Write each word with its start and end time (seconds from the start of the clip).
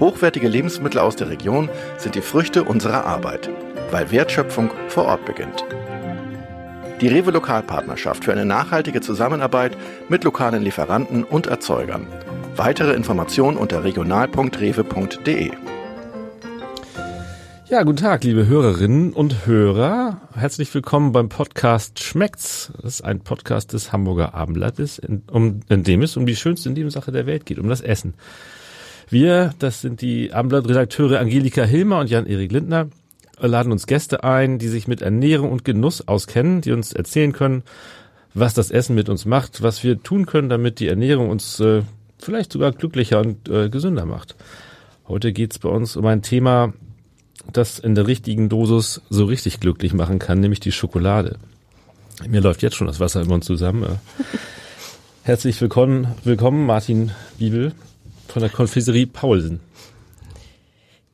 Hochwertige 0.00 0.46
Lebensmittel 0.46 1.00
aus 1.00 1.16
der 1.16 1.28
Region 1.28 1.68
sind 1.96 2.14
die 2.14 2.20
Früchte 2.20 2.62
unserer 2.62 3.04
Arbeit, 3.04 3.50
weil 3.90 4.12
Wertschöpfung 4.12 4.70
vor 4.86 5.06
Ort 5.06 5.24
beginnt. 5.24 5.64
Die 7.00 7.08
Rewe 7.08 7.32
Lokalpartnerschaft 7.32 8.24
für 8.24 8.32
eine 8.32 8.44
nachhaltige 8.44 9.00
Zusammenarbeit 9.00 9.76
mit 10.08 10.22
lokalen 10.22 10.62
Lieferanten 10.62 11.24
und 11.24 11.48
Erzeugern. 11.48 12.06
Weitere 12.54 12.92
Informationen 12.92 13.56
unter 13.56 13.82
regional.rewe.de. 13.82 15.50
Ja, 17.68 17.82
guten 17.82 17.96
Tag, 17.96 18.22
liebe 18.22 18.46
Hörerinnen 18.46 19.12
und 19.12 19.46
Hörer. 19.46 20.20
Herzlich 20.34 20.72
willkommen 20.72 21.10
beim 21.10 21.28
Podcast 21.28 22.02
Schmeckt's. 22.02 22.72
Das 22.76 22.94
ist 22.94 23.02
ein 23.02 23.20
Podcast 23.20 23.72
des 23.72 23.92
Hamburger 23.92 24.32
Abendblattes, 24.32 24.98
in, 24.98 25.22
um, 25.30 25.60
in 25.68 25.82
dem 25.82 26.02
es 26.02 26.16
um 26.16 26.24
die 26.24 26.36
schönste 26.36 26.70
Nebensache 26.70 27.10
der 27.10 27.26
Welt 27.26 27.46
geht, 27.46 27.58
um 27.58 27.68
das 27.68 27.80
Essen. 27.80 28.14
Wir, 29.10 29.54
das 29.58 29.80
sind 29.80 30.02
die 30.02 30.34
Abendblatt-Redakteure 30.34 31.18
Angelika 31.18 31.64
Hilmer 31.64 32.00
und 32.00 32.10
Jan-Erik 32.10 32.52
Lindner, 32.52 32.88
laden 33.40 33.72
uns 33.72 33.86
Gäste 33.86 34.22
ein, 34.22 34.58
die 34.58 34.68
sich 34.68 34.86
mit 34.86 35.00
Ernährung 35.00 35.50
und 35.50 35.64
Genuss 35.64 36.06
auskennen, 36.06 36.60
die 36.60 36.72
uns 36.72 36.92
erzählen 36.92 37.32
können, 37.32 37.62
was 38.34 38.52
das 38.52 38.70
Essen 38.70 38.94
mit 38.94 39.08
uns 39.08 39.24
macht, 39.24 39.62
was 39.62 39.82
wir 39.82 40.02
tun 40.02 40.26
können, 40.26 40.50
damit 40.50 40.78
die 40.78 40.88
Ernährung 40.88 41.30
uns 41.30 41.58
äh, 41.60 41.82
vielleicht 42.18 42.52
sogar 42.52 42.72
glücklicher 42.72 43.20
und 43.20 43.48
äh, 43.48 43.70
gesünder 43.70 44.04
macht. 44.04 44.36
Heute 45.06 45.32
geht's 45.32 45.58
bei 45.58 45.70
uns 45.70 45.96
um 45.96 46.04
ein 46.04 46.20
Thema, 46.20 46.74
das 47.50 47.78
in 47.78 47.94
der 47.94 48.06
richtigen 48.06 48.50
Dosis 48.50 49.00
so 49.08 49.24
richtig 49.24 49.58
glücklich 49.58 49.94
machen 49.94 50.18
kann, 50.18 50.40
nämlich 50.40 50.60
die 50.60 50.72
Schokolade. 50.72 51.38
Mir 52.28 52.42
läuft 52.42 52.60
jetzt 52.60 52.76
schon 52.76 52.86
das 52.86 53.00
Wasser 53.00 53.22
im 53.22 53.28
Mund 53.28 53.44
zusammen. 53.44 53.86
Herzlich 55.22 55.58
willkommen, 55.62 56.08
willkommen 56.24 56.66
Martin 56.66 57.12
Bibel 57.38 57.72
von 58.28 58.42
der 58.42 58.50
Konfiserie 58.50 59.06
Paulsen. 59.06 59.60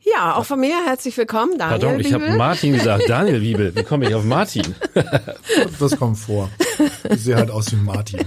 Ja, 0.03 0.37
auch 0.37 0.45
von 0.45 0.61
mir 0.61 0.77
herzlich 0.85 1.17
willkommen, 1.17 1.57
Daniel 1.59 1.81
Pardon, 1.81 2.01
ich 2.01 2.13
habe 2.13 2.37
Martin 2.37 2.75
gesagt. 2.75 3.05
Daniel 3.09 3.41
Wiebel, 3.41 3.75
wie 3.75 3.85
komme 3.85 4.07
ich 4.07 4.15
auf 4.15 4.25
Martin? 4.25 4.75
das 5.81 5.97
kommt 5.97 6.19
vor. 6.19 6.51
Ich 7.11 7.25
sehe 7.25 7.37
halt 7.37 7.51
aus 7.51 7.73
wie 7.73 7.77
Martin. 7.77 8.21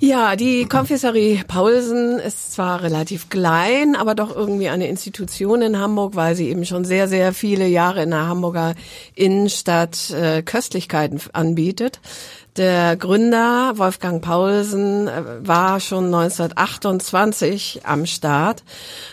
Ja, 0.00 0.36
die 0.36 0.64
Konfiserie 0.64 1.42
Paulsen 1.48 2.20
ist 2.20 2.52
zwar 2.52 2.84
relativ 2.84 3.30
klein, 3.30 3.96
aber 3.96 4.14
doch 4.14 4.34
irgendwie 4.34 4.68
eine 4.68 4.86
Institution 4.86 5.60
in 5.60 5.76
Hamburg, 5.76 6.14
weil 6.14 6.36
sie 6.36 6.50
eben 6.50 6.64
schon 6.64 6.84
sehr, 6.84 7.08
sehr 7.08 7.32
viele 7.32 7.66
Jahre 7.66 8.04
in 8.04 8.10
der 8.10 8.28
Hamburger 8.28 8.76
Innenstadt 9.16 10.10
äh, 10.10 10.42
Köstlichkeiten 10.42 11.20
anbietet. 11.32 11.98
Der 12.56 12.96
Gründer 12.96 13.74
Wolfgang 13.76 14.22
Paulsen 14.22 15.06
äh, 15.06 15.22
war 15.40 15.80
schon 15.80 16.06
1928 16.06 17.82
am 17.84 18.06
Start, 18.06 18.64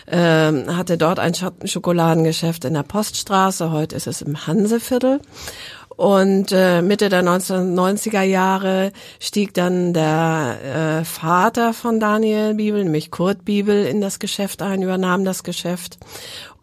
äh, 0.06 0.16
hatte 0.16 0.98
dort 0.98 1.18
ein 1.18 1.34
Schokoladengeschäft 1.34 2.64
in 2.64 2.74
der 2.74 2.82
Poststraße, 2.82 3.70
heute 3.70 3.94
ist 3.94 4.06
es 4.06 4.22
im 4.22 4.46
Hanseviertel. 4.46 5.20
Und 5.96 6.52
äh, 6.52 6.82
Mitte 6.82 7.08
der 7.08 7.22
1990er 7.22 8.20
Jahre 8.20 8.92
stieg 9.18 9.54
dann 9.54 9.94
der 9.94 11.00
äh, 11.00 11.04
Vater 11.06 11.72
von 11.72 12.00
Daniel 12.00 12.54
Bibel, 12.54 12.84
nämlich 12.84 13.10
Kurt 13.10 13.46
Bibel, 13.46 13.86
in 13.86 14.02
das 14.02 14.18
Geschäft 14.18 14.60
ein, 14.60 14.82
übernahm 14.82 15.24
das 15.24 15.42
Geschäft. 15.42 15.96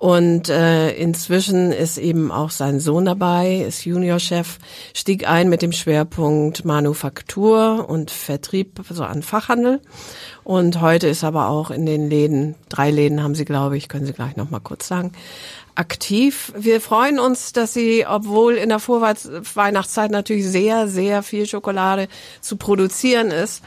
Und 0.03 0.49
äh, 0.49 0.91
inzwischen 0.95 1.71
ist 1.71 1.97
eben 1.97 2.29
auch 2.29 2.49
sein 2.49 2.81
Sohn 2.81 3.05
dabei, 3.05 3.63
ist 3.65 3.85
Juniorchef, 3.85 4.59
stieg 4.93 5.29
ein 5.29 5.47
mit 5.47 5.61
dem 5.61 5.71
Schwerpunkt 5.71 6.65
Manufaktur 6.65 7.85
und 7.87 8.11
Vertrieb, 8.11 8.81
also 8.89 9.05
an 9.05 9.23
Fachhandel. 9.23 9.79
Und 10.43 10.81
heute 10.81 11.07
ist 11.07 11.23
aber 11.23 11.47
auch 11.47 11.71
in 11.71 11.85
den 11.85 12.09
Läden, 12.09 12.55
drei 12.67 12.91
Läden 12.91 13.23
haben 13.23 13.33
sie, 13.33 13.45
glaube 13.45 13.77
ich, 13.77 13.87
können 13.87 14.05
Sie 14.05 14.11
gleich 14.11 14.35
noch 14.35 14.49
mal 14.49 14.59
kurz 14.59 14.89
sagen, 14.89 15.13
aktiv. 15.75 16.51
Wir 16.57 16.81
freuen 16.81 17.17
uns, 17.17 17.53
dass 17.53 17.73
Sie, 17.73 18.05
obwohl 18.05 18.55
in 18.55 18.67
der 18.67 18.79
Vorweihnachtszeit 18.79 20.11
natürlich 20.11 20.45
sehr, 20.45 20.89
sehr 20.89 21.23
viel 21.23 21.45
Schokolade 21.45 22.09
zu 22.41 22.57
produzieren 22.57 23.31
ist, 23.31 23.63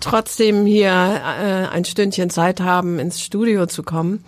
trotzdem 0.00 0.66
hier 0.66 0.90
äh, 0.90 1.66
ein 1.66 1.84
Stündchen 1.84 2.30
Zeit 2.30 2.60
haben, 2.60 2.98
ins 2.98 3.22
Studio 3.22 3.66
zu 3.66 3.82
kommen. 3.82 4.24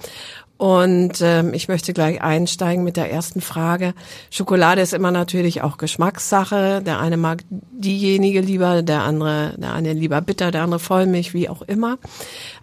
Und 0.58 1.20
ähm, 1.20 1.52
ich 1.52 1.68
möchte 1.68 1.92
gleich 1.92 2.22
einsteigen 2.22 2.82
mit 2.82 2.96
der 2.96 3.12
ersten 3.12 3.42
Frage. 3.42 3.92
Schokolade 4.30 4.80
ist 4.80 4.94
immer 4.94 5.10
natürlich 5.10 5.62
auch 5.62 5.76
Geschmackssache. 5.76 6.82
Der 6.82 6.98
eine 6.98 7.18
mag 7.18 7.44
diejenige 7.50 8.40
lieber, 8.40 8.82
der 8.82 9.02
andere, 9.02 9.54
der 9.58 9.74
eine 9.74 9.92
lieber 9.92 10.20
bitter, 10.22 10.50
der 10.50 10.62
andere 10.62 10.80
Vollmilch, 10.80 11.34
wie 11.34 11.50
auch 11.50 11.60
immer. 11.62 11.98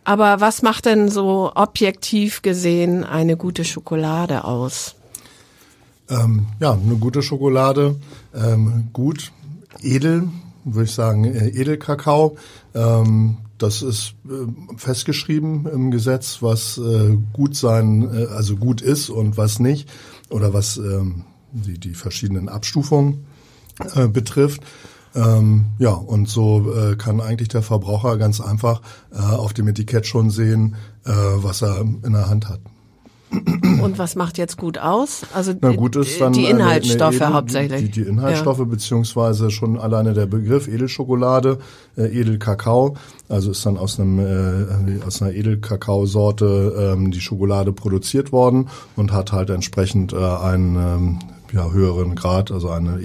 Aber 0.03 0.41
was 0.41 0.63
macht 0.63 0.85
denn 0.85 1.09
so 1.09 1.51
objektiv 1.53 2.41
gesehen 2.41 3.03
eine 3.03 3.37
gute 3.37 3.63
Schokolade 3.63 4.43
aus? 4.43 4.95
Ähm, 6.09 6.47
ja, 6.59 6.73
eine 6.73 6.95
gute 6.95 7.21
Schokolade, 7.21 7.95
ähm, 8.35 8.89
gut, 8.91 9.31
edel, 9.81 10.29
würde 10.65 10.85
ich 10.85 10.93
sagen, 10.93 11.25
äh, 11.25 11.49
Edelkakao. 11.49 12.37
Ähm, 12.73 13.37
das 13.57 13.81
ist 13.81 14.15
äh, 14.25 14.77
festgeschrieben 14.77 15.67
im 15.67 15.91
Gesetz, 15.91 16.37
was 16.41 16.77
äh, 16.77 17.17
gut 17.33 17.55
sein, 17.55 18.09
äh, 18.13 18.25
also 18.25 18.55
gut 18.55 18.81
ist 18.81 19.09
und 19.09 19.37
was 19.37 19.59
nicht, 19.59 19.89
oder 20.29 20.53
was 20.53 20.77
ähm, 20.77 21.25
die, 21.51 21.79
die 21.79 21.93
verschiedenen 21.93 22.49
Abstufungen 22.49 23.25
äh, 23.95 24.07
betrifft. 24.07 24.61
Ähm, 25.15 25.65
ja, 25.77 25.91
und 25.91 26.27
so 26.27 26.73
äh, 26.73 26.95
kann 26.95 27.21
eigentlich 27.21 27.49
der 27.49 27.61
Verbraucher 27.61 28.17
ganz 28.17 28.41
einfach 28.41 28.81
äh, 29.11 29.19
auf 29.19 29.53
dem 29.53 29.67
Etikett 29.67 30.07
schon 30.07 30.31
sehen, 30.31 30.75
äh, 31.05 31.11
was 31.11 31.61
er 31.61 31.81
in 31.81 32.13
der 32.13 32.29
Hand 32.29 32.49
hat. 32.49 32.59
Und 33.83 33.99
was 33.99 34.15
macht 34.15 34.37
jetzt 34.37 34.57
gut 34.57 34.77
aus? 34.77 35.21
Also 35.33 35.53
Na 35.59 35.71
gut 35.71 35.95
ist 35.95 36.19
dann 36.19 36.33
die 36.33 36.45
Inhaltsstoffe 36.45 37.15
Edel, 37.15 37.33
hauptsächlich. 37.33 37.91
Die, 37.91 38.03
die 38.03 38.09
Inhaltsstoffe 38.09 38.59
ja. 38.59 38.65
beziehungsweise 38.65 39.51
schon 39.51 39.79
alleine 39.79 40.13
der 40.13 40.25
Begriff 40.25 40.67
Edelschokolade, 40.67 41.59
äh, 41.97 42.05
Edelkakao, 42.05 42.95
also 43.29 43.51
ist 43.51 43.65
dann 43.65 43.77
aus 43.77 43.99
einem 43.99 44.19
äh, 44.19 45.03
aus 45.05 45.21
einer 45.21 45.33
Edelkakaosorte 45.33 46.93
ähm, 46.95 47.11
die 47.11 47.21
Schokolade 47.21 47.73
produziert 47.73 48.31
worden 48.31 48.69
und 48.95 49.11
hat 49.11 49.31
halt 49.31 49.49
entsprechend 49.49 50.13
äh, 50.13 50.17
einen 50.17 50.75
ähm, 50.75 51.19
ja, 51.51 51.71
höheren 51.71 52.15
Grad, 52.15 52.51
also 52.51 52.69
eine 52.69 52.99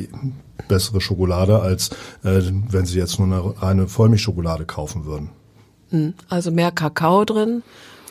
bessere 0.69 1.01
Schokolade 1.01 1.61
als 1.61 1.91
äh, 2.25 2.41
wenn 2.71 2.87
Sie 2.87 2.99
jetzt 2.99 3.19
nur 3.19 3.27
eine 3.27 3.63
reine 3.63 3.89
Vollmilchschokolade 3.89 4.65
kaufen 4.65 5.05
würden. 5.05 5.31
Hm, 5.91 6.15
also 6.29 6.51
mehr 6.51 6.71
Kakao 6.71 7.25
drin 7.25 7.63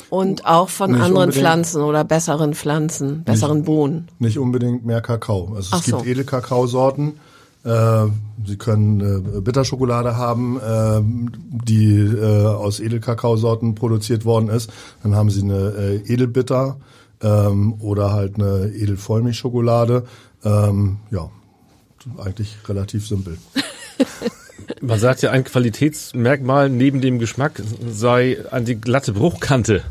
und 0.09 0.45
auch 0.45 0.69
von 0.69 0.91
nicht 0.91 1.01
anderen 1.01 1.31
Pflanzen 1.31 1.81
oder 1.81 2.03
besseren 2.03 2.53
Pflanzen, 2.53 3.23
besseren 3.23 3.57
nicht, 3.57 3.66
Bohnen. 3.66 4.07
Nicht 4.19 4.40
unbedingt 4.40 4.85
mehr 4.85 5.01
Kakao. 5.01 5.53
Also 5.56 5.59
es 5.59 5.69
Ach 5.72 5.84
gibt 5.84 6.00
so. 6.00 6.06
Edelkakaosorten. 6.06 7.19
Äh, 7.63 8.06
Sie 8.46 8.56
können 8.56 9.01
äh, 9.01 9.41
Bitterschokolade 9.41 10.16
haben, 10.16 10.57
äh, 10.59 11.01
die 11.66 11.97
äh, 11.97 12.46
aus 12.46 12.79
Edelkakaosorten 12.79 13.75
produziert 13.75 14.25
worden 14.25 14.50
ist. 14.50 14.72
Dann 15.03 15.16
haben 15.16 15.29
Sie 15.29 15.41
eine 15.41 15.73
äh, 15.78 16.14
Edelbitter 16.14 16.78
ähm, 17.22 17.73
oder 17.79 18.14
halt 18.14 18.35
eine 18.35 18.72
Edelvollmilchschokolade. 18.73 20.03
Ähm, 20.46 20.97
ja, 21.11 21.29
eigentlich 22.23 22.55
relativ 22.67 23.08
simpel. 23.08 23.37
Man 24.81 24.99
sagt 24.99 25.22
ja, 25.22 25.31
ein 25.31 25.43
Qualitätsmerkmal 25.43 26.70
neben 26.70 27.02
dem 27.02 27.20
Geschmack 27.20 27.61
sei 27.90 28.37
an 28.52 28.66
die 28.66 28.79
glatte 28.79 29.14
Bruchkante. 29.14 29.84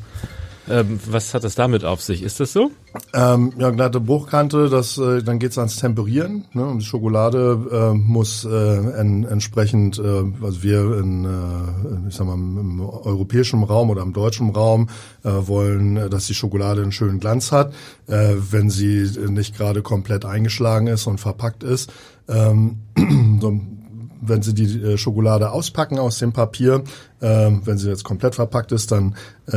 Ähm, 0.68 0.98
was 1.06 1.32
hat 1.32 1.44
das 1.44 1.54
damit 1.54 1.84
auf 1.84 2.02
sich? 2.02 2.22
Ist 2.22 2.40
das 2.40 2.52
so? 2.52 2.70
Ähm, 3.14 3.52
ja, 3.58 3.70
glatte 3.70 4.00
Bruchkante, 4.00 4.68
das, 4.68 4.98
äh, 4.98 5.22
dann 5.22 5.38
geht's 5.38 5.58
ans 5.58 5.76
Temperieren. 5.76 6.46
Ne? 6.54 6.66
Und 6.66 6.78
die 6.80 6.84
Schokolade 6.84 7.92
äh, 7.92 7.94
muss 7.94 8.44
äh, 8.44 8.48
en, 8.48 9.24
entsprechend, 9.24 9.98
äh, 9.98 10.24
also 10.42 10.62
wir 10.62 10.98
in, 10.98 11.24
äh, 11.24 12.08
ich 12.08 12.14
sag 12.14 12.26
mal, 12.26 12.34
im 12.34 12.80
europäischen 12.80 13.62
Raum 13.62 13.90
oder 13.90 14.02
im 14.02 14.12
deutschen 14.12 14.50
Raum 14.50 14.88
äh, 15.22 15.30
wollen, 15.30 15.96
äh, 15.96 16.10
dass 16.10 16.26
die 16.26 16.34
Schokolade 16.34 16.82
einen 16.82 16.92
schönen 16.92 17.20
Glanz 17.20 17.52
hat. 17.52 17.72
Äh, 18.08 18.34
wenn 18.50 18.70
sie 18.70 19.08
nicht 19.28 19.56
gerade 19.56 19.82
komplett 19.82 20.24
eingeschlagen 20.24 20.88
ist 20.88 21.06
und 21.06 21.18
verpackt 21.18 21.62
ist, 21.62 21.92
ähm, 22.28 22.78
wenn 24.20 24.42
Sie 24.42 24.54
die 24.54 24.80
äh, 24.82 24.98
Schokolade 24.98 25.50
auspacken 25.50 25.98
aus 25.98 26.18
dem 26.18 26.32
Papier, 26.32 26.84
äh, 27.20 27.50
wenn 27.64 27.78
sie 27.78 27.88
jetzt 27.88 28.04
komplett 28.04 28.34
verpackt 28.34 28.72
ist, 28.72 28.92
dann 28.92 29.16
äh, 29.50 29.56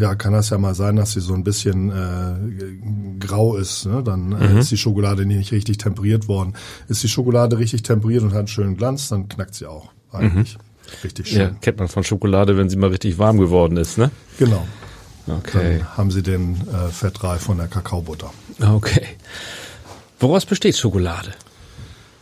ja, 0.00 0.14
kann 0.14 0.32
das 0.32 0.50
ja 0.50 0.58
mal 0.58 0.74
sein, 0.74 0.96
dass 0.96 1.12
sie 1.12 1.20
so 1.20 1.34
ein 1.34 1.44
bisschen 1.44 1.90
äh, 1.90 3.18
grau 3.18 3.56
ist. 3.56 3.86
Ne? 3.86 4.02
Dann 4.02 4.32
äh, 4.32 4.48
mhm. 4.48 4.58
ist 4.58 4.70
die 4.70 4.76
Schokolade 4.76 5.26
nicht 5.26 5.52
richtig 5.52 5.78
temperiert 5.78 6.28
worden. 6.28 6.54
Ist 6.88 7.02
die 7.02 7.08
Schokolade 7.08 7.58
richtig 7.58 7.82
temperiert 7.82 8.22
und 8.22 8.30
hat 8.30 8.38
einen 8.38 8.48
schönen 8.48 8.76
Glanz, 8.76 9.08
dann 9.08 9.28
knackt 9.28 9.54
sie 9.54 9.66
auch 9.66 9.90
eigentlich. 10.12 10.56
Mhm. 10.56 10.60
Richtig 11.02 11.28
schön. 11.28 11.40
Ja, 11.40 11.50
kennt 11.60 11.78
man 11.78 11.88
von 11.88 12.04
Schokolade, 12.04 12.56
wenn 12.56 12.68
sie 12.68 12.76
mal 12.76 12.90
richtig 12.90 13.18
warm 13.18 13.38
geworden 13.38 13.76
ist, 13.76 13.98
ne? 13.98 14.10
Genau. 14.38 14.66
Okay. 15.26 15.78
Dann 15.78 15.96
haben 15.96 16.10
sie 16.10 16.22
den 16.22 16.56
äh, 16.68 16.90
Fettreif 16.90 17.42
von 17.42 17.56
der 17.56 17.68
Kakaobutter. 17.68 18.30
Okay. 18.60 19.06
Woraus 20.20 20.44
besteht 20.44 20.76
Schokolade? 20.76 21.32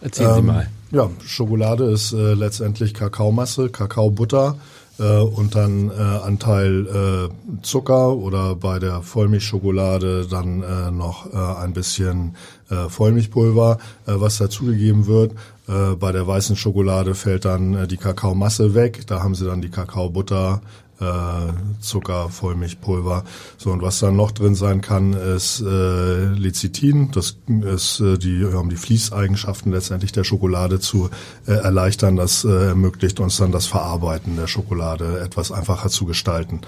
Erzählen 0.00 0.30
ähm, 0.30 0.36
Sie 0.36 0.42
mal. 0.42 0.68
Ja, 0.92 1.08
Schokolade 1.24 1.84
ist 1.84 2.12
äh, 2.12 2.34
letztendlich 2.34 2.92
Kakaomasse, 2.92 3.70
Kakaobutter 3.70 4.58
äh, 4.98 5.20
und 5.20 5.54
dann 5.54 5.88
äh, 5.88 5.94
Anteil 5.94 6.86
äh, 6.86 7.62
Zucker 7.62 8.14
oder 8.14 8.54
bei 8.56 8.78
der 8.78 9.00
Vollmilchschokolade 9.00 10.26
dann 10.30 10.62
äh, 10.62 10.90
noch 10.90 11.32
äh, 11.32 11.62
ein 11.62 11.72
bisschen 11.72 12.36
äh, 12.68 12.90
Vollmilchpulver, 12.90 13.78
äh, 14.06 14.12
was 14.16 14.36
dazugegeben 14.36 15.06
wird. 15.06 15.32
Äh, 15.66 15.96
bei 15.96 16.12
der 16.12 16.26
weißen 16.26 16.56
Schokolade 16.56 17.14
fällt 17.14 17.46
dann 17.46 17.72
äh, 17.72 17.88
die 17.88 17.96
Kakaomasse 17.96 18.74
weg. 18.74 19.06
Da 19.06 19.22
haben 19.22 19.34
sie 19.34 19.46
dann 19.46 19.62
die 19.62 19.70
Kakaobutter, 19.70 20.60
äh, 21.02 21.52
Zucker, 21.80 22.28
Vollmilchpulver. 22.28 23.24
So 23.58 23.70
und 23.70 23.82
was 23.82 23.98
dann 23.98 24.16
noch 24.16 24.30
drin 24.30 24.54
sein 24.54 24.80
kann, 24.80 25.12
ist 25.12 25.60
äh, 25.60 26.26
Lecithin. 26.26 27.10
Das 27.10 27.36
ist 27.64 28.00
äh, 28.00 28.18
die, 28.18 28.44
um 28.44 28.70
die 28.70 28.76
Fließeigenschaften 28.76 29.72
letztendlich 29.72 30.12
der 30.12 30.24
Schokolade 30.24 30.80
zu 30.80 31.10
äh, 31.46 31.52
erleichtern. 31.52 32.16
Das 32.16 32.44
äh, 32.44 32.68
ermöglicht 32.68 33.20
uns 33.20 33.36
dann 33.36 33.52
das 33.52 33.66
Verarbeiten 33.66 34.36
der 34.36 34.46
Schokolade 34.46 35.20
etwas 35.20 35.52
einfacher 35.52 35.88
zu 35.88 36.06
gestalten. 36.06 36.60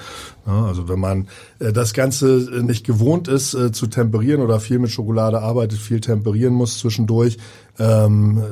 Also 0.47 0.89
wenn 0.89 1.01
man 1.01 1.29
äh, 1.59 1.73
das 1.73 1.95
Ganze 1.95 2.27
nicht 2.63 2.85
gewohnt 2.85 3.29
ist 3.29 3.55
äh, 3.55 3.73
zu 3.73 3.87
temperieren 3.87 4.43
oder 4.43 4.61
viel 4.61 4.79
mit 4.79 4.91
Schokolade 4.91 5.41
arbeitet, 5.41 5.79
viel 5.79 6.01
temperieren 6.01 6.55
muss 6.55 6.79
zwischendurch, 6.79 7.39
ähm, 7.79 8.43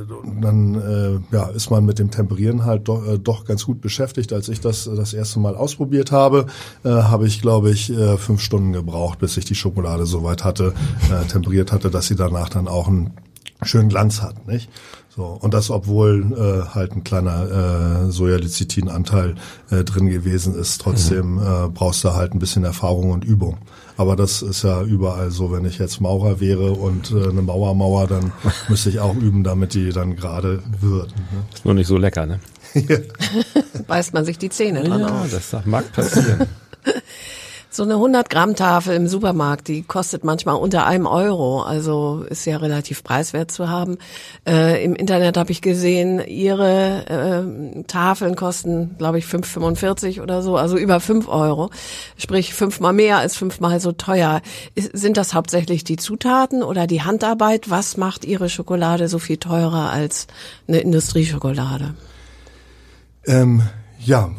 dann 0.40 0.74
äh, 0.74 1.34
ja, 1.34 1.48
ist 1.48 1.70
man 1.70 1.84
mit 1.84 1.98
dem 1.98 2.10
Temperieren 2.10 2.64
halt 2.64 2.88
doch, 2.88 3.06
äh, 3.06 3.18
doch 3.18 3.44
ganz 3.44 3.66
gut 3.66 3.80
beschäftigt. 3.80 4.32
Als 4.32 4.48
ich 4.48 4.60
das 4.60 4.86
äh, 4.86 4.96
das 4.96 5.12
erste 5.12 5.38
Mal 5.38 5.54
ausprobiert 5.54 6.12
habe, 6.12 6.46
äh, 6.84 6.88
habe 6.88 7.26
ich, 7.26 7.42
glaube 7.42 7.70
ich, 7.70 7.90
äh, 7.90 8.16
fünf 8.16 8.40
Stunden 8.40 8.72
gebraucht, 8.72 9.18
bis 9.18 9.36
ich 9.36 9.44
die 9.44 9.54
Schokolade 9.54 10.06
so 10.06 10.24
weit 10.24 10.44
hatte, 10.44 10.72
äh, 11.10 11.26
temperiert 11.26 11.72
hatte, 11.72 11.90
dass 11.90 12.06
sie 12.06 12.16
danach 12.16 12.48
dann 12.48 12.68
auch 12.68 12.88
einen 12.88 13.12
schönen 13.64 13.88
Glanz 13.88 14.22
hat. 14.22 14.46
Nicht? 14.46 14.68
So, 15.14 15.24
und 15.24 15.52
das, 15.52 15.70
obwohl 15.70 16.32
äh, 16.32 16.74
halt 16.74 16.92
ein 16.92 17.04
kleiner 17.04 18.06
äh, 18.06 18.10
Sojalecithin-Anteil 18.10 19.34
äh, 19.70 19.84
drin 19.84 20.08
gewesen 20.08 20.54
ist, 20.54 20.80
trotzdem 20.80 21.34
mhm. 21.34 21.42
äh, 21.42 21.68
brauchst 21.68 22.02
du 22.02 22.14
halt 22.14 22.34
ein 22.34 22.38
bisschen 22.38 22.64
Erfahrung 22.64 23.10
und 23.10 23.22
Übung. 23.22 23.58
Aber 23.98 24.16
das 24.16 24.40
ist 24.40 24.62
ja 24.62 24.82
überall 24.82 25.30
so, 25.30 25.52
wenn 25.52 25.66
ich 25.66 25.78
jetzt 25.78 26.00
Maurer 26.00 26.40
wäre 26.40 26.72
und 26.72 27.10
äh, 27.10 27.28
eine 27.28 27.42
Mauermauer, 27.42 28.06
dann 28.06 28.32
müsste 28.68 28.88
ich 28.88 29.00
auch 29.00 29.14
üben, 29.14 29.44
damit 29.44 29.74
die 29.74 29.90
dann 29.90 30.16
gerade 30.16 30.62
wird. 30.80 31.08
Ne? 31.08 31.44
Ist 31.52 31.64
nur 31.66 31.74
nicht 31.74 31.88
so 31.88 31.98
lecker, 31.98 32.24
ne? 32.24 32.40
Beißt 33.86 34.14
man 34.14 34.24
sich 34.24 34.38
die 34.38 34.48
Zähne 34.48 34.82
dran 34.82 35.00
ja, 35.00 35.08
auf. 35.08 35.30
das 35.30 35.54
mag 35.66 35.92
passieren. 35.92 36.46
So 37.74 37.84
eine 37.84 37.94
100 37.94 38.28
Gramm 38.28 38.54
Tafel 38.54 38.94
im 38.94 39.08
Supermarkt, 39.08 39.66
die 39.66 39.80
kostet 39.80 40.24
manchmal 40.24 40.56
unter 40.56 40.84
einem 40.84 41.06
Euro, 41.06 41.62
also 41.62 42.22
ist 42.28 42.44
ja 42.44 42.58
relativ 42.58 43.02
preiswert 43.02 43.50
zu 43.50 43.70
haben. 43.70 43.96
Äh, 44.46 44.84
Im 44.84 44.94
Internet 44.94 45.38
habe 45.38 45.52
ich 45.52 45.62
gesehen, 45.62 46.22
ihre 46.26 47.06
äh, 47.78 47.82
Tafeln 47.84 48.36
kosten, 48.36 48.96
glaube 48.98 49.20
ich, 49.20 49.24
5,45 49.24 50.20
oder 50.20 50.42
so, 50.42 50.58
also 50.58 50.76
über 50.76 51.00
5 51.00 51.28
Euro, 51.28 51.70
sprich 52.18 52.52
fünfmal 52.52 52.92
mehr 52.92 53.16
als 53.16 53.36
fünfmal 53.36 53.80
so 53.80 53.92
teuer. 53.92 54.42
Ist, 54.74 54.90
sind 54.94 55.16
das 55.16 55.32
hauptsächlich 55.32 55.82
die 55.82 55.96
Zutaten 55.96 56.62
oder 56.62 56.86
die 56.86 57.00
Handarbeit? 57.00 57.70
Was 57.70 57.96
macht 57.96 58.26
Ihre 58.26 58.50
Schokolade 58.50 59.08
so 59.08 59.18
viel 59.18 59.38
teurer 59.38 59.90
als 59.90 60.26
eine 60.68 60.80
Industrieschokolade? 60.80 61.94
Ähm 63.24 63.62
ja, 64.04 64.30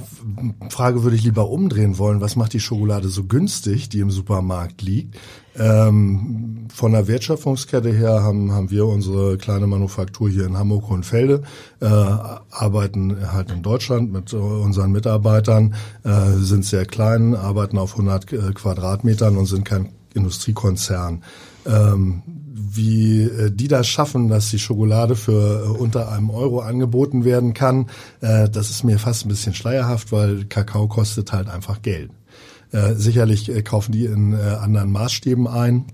Frage 0.69 1.04
würde 1.04 1.15
ich 1.15 1.24
lieber 1.24 1.50
umdrehen 1.50 1.98
wollen. 1.98 2.21
Was 2.21 2.36
macht 2.36 2.54
die 2.54 2.60
Schokolade 2.60 3.07
so 3.07 3.24
günstig, 3.24 3.89
die 3.89 4.00
im 4.00 4.12
Supermarkt 4.12 4.81
liegt? 4.81 5.15
Ähm, 5.56 6.68
von 6.74 6.94
der 6.94 7.07
Wertschöpfungskette 7.07 7.92
her 7.92 8.24
haben, 8.24 8.51
haben 8.51 8.71
wir 8.71 8.88
unsere 8.88 9.38
kleine 9.38 9.68
Manufaktur 9.68 10.30
hier 10.30 10.45
in 10.45 10.57
Hamburg-Hohenfelde, 10.57 11.44
äh, 11.80 11.86
arbeiten 11.86 13.31
halt 13.31 13.51
in 13.51 13.62
Deutschland 13.62 14.12
mit 14.12 14.33
unseren 14.33 14.92
Mitarbeitern, 14.92 15.75
äh, 16.04 16.31
sind 16.38 16.66
sehr 16.66 16.86
klein, 16.86 17.36
arbeiten 17.36 17.77
auf 17.77 17.92
100 17.92 18.33
äh, 18.33 18.38
Quadratmetern 18.54 19.38
und 19.38 19.45
sind 19.45 19.66
kein 19.66 19.89
Industriekonzern. 20.16 21.24
Ähm, 21.66 22.24
wie 22.53 23.23
äh, 23.23 23.51
die 23.51 23.67
das 23.67 23.88
schaffen, 23.88 24.29
dass 24.29 24.51
die 24.51 24.59
Schokolade 24.59 25.15
für 25.15 25.63
äh, 25.65 25.67
unter 25.69 26.11
einem 26.11 26.29
Euro 26.29 26.59
angeboten 26.59 27.25
werden 27.25 27.53
kann, 27.53 27.88
äh, 28.21 28.47
das 28.47 28.69
ist 28.69 28.83
mir 28.83 29.00
fast 29.00 29.25
ein 29.25 29.29
bisschen 29.29 29.55
schleierhaft, 29.55 30.11
weil 30.11 30.45
Kakao 30.45 30.88
kostet 30.88 31.33
halt 31.33 31.50
einfach 31.50 31.81
Geld. 31.81 32.11
Sicherlich 32.95 33.51
kaufen 33.65 33.91
die 33.91 34.05
in 34.05 34.33
anderen 34.33 34.91
Maßstäben 34.91 35.47
ein. 35.47 35.85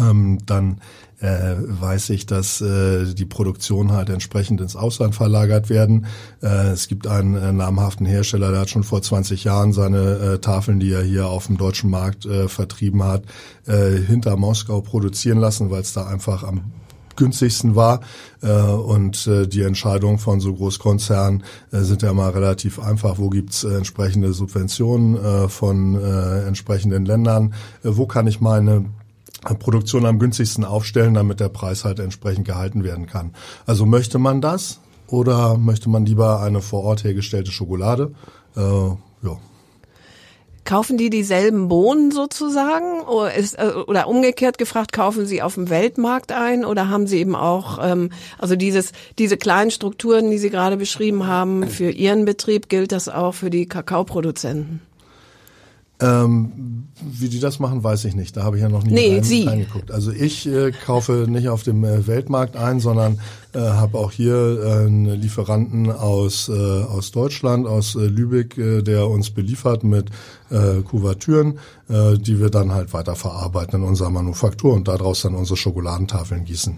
Ähm, 0.00 0.40
dann 0.46 0.80
äh, 1.22 1.54
weiß 1.56 2.10
ich, 2.10 2.26
dass 2.26 2.60
äh, 2.60 3.14
die 3.14 3.24
Produktion 3.24 3.92
halt 3.92 4.10
entsprechend 4.10 4.60
ins 4.60 4.74
Ausland 4.74 5.14
verlagert 5.14 5.70
werden. 5.70 6.06
Äh, 6.42 6.70
es 6.70 6.88
gibt 6.88 7.06
einen 7.06 7.36
äh, 7.36 7.52
namhaften 7.52 8.06
Hersteller, 8.06 8.50
der 8.50 8.60
hat 8.60 8.70
schon 8.70 8.82
vor 8.82 9.02
20 9.02 9.44
Jahren 9.44 9.72
seine 9.72 9.98
äh, 9.98 10.38
Tafeln, 10.38 10.80
die 10.80 10.92
er 10.92 11.02
hier 11.02 11.28
auf 11.28 11.46
dem 11.46 11.56
deutschen 11.56 11.90
Markt 11.90 12.26
äh, 12.26 12.48
vertrieben 12.48 13.04
hat, 13.04 13.22
äh, 13.66 13.90
hinter 13.90 14.36
Moskau 14.36 14.80
produzieren 14.80 15.38
lassen, 15.38 15.70
weil 15.70 15.82
es 15.82 15.92
da 15.92 16.06
einfach 16.06 16.42
am 16.42 16.72
günstigsten 17.14 17.76
war. 17.76 18.00
Äh, 18.42 18.50
und 18.50 19.26
äh, 19.28 19.46
die 19.46 19.62
Entscheidungen 19.62 20.18
von 20.18 20.40
so 20.40 20.52
Großkonzernen 20.54 21.44
äh, 21.70 21.80
sind 21.80 22.02
ja 22.02 22.12
mal 22.12 22.30
relativ 22.30 22.80
einfach. 22.80 23.18
Wo 23.18 23.30
gibt's 23.30 23.62
äh, 23.62 23.76
entsprechende 23.76 24.32
Subventionen 24.32 25.16
äh, 25.16 25.48
von 25.48 25.94
äh, 25.94 26.46
entsprechenden 26.46 27.04
Ländern? 27.04 27.54
Äh, 27.84 27.90
wo 27.92 28.06
kann 28.06 28.26
ich 28.26 28.40
meine 28.40 28.86
Produktion 29.42 30.06
am 30.06 30.18
günstigsten 30.18 30.64
aufstellen, 30.64 31.14
damit 31.14 31.40
der 31.40 31.48
Preis 31.48 31.84
halt 31.84 31.98
entsprechend 31.98 32.46
gehalten 32.46 32.84
werden 32.84 33.06
kann. 33.06 33.34
Also 33.66 33.86
möchte 33.86 34.18
man 34.18 34.40
das 34.40 34.80
oder 35.08 35.56
möchte 35.58 35.90
man 35.90 36.06
lieber 36.06 36.40
eine 36.40 36.60
vor 36.60 36.84
Ort 36.84 37.04
hergestellte 37.04 37.50
Schokolade? 37.50 38.12
Äh, 38.56 38.60
ja. 38.60 39.38
Kaufen 40.64 40.96
die 40.96 41.10
dieselben 41.10 41.66
Bohnen 41.66 42.12
sozusagen 42.12 43.00
oder, 43.00 43.34
ist, 43.34 43.58
äh, 43.58 43.72
oder 43.86 44.06
umgekehrt 44.06 44.58
gefragt, 44.58 44.92
kaufen 44.92 45.26
sie 45.26 45.42
auf 45.42 45.54
dem 45.54 45.70
Weltmarkt 45.70 46.30
ein 46.30 46.64
oder 46.64 46.88
haben 46.88 47.08
sie 47.08 47.18
eben 47.18 47.34
auch, 47.34 47.80
ähm, 47.82 48.10
also 48.38 48.54
dieses, 48.54 48.92
diese 49.18 49.36
kleinen 49.36 49.72
Strukturen, 49.72 50.30
die 50.30 50.38
Sie 50.38 50.50
gerade 50.50 50.76
beschrieben 50.76 51.26
haben, 51.26 51.66
für 51.66 51.90
Ihren 51.90 52.24
Betrieb 52.24 52.68
gilt 52.68 52.92
das 52.92 53.08
auch 53.08 53.32
für 53.34 53.50
die 53.50 53.66
Kakaoproduzenten? 53.66 54.80
Ähm, 56.02 56.82
wie 57.00 57.28
die 57.28 57.40
das 57.40 57.58
machen, 57.58 57.82
weiß 57.82 58.04
ich 58.04 58.14
nicht. 58.14 58.36
Da 58.36 58.44
habe 58.44 58.56
ich 58.56 58.62
ja 58.62 58.68
noch 58.68 58.84
nie 58.84 58.92
nee, 58.92 59.18
rein, 59.18 59.48
reingeguckt. 59.48 59.90
Also 59.90 60.12
ich 60.12 60.46
äh, 60.46 60.72
kaufe 60.72 61.26
nicht 61.28 61.48
auf 61.48 61.62
dem 61.62 61.84
äh, 61.84 62.06
Weltmarkt 62.06 62.56
ein, 62.56 62.80
sondern 62.80 63.20
äh, 63.54 63.58
habe 63.58 63.98
auch 63.98 64.12
hier 64.12 64.34
äh, 64.62 64.86
einen 64.86 65.06
Lieferanten 65.20 65.90
aus 65.90 66.48
äh, 66.48 66.52
aus 66.52 67.10
Deutschland, 67.10 67.66
aus 67.66 67.94
Lübeck, 67.94 68.54
der 68.56 69.08
uns 69.08 69.30
beliefert 69.30 69.84
mit 69.84 70.10
Kuvertüren, 70.84 71.58
die 71.88 72.38
wir 72.38 72.50
dann 72.50 72.72
halt 72.72 72.92
weiter 72.92 73.16
verarbeiten 73.16 73.80
in 73.80 73.88
unserer 73.88 74.10
Manufaktur 74.10 74.74
und 74.74 74.86
daraus 74.86 75.22
dann 75.22 75.34
unsere 75.34 75.56
Schokoladentafeln 75.56 76.44
gießen. 76.44 76.76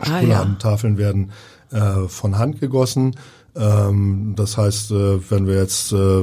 Ah, 0.00 0.06
Schokoladentafeln 0.06 0.94
ja. 0.94 0.98
werden 0.98 1.30
von 2.08 2.38
Hand 2.38 2.60
gegossen 2.60 3.14
ähm, 3.56 4.34
das 4.36 4.58
heißt, 4.58 4.90
äh, 4.90 5.30
wenn 5.30 5.46
wir 5.46 5.54
jetzt 5.54 5.92
äh, 5.92 6.22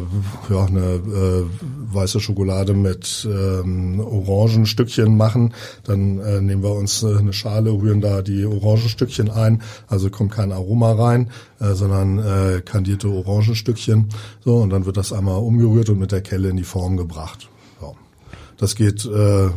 ja, 0.49 0.65
eine 0.65 0.95
äh, 0.95 1.45
weiße 1.91 2.19
Schokolade 2.19 2.73
mit 2.73 3.27
ähm, 3.29 3.99
Orangenstückchen 3.99 5.17
machen, 5.17 5.53
dann 5.83 6.19
äh, 6.19 6.41
nehmen 6.41 6.61
wir 6.61 6.73
uns 6.73 7.01
äh, 7.01 7.17
eine 7.17 7.33
Schale, 7.33 7.71
rühren 7.71 8.01
da 8.01 8.21
die 8.21 8.45
Orangenstückchen 8.45 9.31
ein, 9.31 9.61
also 9.87 10.09
kommt 10.09 10.31
kein 10.31 10.51
Aroma 10.51 10.91
rein, 10.91 11.31
äh, 11.59 11.73
sondern 11.73 12.19
äh, 12.19 12.61
kandierte 12.61 13.09
Orangenstückchen. 13.09 14.09
So, 14.45 14.57
und 14.57 14.69
dann 14.69 14.85
wird 14.85 14.97
das 14.97 15.11
einmal 15.11 15.39
umgerührt 15.39 15.89
und 15.89 15.99
mit 15.99 16.11
der 16.11 16.21
Kelle 16.21 16.49
in 16.49 16.57
die 16.57 16.63
Form 16.63 16.97
gebracht. 16.97 17.49
So. 17.79 17.95
Das 18.57 18.75
geht 18.75 19.05
äh, 19.05 19.49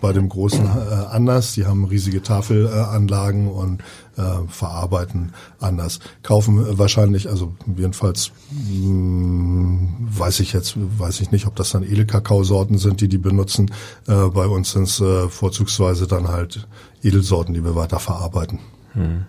bei 0.00 0.12
dem 0.12 0.28
Großen 0.28 0.64
äh, 0.64 0.94
anders. 1.10 1.52
Die 1.54 1.66
haben 1.66 1.84
riesige 1.84 2.22
Tafelanlagen 2.22 3.46
äh, 3.46 3.50
und 3.50 3.82
äh, 4.20 4.48
verarbeiten 4.48 5.32
anders. 5.58 6.00
Kaufen 6.22 6.78
wahrscheinlich, 6.78 7.28
also 7.28 7.54
jedenfalls 7.76 8.32
mh, 8.50 8.84
hm, 8.84 10.08
weiß 10.10 10.40
ich 10.40 10.52
jetzt, 10.52 10.74
weiß 10.76 11.20
ich 11.20 11.30
nicht, 11.30 11.46
ob 11.46 11.56
das 11.56 11.70
dann 11.70 11.82
Edelkakaosorten 11.82 12.78
sind, 12.78 13.00
die 13.00 13.08
die 13.08 13.18
benutzen. 13.18 13.70
Äh, 14.06 14.28
bei 14.28 14.46
uns 14.46 14.72
sind 14.72 14.84
es 14.84 15.00
äh, 15.00 15.28
vorzugsweise 15.28 16.06
dann 16.06 16.28
halt 16.28 16.68
Edelsorten, 17.02 17.54
die 17.54 17.64
wir 17.64 17.74
weiter 17.74 17.98
verarbeiten. 17.98 18.58
Hm. 18.92 19.24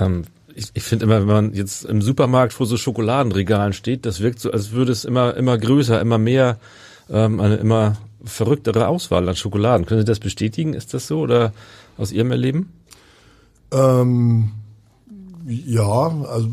Ähm, 0.00 0.24
ich, 0.54 0.70
ich 0.74 0.82
finde 0.82 1.04
immer, 1.04 1.20
wenn 1.20 1.26
man 1.26 1.54
jetzt 1.54 1.84
im 1.84 2.02
Supermarkt 2.02 2.52
vor 2.52 2.66
so 2.66 2.76
Schokoladenregalen 2.76 3.72
steht, 3.72 4.04
das 4.06 4.20
wirkt 4.20 4.40
so, 4.40 4.50
als 4.50 4.72
würde 4.72 4.92
es 4.92 5.04
immer, 5.04 5.34
immer 5.36 5.56
größer, 5.56 6.00
immer 6.00 6.18
mehr, 6.18 6.58
ähm, 7.08 7.40
eine 7.40 7.56
immer 7.56 7.96
verrücktere 8.24 8.88
Auswahl 8.88 9.28
an 9.28 9.36
Schokoladen. 9.36 9.86
Können 9.86 10.00
Sie 10.00 10.06
das 10.06 10.18
bestätigen? 10.18 10.74
Ist 10.74 10.94
das 10.94 11.06
so 11.06 11.20
oder 11.20 11.52
aus 11.96 12.12
Ihrem 12.12 12.30
Erleben? 12.30 12.72
Ähm, 13.72 14.50
ja, 15.46 16.08
also 16.28 16.48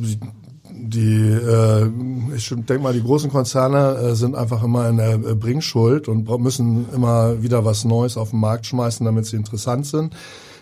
die, 0.87 1.31
äh, 1.31 1.89
ich 2.35 2.49
denke 2.49 2.79
mal, 2.79 2.93
die 2.93 3.03
großen 3.03 3.29
Konzerne 3.31 3.95
äh, 3.97 4.15
sind 4.15 4.35
einfach 4.35 4.63
immer 4.63 4.89
in 4.89 4.97
der 4.97 5.13
äh, 5.13 5.35
Bringschuld 5.35 6.07
und 6.07 6.29
müssen 6.39 6.87
immer 6.93 7.41
wieder 7.41 7.65
was 7.65 7.85
Neues 7.85 8.17
auf 8.17 8.31
den 8.31 8.39
Markt 8.39 8.65
schmeißen, 8.65 9.05
damit 9.05 9.25
sie 9.25 9.37
interessant 9.37 9.85
sind. 9.85 10.15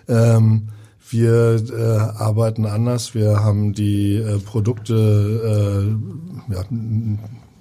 Ähm, 0.08 0.70
wir 1.10 1.64
äh, 1.72 1.98
arbeiten 2.22 2.66
anders. 2.66 3.14
Wir 3.14 3.44
haben 3.44 3.74
die 3.74 4.16
äh, 4.16 4.40
Produkte, 4.40 5.96
äh, 6.50 6.54
ja, 6.54 6.64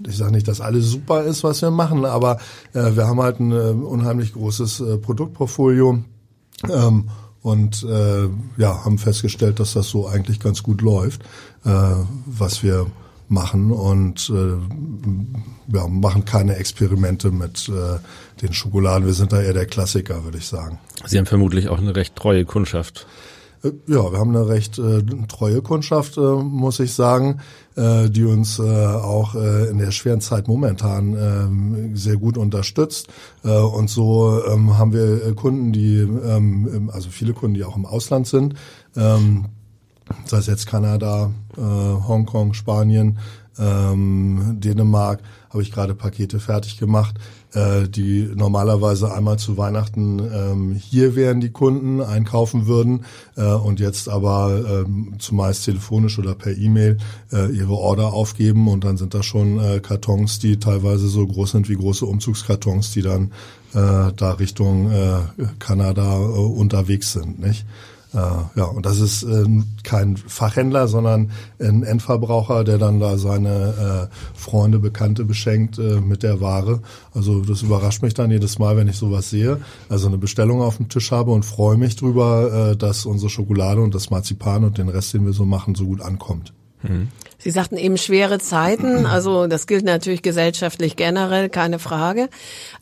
ich 0.07 0.17
sage 0.17 0.33
nicht, 0.33 0.49
dass 0.49 0.61
alles 0.61 0.91
super 0.91 1.23
ist, 1.25 1.45
was 1.45 1.63
wir 1.63 1.71
machen, 1.71 2.05
aber 2.05 2.39
äh, 2.73 2.97
wir 2.97 3.07
haben 3.07 3.21
halt 3.21 3.41
ein 3.41 3.53
äh, 3.53 3.71
unheimlich 3.71 4.33
großes 4.33 4.81
äh, 4.81 4.99
Produktportfolio. 4.99 5.99
Ähm, 6.71 7.09
und 7.43 7.83
äh, 7.83 8.29
ja, 8.57 8.85
haben 8.85 8.99
festgestellt, 8.99 9.61
dass 9.61 9.75
das 9.75 9.89
so 9.89 10.07
eigentlich 10.07 10.41
ganz 10.41 10.63
gut 10.63 10.81
läuft, 10.81 11.23
äh, 11.65 11.71
was 12.27 12.63
wir 12.63 12.87
machen 13.29 13.73
und 13.73 14.31
äh, 14.31 15.75
ja, 15.75 15.89
machen 15.89 16.25
keine 16.25 16.57
Experimente 16.57 17.31
mit 17.31 17.69
äh, 17.69 17.99
den 18.43 18.53
Schokoladen. 18.53 19.07
Wir 19.07 19.15
sind 19.15 19.33
da 19.33 19.41
eher 19.41 19.55
der 19.55 19.67
Klassiker, 19.67 20.25
würde 20.25 20.39
ich 20.39 20.47
sagen. 20.47 20.79
Sie 21.07 21.19
haben 21.19 21.27
vermutlich 21.27 21.69
auch 21.69 21.79
eine 21.79 21.97
recht 21.97 22.15
treue 22.15 22.45
Kundschaft. 22.45 23.07
Ja, 23.64 24.11
wir 24.11 24.19
haben 24.19 24.35
eine 24.35 24.49
recht 24.49 24.81
äh, 24.81 25.04
treue 25.28 25.62
Kundschaft, 25.62 26.16
äh, 26.16 26.21
muss 26.21 26.81
ich 26.81 26.95
sagen, 26.95 27.40
äh, 27.76 28.11
die 28.11 28.25
uns 28.25 28.59
äh, 28.59 28.62
auch 28.62 29.37
äh, 29.37 29.69
in 29.69 29.78
der 29.78 29.92
schweren 29.92 30.21
Zeit 30.21 30.49
momentan 30.49 31.14
äh, 31.95 31.97
sehr 31.97 32.16
gut 32.16 32.37
unterstützt. 32.37 33.07
Äh, 33.45 33.57
und 33.57 33.88
so 33.88 34.42
ähm, 34.47 34.78
haben 34.78 34.92
wir 34.92 35.33
Kunden, 35.37 35.73
die, 35.73 35.99
ähm, 35.99 36.90
also 36.92 37.11
viele 37.11 37.35
Kunden, 37.35 37.54
die 37.54 37.62
auch 37.62 37.76
im 37.76 37.87
Ausland 37.87 38.26
sind. 38.26 38.54
Ähm, 38.97 39.47
sei 40.25 40.38
es 40.38 40.47
jetzt 40.47 40.66
Kanada, 40.66 41.31
Hongkong, 41.57 42.54
Spanien, 42.54 43.19
ähm, 43.59 44.57
Dänemark, 44.59 45.23
habe 45.50 45.62
ich 45.62 45.73
gerade 45.73 45.95
Pakete 45.95 46.40
fertig 46.40 46.78
gemacht, 46.78 47.16
äh, 47.54 47.88
die 47.88 48.30
normalerweise 48.35 49.12
einmal 49.12 49.38
zu 49.38 49.56
Weihnachten 49.56 50.18
ähm, 50.18 50.75
hier 50.75 51.14
wären 51.14 51.40
die 51.40 51.50
Kunden, 51.50 52.00
einkaufen 52.00 52.66
würden 52.66 53.04
äh, 53.37 53.44
und 53.44 53.80
jetzt 53.80 54.09
aber 54.09 54.85
ähm, 54.87 55.14
zumeist 55.18 55.64
telefonisch 55.64 56.18
oder 56.18 56.35
per 56.35 56.56
E-Mail 56.56 56.99
äh, 57.32 57.50
ihre 57.50 57.75
Order 57.75 58.12
aufgeben 58.12 58.68
und 58.68 58.85
dann 58.85 58.97
sind 58.97 59.14
da 59.14 59.23
schon 59.23 59.59
äh, 59.59 59.80
Kartons, 59.80 60.38
die 60.38 60.59
teilweise 60.59 61.09
so 61.09 61.26
groß 61.26 61.52
sind 61.52 61.68
wie 61.68 61.76
große 61.76 62.06
Umzugskartons, 62.06 62.92
die 62.92 63.02
dann 63.02 63.32
äh, 63.75 64.12
da 64.16 64.32
Richtung 64.38 64.90
äh, 64.90 65.21
Kanada 65.59 66.16
äh, 66.16 66.18
unterwegs 66.18 67.12
sind, 67.12 67.38
nicht? 67.38 67.64
Äh, 68.14 68.19
ja, 68.59 68.64
und 68.64 68.85
das 68.85 68.99
ist 68.99 69.23
äh, 69.23 69.45
kein 69.83 70.16
Fachhändler, 70.16 70.88
sondern 70.88 71.31
ein 71.59 71.83
Endverbraucher, 71.83 72.64
der 72.64 72.78
dann 72.78 73.00
da 73.00 73.16
seine 73.16 74.11
äh, 74.11 74.38
Freunde, 74.38 74.78
Bekannte 74.78 75.25
beschenkt 75.25 75.78
äh, 75.78 76.00
mit 76.00 76.23
der 76.23 76.40
Ware. 76.40 76.81
Also 77.14 77.40
das 77.40 77.62
überrascht 77.62 78.02
mich 78.02 78.14
dann 78.14 78.31
jedes 78.31 78.59
Mal, 78.59 78.76
wenn 78.76 78.88
ich 78.88 78.97
sowas 78.97 79.31
sehe. 79.31 79.61
Also 79.88 80.09
eine 80.09 80.19
Bestellung 80.19 80.61
auf 80.61 80.76
dem 80.76 80.88
Tisch 80.88 81.11
habe 81.11 81.31
und 81.31 81.45
freue 81.45 81.76
mich 81.76 81.97
drüber, 81.97 82.75
dass 82.78 83.07
unsere 83.07 83.31
Schokolade 83.31 83.81
und 83.81 83.95
das 83.95 84.11
Marzipan 84.11 84.64
und 84.64 84.78
den 84.78 84.88
Rest, 84.88 85.14
den 85.14 85.25
wir 85.25 85.33
so 85.33 85.45
machen, 85.45 85.75
so 85.75 85.87
gut 85.87 86.00
ankommt. 86.00 86.52
Mhm. 86.83 87.09
Sie 87.43 87.51
sagten 87.51 87.77
eben 87.77 87.99
schwere 87.99 88.39
Zeiten, 88.39 89.07
also 89.07 89.47
das 89.47 89.67
gilt 89.67 89.85
natürlich 89.85 90.23
gesellschaftlich 90.23 90.97
generell, 90.97 91.49
keine 91.49 91.79
Frage. 91.79 92.29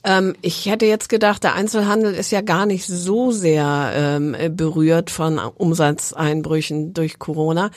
Ähm, 0.04 0.34
ich 0.42 0.66
hätte 0.66 0.86
jetzt 0.86 1.08
gedacht, 1.08 1.42
der 1.44 1.54
Einzelhandel 1.54 2.14
ist 2.14 2.30
ja 2.30 2.42
gar 2.42 2.66
nicht 2.66 2.86
so 2.86 3.30
sehr 3.30 3.92
ähm, 3.94 4.36
berührt 4.50 5.10
von 5.10 5.38
Umsatzeinbrüchen 5.38 6.92
durch 6.92 7.18
Corona. 7.18 7.70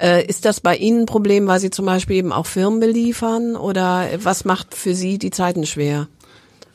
Äh, 0.00 0.24
ist 0.26 0.44
das 0.44 0.60
bei 0.60 0.76
Ihnen 0.76 1.02
ein 1.02 1.06
Problem, 1.06 1.46
weil 1.46 1.60
Sie 1.60 1.70
zum 1.70 1.86
Beispiel 1.86 2.16
eben 2.16 2.32
auch 2.32 2.46
Firmen 2.46 2.80
beliefern 2.80 3.56
oder 3.56 4.06
was 4.22 4.44
macht 4.44 4.74
für 4.74 4.94
Sie 4.94 5.18
die 5.18 5.30
Zeiten 5.30 5.66
schwer? 5.66 6.08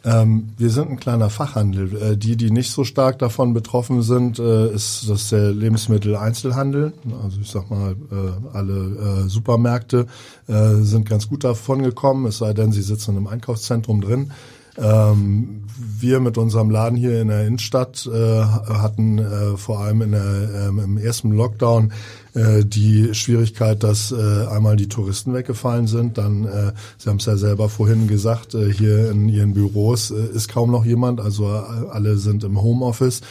Ähm, 0.06 0.50
wir 0.58 0.70
sind 0.70 0.90
ein 0.90 1.00
kleiner 1.00 1.30
Fachhandel. 1.30 1.96
Äh, 2.02 2.18
die, 2.18 2.36
die 2.36 2.52
nicht 2.52 2.72
so 2.72 2.84
stark 2.84 3.20
davon 3.20 3.54
betroffen 3.54 4.02
sind, 4.02 4.38
äh, 4.38 4.74
ist 4.74 5.10
das 5.10 5.30
der 5.30 5.52
Lebensmitteleinzelhandel. 5.52 6.94
Also 7.24 7.40
ich 7.40 7.50
sag 7.50 7.70
mal, 7.70 7.96
äh, 8.12 8.56
alle 8.58 9.26
äh, 9.26 9.30
Supermärkte 9.30 10.08
äh, 10.48 10.76
sind 10.82 11.08
ganz 11.08 11.30
gut 11.30 11.44
davon 11.44 11.84
gekommen, 11.84 12.26
es 12.26 12.40
sei 12.40 12.54
denn, 12.54 12.72
sie 12.72 12.82
sitzen 12.82 13.16
im 13.16 13.28
Einkaufszentrum 13.28 14.02
drin. 14.02 14.32
Ähm, 14.78 15.64
wir 16.00 16.20
mit 16.20 16.38
unserem 16.38 16.70
Laden 16.70 16.98
hier 16.98 17.22
in 17.22 17.28
der 17.28 17.46
Innenstadt 17.46 18.08
äh, 18.12 18.42
hatten 18.42 19.20
äh, 19.20 19.58
vor 19.58 19.80
allem 19.80 20.02
in 20.02 20.12
der, 20.12 20.68
ähm, 20.68 20.80
im 20.80 20.98
ersten 20.98 21.32
Lockdown 21.32 21.94
äh, 22.34 22.66
die 22.66 23.14
Schwierigkeit, 23.14 23.84
dass 23.84 24.12
äh, 24.12 24.46
einmal 24.48 24.76
die 24.76 24.88
Touristen 24.88 25.34
weggefallen 25.34 25.88
sind, 25.88 26.18
dann, 26.18 26.46
äh, 26.46 26.74
Sie 26.98 27.10
haben 27.10 27.18
es 27.18 27.26
ja 27.26 27.38
selber 27.38 27.70
vorhin 27.70 28.08
gesagt, 28.08 28.56
äh, 28.56 28.72
hier 28.72 29.12
in 29.12 29.30
Ihren 29.30 29.54
Büros 29.54 30.12
ist 30.12 30.50
kaum 30.50 30.72
noch 30.72 30.86
jemand, 30.86 31.22
also 31.22 31.48
alle 31.48 32.18
sind 32.18 32.44
im 32.44 32.62
Homeoffice. 32.62 33.22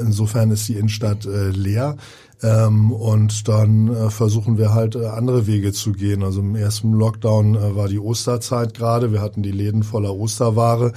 Insofern 0.00 0.50
ist 0.50 0.68
die 0.68 0.74
Innenstadt 0.74 1.24
leer. 1.24 1.96
Ähm, 2.44 2.92
und 2.92 3.48
dann 3.48 3.88
äh, 3.88 4.10
versuchen 4.10 4.58
wir 4.58 4.74
halt 4.74 4.96
äh, 4.96 5.06
andere 5.06 5.46
Wege 5.46 5.72
zu 5.72 5.92
gehen. 5.92 6.22
Also 6.22 6.40
im 6.40 6.56
ersten 6.56 6.92
Lockdown 6.92 7.54
äh, 7.54 7.74
war 7.74 7.88
die 7.88 7.98
Osterzeit 7.98 8.74
gerade. 8.74 9.12
Wir 9.12 9.22
hatten 9.22 9.42
die 9.42 9.50
Läden 9.50 9.82
voller 9.82 10.14
Osterware 10.14 10.92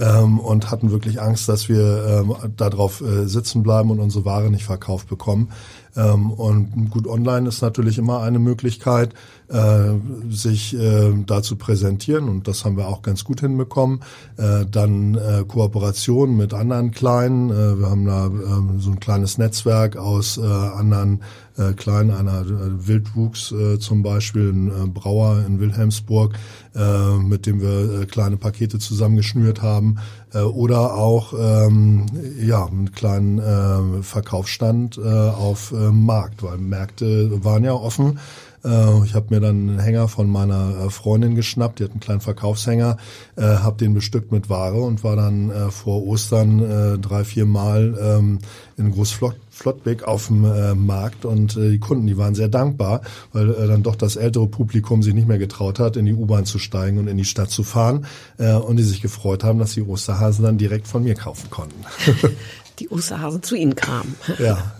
ähm, 0.00 0.40
und 0.40 0.72
hatten 0.72 0.90
wirklich 0.90 1.20
Angst, 1.20 1.48
dass 1.48 1.68
wir 1.68 2.24
ähm, 2.24 2.34
darauf 2.56 3.00
äh, 3.00 3.26
sitzen 3.26 3.62
bleiben 3.62 3.90
und 3.90 4.00
unsere 4.00 4.24
Ware 4.24 4.50
nicht 4.50 4.64
verkauft 4.64 5.08
bekommen. 5.08 5.50
Ähm, 5.96 6.32
und 6.32 6.90
gut, 6.90 7.06
online 7.06 7.48
ist 7.48 7.62
natürlich 7.62 7.98
immer 7.98 8.22
eine 8.22 8.40
Möglichkeit, 8.40 9.14
äh, 9.48 9.94
sich 10.30 10.74
äh, 10.74 11.12
da 11.26 11.42
zu 11.42 11.56
präsentieren 11.56 12.28
und 12.28 12.48
das 12.48 12.64
haben 12.64 12.76
wir 12.76 12.88
auch 12.88 13.02
ganz 13.02 13.24
gut 13.24 13.40
hinbekommen. 13.40 14.00
Äh, 14.36 14.66
dann 14.70 15.14
äh, 15.14 15.44
Kooperation 15.46 16.36
mit 16.36 16.54
anderen 16.54 16.90
Kleinen. 16.90 17.50
Äh, 17.50 17.78
wir 17.78 17.90
haben 17.90 18.04
da 18.04 18.26
äh, 18.26 18.78
so 18.78 18.90
ein 18.90 19.00
kleines 19.00 19.38
Netzwerk 19.38 19.96
aus 19.96 20.38
äh, 20.38 20.42
anderen 20.42 21.22
äh, 21.58 21.72
Kleinen, 21.72 22.10
einer 22.10 22.42
äh, 22.42 22.86
Wildwuchs 22.86 23.52
äh, 23.52 23.78
zum 23.78 24.02
Beispiel, 24.02 24.52
ein 24.52 24.68
äh, 24.68 24.86
Brauer 24.86 25.42
in 25.46 25.60
Wilhelmsburg, 25.60 26.34
äh, 26.74 27.18
mit 27.18 27.46
dem 27.46 27.60
wir 27.60 28.02
äh, 28.02 28.06
kleine 28.06 28.36
Pakete 28.36 28.78
zusammengeschnürt 28.78 29.60
haben 29.60 29.96
äh, 30.32 30.40
oder 30.40 30.94
auch 30.94 31.32
ähm, 31.38 32.06
ja 32.40 32.66
einen 32.66 32.92
kleinen 32.92 33.38
äh, 33.38 34.02
Verkaufsstand 34.02 34.98
äh, 34.98 35.08
auf 35.08 35.72
äh, 35.72 35.90
Markt, 35.90 36.42
weil 36.42 36.58
Märkte 36.58 37.44
waren 37.44 37.64
ja 37.64 37.72
offen. 37.72 38.18
Äh, 38.64 39.04
ich 39.04 39.14
habe 39.14 39.34
mir 39.34 39.40
dann 39.40 39.68
einen 39.68 39.78
Hänger 39.78 40.08
von 40.08 40.30
meiner 40.30 40.86
äh, 40.86 40.90
Freundin 40.90 41.34
geschnappt, 41.34 41.78
die 41.78 41.84
hat 41.84 41.92
einen 41.92 42.00
kleinen 42.00 42.20
Verkaufshänger, 42.20 42.96
äh, 43.36 43.42
habe 43.42 43.76
den 43.76 43.94
bestückt 43.94 44.32
mit 44.32 44.48
Ware 44.48 44.80
und 44.80 45.04
war 45.04 45.16
dann 45.16 45.50
äh, 45.50 45.70
vor 45.70 46.06
Ostern 46.06 46.62
äh, 46.62 46.98
drei, 46.98 47.24
vier 47.24 47.46
Mal 47.46 47.96
ähm, 48.00 48.38
in 48.76 48.92
Großflottbeck 48.92 50.04
auf 50.04 50.28
dem 50.28 50.44
äh, 50.44 50.74
Markt 50.74 51.24
und 51.24 51.56
äh, 51.56 51.70
die 51.70 51.78
Kunden, 51.78 52.06
die 52.06 52.16
waren 52.16 52.34
sehr 52.34 52.48
dankbar, 52.48 53.02
weil 53.32 53.50
äh, 53.50 53.66
dann 53.66 53.82
doch 53.82 53.96
das 53.96 54.16
ältere 54.16 54.46
Publikum 54.46 55.02
sich 55.02 55.14
nicht 55.14 55.28
mehr 55.28 55.38
getraut 55.38 55.78
hat, 55.78 55.96
in 55.96 56.06
die 56.06 56.14
U-Bahn 56.14 56.44
zu 56.44 56.58
steigen 56.58 56.98
und 56.98 57.08
in 57.08 57.16
die 57.16 57.24
Stadt 57.24 57.50
zu 57.50 57.62
fahren 57.62 58.06
äh, 58.38 58.54
und 58.54 58.76
die 58.76 58.84
sich 58.84 59.00
gefreut 59.00 59.44
haben, 59.44 59.58
dass 59.58 59.74
die 59.74 59.82
Osterhasen 59.82 60.44
dann 60.44 60.58
direkt 60.58 60.88
von 60.88 61.02
mir 61.02 61.14
kaufen 61.14 61.50
konnten. 61.50 61.84
die 62.78 62.88
Osterhasen 62.88 63.42
zu 63.42 63.56
Ihnen 63.56 63.74
kamen. 63.74 64.14
Ja, 64.38 64.72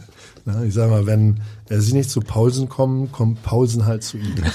na, 0.48 0.64
ich 0.64 0.72
sage 0.72 0.90
mal, 0.90 1.06
wenn 1.06 1.40
äh, 1.68 1.76
Sie 1.76 1.92
nicht 1.92 2.08
zu 2.08 2.20
Paulsen 2.20 2.70
kommen, 2.70 3.12
kommt 3.12 3.42
Paulsen 3.42 3.84
halt 3.84 4.02
zu 4.02 4.16
Ihnen. 4.16 4.42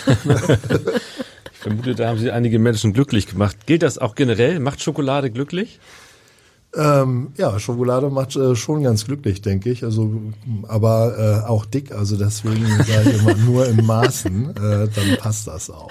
ich 1.51 1.59
vermute, 1.59 1.93
da 1.93 2.09
haben 2.09 2.17
Sie 2.17 2.31
einige 2.31 2.57
Menschen 2.57 2.93
glücklich 2.93 3.27
gemacht. 3.27 3.67
Gilt 3.67 3.83
das 3.83 3.99
auch 3.99 4.15
generell? 4.15 4.59
Macht 4.59 4.81
Schokolade 4.81 5.29
glücklich? 5.29 5.79
Ähm, 6.75 7.33
ja, 7.37 7.59
Schokolade 7.59 8.09
macht 8.09 8.35
äh, 8.35 8.55
schon 8.55 8.81
ganz 8.81 9.05
glücklich, 9.05 9.43
denke 9.43 9.69
ich. 9.69 9.83
Also, 9.83 10.33
aber 10.67 11.43
äh, 11.45 11.47
auch 11.47 11.65
dick. 11.67 11.91
Also 11.91 12.17
deswegen 12.17 12.65
sage 12.65 13.11
ich 13.11 13.19
immer 13.19 13.35
nur 13.45 13.67
in 13.67 13.85
Maßen. 13.85 14.49
Äh, 14.49 14.87
dann 14.87 15.17
passt 15.19 15.45
das 15.45 15.69
auch. 15.69 15.89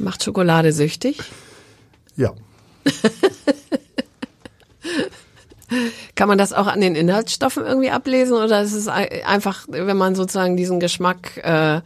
Macht 0.00 0.24
Schokolade 0.24 0.72
süchtig? 0.72 1.20
Ja. 2.16 2.32
Kann 6.14 6.28
man 6.28 6.38
das 6.38 6.52
auch 6.52 6.66
an 6.66 6.80
den 6.80 6.94
Inhaltsstoffen 6.94 7.64
irgendwie 7.64 7.90
ablesen 7.90 8.36
oder 8.36 8.62
ist 8.62 8.74
es 8.74 8.88
einfach, 8.88 9.66
wenn 9.68 9.96
man 9.96 10.14
sozusagen 10.14 10.56
diesen 10.56 10.80
Geschmack 10.80 11.36
äh, 11.42 11.80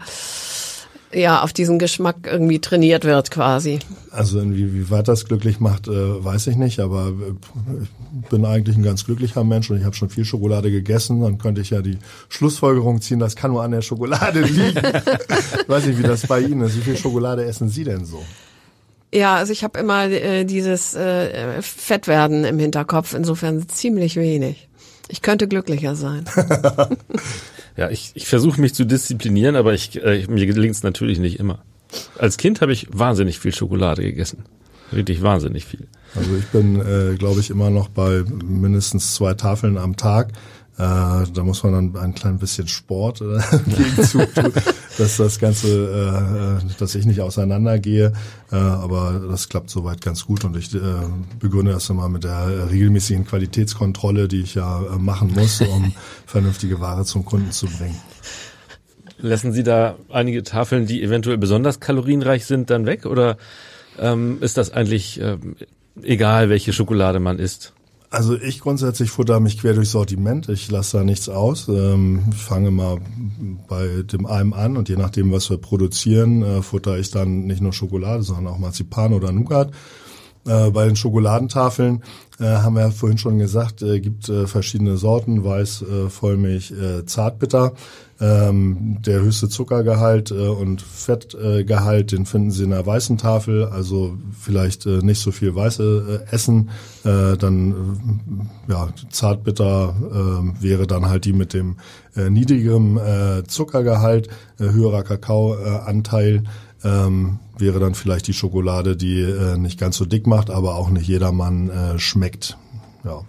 ja 1.12 1.42
auf 1.42 1.52
diesen 1.52 1.78
Geschmack 1.78 2.16
irgendwie 2.24 2.58
trainiert 2.58 3.04
wird 3.04 3.30
quasi. 3.30 3.78
Also 4.10 4.40
inwieweit 4.40 5.08
das 5.08 5.24
glücklich 5.24 5.60
macht, 5.60 5.88
äh, 5.88 6.24
weiß 6.24 6.48
ich 6.48 6.56
nicht, 6.56 6.80
aber 6.80 7.08
äh, 7.08 7.82
ich 8.22 8.28
bin 8.28 8.44
eigentlich 8.44 8.76
ein 8.76 8.82
ganz 8.82 9.04
glücklicher 9.04 9.44
Mensch 9.44 9.70
und 9.70 9.78
ich 9.78 9.84
habe 9.84 9.94
schon 9.94 10.08
viel 10.08 10.24
Schokolade 10.24 10.70
gegessen. 10.70 11.20
Dann 11.20 11.38
könnte 11.38 11.60
ich 11.60 11.70
ja 11.70 11.82
die 11.82 11.98
Schlussfolgerung 12.28 13.00
ziehen, 13.00 13.18
das 13.18 13.36
kann 13.36 13.52
nur 13.52 13.62
an 13.62 13.70
der 13.70 13.82
Schokolade 13.82 14.40
liegen. 14.40 14.74
weiß 15.66 15.86
nicht, 15.86 15.98
wie 15.98 16.02
das 16.02 16.26
bei 16.26 16.40
Ihnen 16.40 16.62
ist. 16.62 16.76
Wie 16.76 16.82
viel 16.82 16.96
Schokolade 16.96 17.44
essen 17.44 17.68
Sie 17.68 17.84
denn 17.84 18.04
so? 18.04 18.22
Ja, 19.14 19.36
also 19.36 19.52
ich 19.52 19.64
habe 19.64 19.78
immer 19.78 20.04
äh, 20.10 20.44
dieses 20.44 20.94
äh, 20.94 21.62
Fettwerden 21.62 22.44
im 22.44 22.58
Hinterkopf, 22.58 23.14
insofern 23.14 23.68
ziemlich 23.68 24.16
wenig. 24.16 24.68
Ich 25.08 25.22
könnte 25.22 25.46
glücklicher 25.46 25.94
sein. 25.94 26.24
ja, 27.76 27.90
ich, 27.90 28.12
ich 28.14 28.26
versuche 28.26 28.60
mich 28.60 28.74
zu 28.74 28.84
disziplinieren, 28.84 29.56
aber 29.56 29.72
ich, 29.74 30.02
äh, 30.02 30.26
mir 30.28 30.46
gelingt 30.46 30.74
es 30.74 30.82
natürlich 30.82 31.18
nicht 31.18 31.38
immer. 31.38 31.60
Als 32.18 32.36
Kind 32.36 32.60
habe 32.60 32.72
ich 32.72 32.88
wahnsinnig 32.90 33.38
viel 33.38 33.54
Schokolade 33.54 34.02
gegessen. 34.02 34.44
Richtig 34.92 35.22
wahnsinnig 35.22 35.64
viel. 35.64 35.88
Also 36.14 36.36
ich 36.36 36.46
bin, 36.46 36.80
äh, 36.80 37.16
glaube 37.16 37.40
ich, 37.40 37.50
immer 37.50 37.70
noch 37.70 37.88
bei 37.88 38.24
mindestens 38.44 39.14
zwei 39.14 39.34
Tafeln 39.34 39.78
am 39.78 39.96
Tag. 39.96 40.32
Äh, 40.78 41.24
da 41.32 41.42
muss 41.42 41.62
man 41.62 41.72
dann 41.72 41.96
ein 42.02 42.14
klein 42.14 42.38
bisschen 42.38 42.68
Sport 42.68 43.22
äh, 43.22 43.38
tun, 44.12 44.26
dass 44.98 45.16
das 45.16 45.38
Ganze, 45.38 46.60
äh, 46.62 46.74
dass 46.78 46.94
ich 46.94 47.06
nicht 47.06 47.22
auseinandergehe. 47.22 48.12
Äh, 48.52 48.56
aber 48.56 49.22
das 49.30 49.48
klappt 49.48 49.70
soweit 49.70 50.02
ganz 50.02 50.26
gut 50.26 50.44
und 50.44 50.54
ich 50.54 50.74
äh, 50.74 50.80
begründe 51.38 51.72
das 51.72 51.88
immer 51.88 52.10
mit 52.10 52.24
der 52.24 52.70
regelmäßigen 52.70 53.24
Qualitätskontrolle, 53.24 54.28
die 54.28 54.42
ich 54.42 54.54
ja 54.54 54.82
äh, 54.82 54.98
machen 54.98 55.32
muss, 55.32 55.62
um 55.62 55.94
vernünftige 56.26 56.78
Ware 56.78 57.06
zum 57.06 57.24
Kunden 57.24 57.52
zu 57.52 57.66
bringen. 57.66 57.98
Lassen 59.18 59.52
Sie 59.52 59.62
da 59.62 59.96
einige 60.10 60.42
Tafeln, 60.42 60.86
die 60.86 61.02
eventuell 61.02 61.38
besonders 61.38 61.80
kalorienreich 61.80 62.44
sind, 62.44 62.68
dann 62.68 62.84
weg 62.84 63.06
oder 63.06 63.38
ähm, 63.98 64.42
ist 64.42 64.58
das 64.58 64.74
eigentlich 64.74 65.18
ähm, 65.22 65.56
egal, 66.02 66.50
welche 66.50 66.74
Schokolade 66.74 67.18
man 67.18 67.38
isst? 67.38 67.72
Also 68.10 68.36
ich 68.36 68.60
grundsätzlich 68.60 69.10
futter 69.10 69.40
mich 69.40 69.58
quer 69.58 69.74
durchs 69.74 69.90
Sortiment. 69.90 70.48
Ich 70.48 70.70
lasse 70.70 70.98
da 70.98 71.04
nichts 71.04 71.28
aus. 71.28 71.68
Ähm, 71.68 72.24
ich 72.30 72.36
fange 72.36 72.70
mal 72.70 72.98
bei 73.68 74.02
dem 74.02 74.26
einen 74.26 74.52
an 74.52 74.76
und 74.76 74.88
je 74.88 74.96
nachdem, 74.96 75.32
was 75.32 75.50
wir 75.50 75.58
produzieren, 75.58 76.42
äh, 76.42 76.62
futter 76.62 76.98
ich 76.98 77.10
dann 77.10 77.46
nicht 77.46 77.60
nur 77.60 77.72
Schokolade, 77.72 78.22
sondern 78.22 78.46
auch 78.48 78.58
Marzipan 78.58 79.12
oder 79.12 79.32
Nougat. 79.32 79.72
Äh, 80.46 80.70
bei 80.70 80.86
den 80.86 80.94
Schokoladentafeln 80.94 82.04
äh, 82.38 82.44
haben 82.44 82.76
wir 82.76 82.82
ja 82.82 82.90
vorhin 82.90 83.18
schon 83.18 83.38
gesagt, 83.38 83.80
gibt 83.80 84.26
verschiedene 84.26 84.96
Sorten, 84.96 85.44
Weiß, 85.44 85.84
Vollmilch, 86.08 86.72
Zartbitter. 87.06 87.72
Ähm, 88.18 88.96
der 89.04 89.20
höchste 89.20 89.50
Zuckergehalt 89.50 90.30
äh, 90.30 90.48
und 90.48 90.80
Fettgehalt, 90.80 92.12
den 92.12 92.24
finden 92.24 92.50
Sie 92.50 92.64
in 92.64 92.70
der 92.70 92.86
weißen 92.86 93.18
Tafel, 93.18 93.66
also 93.66 94.16
vielleicht 94.40 94.86
äh, 94.86 94.98
nicht 95.02 95.20
so 95.20 95.32
viel 95.32 95.54
weiße 95.54 96.24
äh, 96.30 96.34
essen. 96.34 96.70
Äh, 97.04 97.36
dann 97.36 98.48
äh, 98.68 98.72
ja, 98.72 98.88
Zartbitter 99.10 99.94
äh, 100.00 100.62
wäre 100.62 100.86
dann 100.86 101.10
halt 101.10 101.26
die 101.26 101.34
mit 101.34 101.52
dem 101.52 101.76
äh, 102.14 102.30
niedrigeren 102.30 102.96
äh, 102.96 103.42
Zuckergehalt, 103.46 104.28
äh, 104.58 104.64
höherer 104.64 105.02
Kakaoanteil. 105.02 106.44
Ähm, 106.84 107.38
wäre 107.58 107.80
dann 107.80 107.94
vielleicht 107.94 108.28
die 108.28 108.34
Schokolade, 108.34 108.96
die 108.96 109.20
äh, 109.20 109.58
nicht 109.58 109.78
ganz 109.78 109.96
so 109.96 110.06
dick 110.06 110.26
macht, 110.26 110.50
aber 110.50 110.76
auch 110.76 110.88
nicht 110.88 111.08
jedermann 111.08 111.68
äh, 111.68 111.98
schmeckt. 111.98 112.56
Ja. 113.04 113.22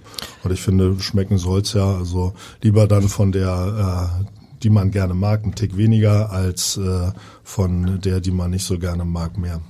Und 0.44 0.52
ich 0.52 0.62
finde, 0.62 1.00
schmecken 1.00 1.38
soll's 1.38 1.74
ja. 1.74 1.98
Also 1.98 2.34
lieber 2.62 2.88
dann 2.88 3.10
von 3.10 3.32
der 3.32 4.22
äh, 4.24 4.37
die 4.64 4.70
man 4.70 4.92
gerne 4.92 5.14
mag, 5.14 5.46
ein 5.46 5.56
Tick 5.56 5.78
weniger 5.78 6.32
als 6.32 6.78
äh, 6.78 7.12
von 7.44 8.00
der, 8.02 8.22
die 8.22 8.32
man 8.32 8.52
nicht 8.52 8.66
so 8.66 8.80
gerne 8.80 9.06
mag, 9.06 9.38
mehr. 9.38 9.62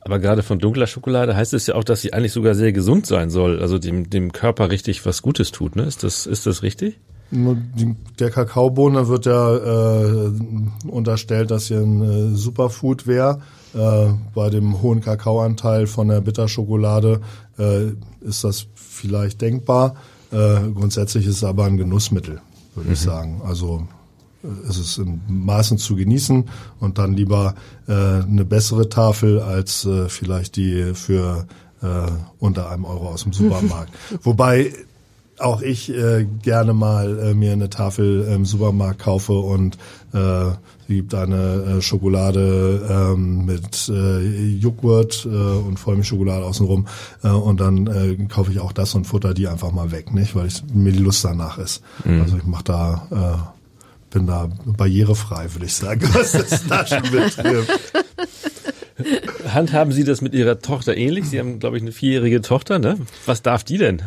Aber 0.00 0.18
gerade 0.18 0.42
von 0.42 0.58
dunkler 0.58 0.86
Schokolade 0.86 1.36
heißt 1.36 1.54
es 1.54 1.66
ja 1.66 1.74
auch, 1.74 1.84
dass 1.84 2.00
sie 2.00 2.12
eigentlich 2.12 2.32
sogar 2.32 2.54
sehr 2.54 2.72
gesund 2.72 3.06
sein 3.06 3.30
soll, 3.30 3.60
also 3.60 3.78
dem, 3.78 4.08
dem 4.08 4.32
Körper 4.32 4.70
richtig 4.70 5.04
was 5.04 5.22
Gutes 5.22 5.52
tut. 5.52 5.76
Ne? 5.76 5.82
Ist, 5.82 6.02
das, 6.02 6.26
ist 6.26 6.46
das 6.46 6.62
richtig? 6.62 6.98
Der 7.30 8.30
Kakaobohne 8.30 9.08
wird 9.08 9.26
ja 9.26 9.56
äh, 9.56 10.32
unterstellt, 10.88 11.50
dass 11.50 11.66
sie 11.66 11.74
ein 11.74 12.02
äh, 12.02 12.36
Superfood 12.36 13.06
wäre. 13.06 13.40
Äh, 13.74 14.14
bei 14.34 14.48
dem 14.48 14.80
hohen 14.80 15.02
Kakaoanteil 15.02 15.86
von 15.86 16.08
der 16.08 16.22
Bitterschokolade 16.22 17.20
äh, 17.58 17.88
ist 18.22 18.44
das 18.44 18.66
vielleicht 18.74 19.42
denkbar. 19.42 19.96
Äh, 20.32 20.70
grundsätzlich 20.74 21.26
ist 21.26 21.36
es 21.36 21.44
aber 21.44 21.66
ein 21.66 21.76
Genussmittel, 21.76 22.40
würde 22.74 22.88
mhm. 22.88 22.94
ich 22.94 23.00
sagen. 23.00 23.42
Also 23.44 23.86
ist 24.68 24.78
es 24.78 24.98
in 24.98 25.20
Maßen 25.28 25.78
zu 25.78 25.96
genießen 25.96 26.44
und 26.80 26.98
dann 26.98 27.14
lieber 27.14 27.54
äh, 27.88 27.92
eine 27.92 28.44
bessere 28.44 28.88
Tafel 28.88 29.40
als 29.40 29.84
äh, 29.84 30.08
vielleicht 30.08 30.56
die 30.56 30.94
für 30.94 31.46
äh, 31.82 31.86
unter 32.38 32.70
einem 32.70 32.84
Euro 32.84 33.08
aus 33.08 33.24
dem 33.24 33.32
Supermarkt. 33.32 33.92
Wobei 34.22 34.72
auch 35.38 35.62
ich 35.62 35.92
äh, 35.94 36.26
gerne 36.42 36.72
mal 36.72 37.18
äh, 37.18 37.34
mir 37.34 37.52
eine 37.52 37.70
Tafel 37.70 38.22
im 38.32 38.44
Supermarkt 38.44 39.00
kaufe 39.00 39.34
und 39.34 39.78
äh, 40.12 40.48
es 40.48 40.56
gibt 40.88 41.14
eine 41.14 41.76
äh, 41.78 41.82
Schokolade 41.82 42.86
ähm, 42.90 43.44
mit 43.44 43.88
äh, 43.88 44.56
Joghurt 44.56 45.26
äh, 45.26 45.28
und 45.28 45.78
Vollmilchschokolade 45.78 46.44
außenrum 46.44 46.86
äh, 47.22 47.28
und 47.28 47.60
dann 47.60 47.86
äh, 47.86 48.16
kaufe 48.26 48.50
ich 48.50 48.60
auch 48.60 48.72
das 48.72 48.94
und 48.94 49.06
futter 49.06 49.34
die 49.34 49.48
einfach 49.48 49.70
mal 49.70 49.92
weg, 49.92 50.12
nicht, 50.12 50.34
weil 50.34 50.46
ich, 50.46 50.62
mir 50.72 50.92
die 50.92 50.98
Lust 50.98 51.24
danach 51.24 51.58
ist. 51.58 51.82
Mhm. 52.04 52.22
Also 52.22 52.36
ich 52.36 52.44
mache 52.44 52.64
da 52.64 53.06
äh, 53.44 53.57
bin 54.10 54.26
da 54.26 54.48
barrierefrei, 54.64 55.52
würde 55.54 55.66
ich 55.66 55.74
sagen, 55.74 56.08
was 56.12 56.32
das 56.32 56.66
Naschen 56.66 57.02
betrifft. 57.10 57.80
Handhaben 59.48 59.92
Sie 59.92 60.04
das 60.04 60.20
mit 60.20 60.34
Ihrer 60.34 60.58
Tochter 60.58 60.96
ähnlich? 60.96 61.28
Sie 61.28 61.38
haben, 61.38 61.60
glaube 61.60 61.76
ich, 61.76 61.82
eine 61.82 61.92
vierjährige 61.92 62.40
Tochter, 62.40 62.78
ne? 62.78 62.98
Was 63.26 63.42
darf 63.42 63.64
die 63.64 63.78
denn? 63.78 64.02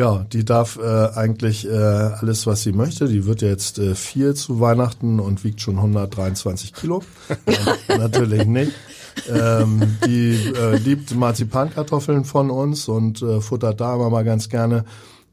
Ja, 0.00 0.24
die 0.32 0.44
darf 0.46 0.78
äh, 0.78 1.08
eigentlich 1.14 1.66
äh, 1.66 1.70
alles, 1.70 2.46
was 2.46 2.62
sie 2.62 2.72
möchte. 2.72 3.06
Die 3.06 3.26
wird 3.26 3.42
jetzt 3.42 3.78
äh, 3.78 3.94
vier 3.94 4.34
zu 4.34 4.58
Weihnachten 4.58 5.20
und 5.20 5.44
wiegt 5.44 5.60
schon 5.60 5.76
123 5.76 6.72
Kilo. 6.72 7.02
natürlich 7.88 8.46
nicht. 8.46 8.72
Ähm, 9.28 9.98
die 10.06 10.54
äh, 10.56 10.76
liebt 10.76 11.14
Marzipankartoffeln 11.14 12.24
von 12.24 12.50
uns 12.50 12.88
und 12.88 13.20
äh, 13.20 13.42
futtert 13.42 13.80
da 13.80 13.94
immer 13.94 14.08
mal 14.08 14.24
ganz 14.24 14.48
gerne 14.48 14.84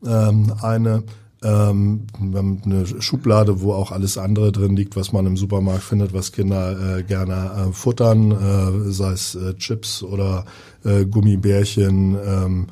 ähm, 0.05 0.53
eine 0.61 1.03
ähm, 1.43 2.07
wir 2.19 2.39
haben 2.39 2.61
eine 2.65 2.85
Schublade, 3.01 3.61
wo 3.61 3.73
auch 3.73 3.91
alles 3.91 4.17
andere 4.17 4.51
drin 4.51 4.75
liegt, 4.75 4.95
was 4.95 5.11
man 5.11 5.25
im 5.25 5.37
Supermarkt 5.37 5.83
findet, 5.83 6.13
was 6.13 6.31
Kinder 6.31 6.97
äh, 6.97 7.03
gerne 7.03 7.67
äh, 7.69 7.73
futtern, 7.73 8.31
äh, 8.31 8.91
sei 8.91 9.11
es 9.11 9.35
äh, 9.35 9.53
Chips 9.55 10.01
oder 10.01 10.45
äh, 10.83 11.05
Gummibärchen. 11.05 12.17
Ähm, 12.25 12.67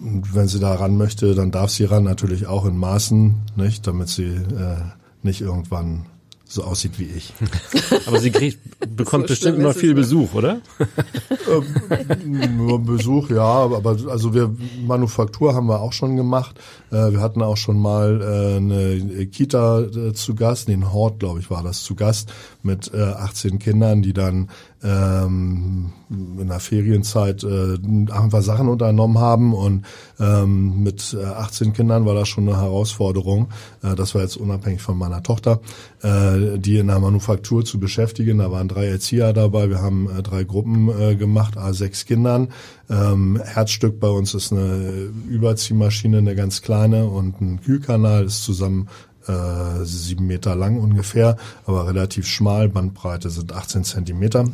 wenn 0.00 0.48
sie 0.48 0.60
da 0.60 0.74
ran 0.74 0.96
möchte, 0.96 1.34
dann 1.34 1.50
darf 1.50 1.70
sie 1.70 1.84
ran, 1.84 2.04
natürlich 2.04 2.46
auch 2.46 2.64
in 2.64 2.76
Maßen, 2.76 3.34
nicht, 3.56 3.86
damit 3.86 4.08
sie 4.08 4.26
äh, 4.26 4.82
nicht 5.22 5.40
irgendwann 5.40 6.06
so 6.48 6.64
aussieht 6.64 6.98
wie 6.98 7.04
ich. 7.04 7.34
Aber 8.06 8.18
sie 8.18 8.30
kriegt, 8.30 8.58
bekommt 8.96 9.28
so 9.28 9.32
bestimmt 9.32 9.58
immer 9.58 9.74
viel 9.74 9.94
Besuch, 9.94 10.32
oder? 10.34 10.60
Ähm, 11.50 12.84
Besuch, 12.84 13.30
ja, 13.30 13.42
aber 13.42 13.96
also 14.08 14.34
wir 14.34 14.54
Manufaktur 14.86 15.54
haben 15.54 15.66
wir 15.66 15.80
auch 15.80 15.92
schon 15.92 16.16
gemacht. 16.16 16.58
Äh, 16.90 17.12
wir 17.12 17.20
hatten 17.20 17.42
auch 17.42 17.56
schon 17.56 17.78
mal 17.78 18.20
äh, 18.22 18.56
eine 18.56 19.26
Kita 19.26 19.80
äh, 19.80 20.12
zu 20.14 20.34
Gast, 20.34 20.68
den 20.68 20.92
Hort, 20.92 21.20
glaube 21.20 21.40
ich, 21.40 21.50
war 21.50 21.62
das 21.62 21.82
zu 21.82 21.94
Gast 21.94 22.32
mit 22.62 22.92
18 22.94 23.58
Kindern, 23.58 24.02
die 24.02 24.12
dann 24.12 24.48
ähm, 24.82 25.92
in 26.08 26.48
der 26.48 26.60
Ferienzeit 26.60 27.42
äh, 27.44 27.78
einfach 28.10 28.42
Sachen 28.42 28.68
unternommen 28.68 29.18
haben 29.18 29.52
und 29.52 29.84
ähm, 30.20 30.82
mit 30.82 31.16
18 31.16 31.72
Kindern 31.72 32.06
war 32.06 32.14
das 32.14 32.28
schon 32.28 32.48
eine 32.48 32.60
Herausforderung. 32.60 33.48
Äh, 33.82 33.94
das 33.94 34.14
war 34.14 34.22
jetzt 34.22 34.36
unabhängig 34.36 34.80
von 34.80 34.96
meiner 34.96 35.22
Tochter, 35.22 35.60
äh, 36.02 36.58
die 36.58 36.78
in 36.78 36.86
der 36.86 37.00
Manufaktur 37.00 37.64
zu 37.64 37.78
beschäftigen. 37.78 38.38
Da 38.38 38.50
waren 38.50 38.68
drei 38.68 38.86
Erzieher 38.86 39.32
dabei. 39.32 39.68
Wir 39.68 39.82
haben 39.82 40.08
äh, 40.10 40.22
drei 40.22 40.44
Gruppen 40.44 40.88
äh, 40.88 41.16
gemacht, 41.16 41.56
a 41.56 41.72
sechs 41.72 42.06
Kindern. 42.06 42.48
Ähm, 42.90 43.40
Herzstück 43.44 44.00
bei 44.00 44.08
uns 44.08 44.34
ist 44.34 44.52
eine 44.52 45.10
Überziehmaschine, 45.28 46.18
eine 46.18 46.34
ganz 46.34 46.62
kleine 46.62 47.06
und 47.06 47.40
ein 47.40 47.60
Kühlkanal 47.60 48.24
ist 48.24 48.44
zusammen 48.44 48.88
äh, 49.28 49.84
sieben 49.84 50.26
Meter 50.26 50.56
lang 50.56 50.78
ungefähr, 50.78 51.36
aber 51.66 51.86
relativ 51.86 52.26
schmal. 52.26 52.68
Bandbreite 52.68 53.30
sind 53.30 53.52
18 53.52 53.84
Zentimeter. 53.84 54.46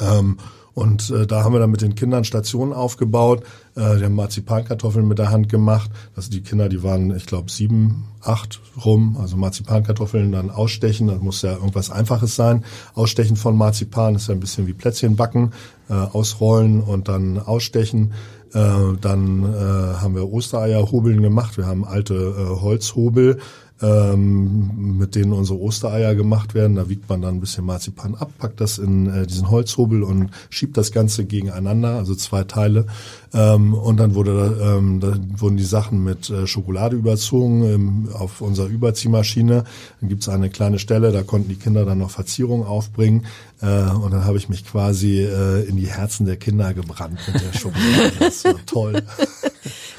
Ähm, 0.00 0.38
und 0.74 1.10
äh, 1.10 1.26
da 1.26 1.44
haben 1.44 1.52
wir 1.52 1.60
dann 1.60 1.70
mit 1.70 1.82
den 1.82 1.94
Kindern 1.94 2.24
Stationen 2.24 2.72
aufgebaut. 2.72 3.44
Äh, 3.76 3.96
die 3.96 4.04
haben 4.04 4.16
Marzipankartoffeln 4.16 5.06
mit 5.06 5.18
der 5.18 5.30
Hand 5.30 5.48
gemacht. 5.48 5.88
Also 6.16 6.30
die 6.30 6.42
Kinder, 6.42 6.68
die 6.68 6.82
waren, 6.82 7.14
ich 7.14 7.26
glaube, 7.26 7.50
sieben, 7.50 8.06
acht 8.20 8.60
rum. 8.84 9.16
Also 9.20 9.36
Marzipankartoffeln 9.36 10.32
dann 10.32 10.50
ausstechen. 10.50 11.06
Das 11.06 11.20
muss 11.20 11.42
ja 11.42 11.52
irgendwas 11.52 11.90
Einfaches 11.90 12.34
sein. 12.34 12.64
Ausstechen 12.94 13.36
von 13.36 13.56
Marzipan 13.56 14.16
ist 14.16 14.28
ja 14.28 14.34
ein 14.34 14.40
bisschen 14.40 14.66
wie 14.66 14.72
Plätzchen 14.72 15.14
backen. 15.14 15.52
Äh, 15.88 15.94
ausrollen 15.94 16.80
und 16.82 17.06
dann 17.06 17.38
ausstechen. 17.38 18.12
Äh, 18.52 18.96
dann 19.00 19.44
äh, 19.44 20.00
haben 20.00 20.16
wir 20.16 20.32
Ostereierhobeln 20.32 21.22
gemacht. 21.22 21.56
Wir 21.56 21.66
haben 21.66 21.84
alte 21.84 22.14
äh, 22.14 22.60
Holzhobel 22.60 23.38
ähm, 23.84 24.96
mit 24.98 25.14
denen 25.14 25.32
unsere 25.32 25.60
Ostereier 25.60 26.14
gemacht 26.14 26.54
werden. 26.54 26.76
Da 26.76 26.88
wiegt 26.88 27.08
man 27.08 27.20
dann 27.20 27.36
ein 27.36 27.40
bisschen 27.40 27.64
Marzipan 27.64 28.14
ab, 28.14 28.30
packt 28.38 28.60
das 28.60 28.78
in 28.78 29.06
äh, 29.06 29.26
diesen 29.26 29.50
Holzhobel 29.50 30.02
und 30.02 30.30
schiebt 30.50 30.76
das 30.76 30.92
Ganze 30.92 31.24
gegeneinander, 31.24 31.96
also 31.96 32.14
zwei 32.14 32.44
Teile. 32.44 32.86
Ähm, 33.32 33.74
und 33.74 33.98
dann 33.98 34.14
wurde 34.14 34.58
ähm, 34.62 35.00
da 35.00 35.16
wurden 35.36 35.56
die 35.56 35.64
Sachen 35.64 36.02
mit 36.04 36.30
äh, 36.30 36.46
Schokolade 36.46 36.96
überzogen 36.96 37.64
ähm, 37.64 38.08
auf 38.12 38.40
unserer 38.40 38.68
Überziehmaschine. 38.68 39.64
Dann 40.00 40.08
gibt's 40.08 40.28
eine 40.28 40.50
kleine 40.50 40.78
Stelle, 40.78 41.12
da 41.12 41.22
konnten 41.22 41.48
die 41.48 41.56
Kinder 41.56 41.84
dann 41.84 41.98
noch 41.98 42.10
Verzierungen 42.10 42.66
aufbringen. 42.66 43.26
Äh, 43.60 43.90
und 43.90 44.12
dann 44.12 44.24
habe 44.24 44.38
ich 44.38 44.48
mich 44.48 44.64
quasi 44.64 45.20
äh, 45.20 45.64
in 45.68 45.76
die 45.76 45.88
Herzen 45.88 46.26
der 46.26 46.36
Kinder 46.36 46.72
gebrannt 46.74 47.18
mit 47.26 47.42
der 47.42 47.58
Schokolade. 47.58 48.12
Das 48.18 48.44
war 48.44 48.66
toll. 48.66 49.02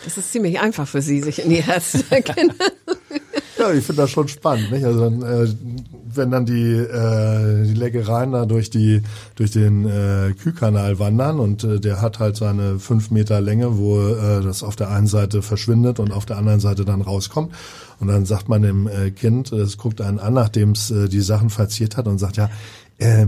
Das 0.05 0.19
ist 0.19 0.31
ziemlich 0.31 0.59
einfach 0.59 0.87
für 0.87 1.01
Sie, 1.01 1.19
sich 1.19 1.43
in 1.43 1.49
die 1.49 1.63
Herzen 1.63 2.03
der 2.11 2.21
Kinder. 2.21 2.53
Ja, 3.65 3.73
ich 3.73 3.83
finde 3.83 4.03
das 4.03 4.11
schon 4.11 4.27
spannend. 4.27 4.71
Nicht? 4.71 4.85
Also 4.85 5.05
äh, 5.05 5.47
wenn 6.13 6.31
dann 6.31 6.45
die, 6.45 6.73
äh, 6.73 7.63
die 7.65 7.73
Leckereien 7.73 8.31
da 8.31 8.45
durch 8.45 8.69
die 8.69 9.01
durch 9.35 9.51
den 9.51 9.85
äh, 9.85 10.33
Kühlkanal 10.33 10.99
wandern 10.99 11.39
und 11.39 11.63
äh, 11.63 11.79
der 11.79 12.01
hat 12.01 12.19
halt 12.19 12.35
seine 12.35 12.79
fünf 12.79 13.11
Meter 13.11 13.41
Länge, 13.41 13.77
wo 13.77 13.99
äh, 13.99 14.41
das 14.41 14.63
auf 14.63 14.75
der 14.75 14.91
einen 14.91 15.07
Seite 15.07 15.41
verschwindet 15.41 15.99
und 15.99 16.11
auf 16.11 16.25
der 16.25 16.37
anderen 16.37 16.59
Seite 16.59 16.85
dann 16.85 17.01
rauskommt. 17.01 17.53
Und 17.99 18.07
dann 18.07 18.25
sagt 18.25 18.49
man 18.49 18.61
dem 18.61 18.87
äh, 18.87 19.11
Kind, 19.11 19.51
es 19.51 19.77
guckt 19.77 20.01
einen 20.01 20.19
an, 20.19 20.33
nachdem 20.33 20.71
es 20.71 20.91
äh, 20.91 21.09
die 21.09 21.21
Sachen 21.21 21.49
verziert 21.49 21.97
hat 21.97 22.07
und 22.07 22.19
sagt, 22.19 22.37
ja, 22.37 22.49
äh, 22.97 23.27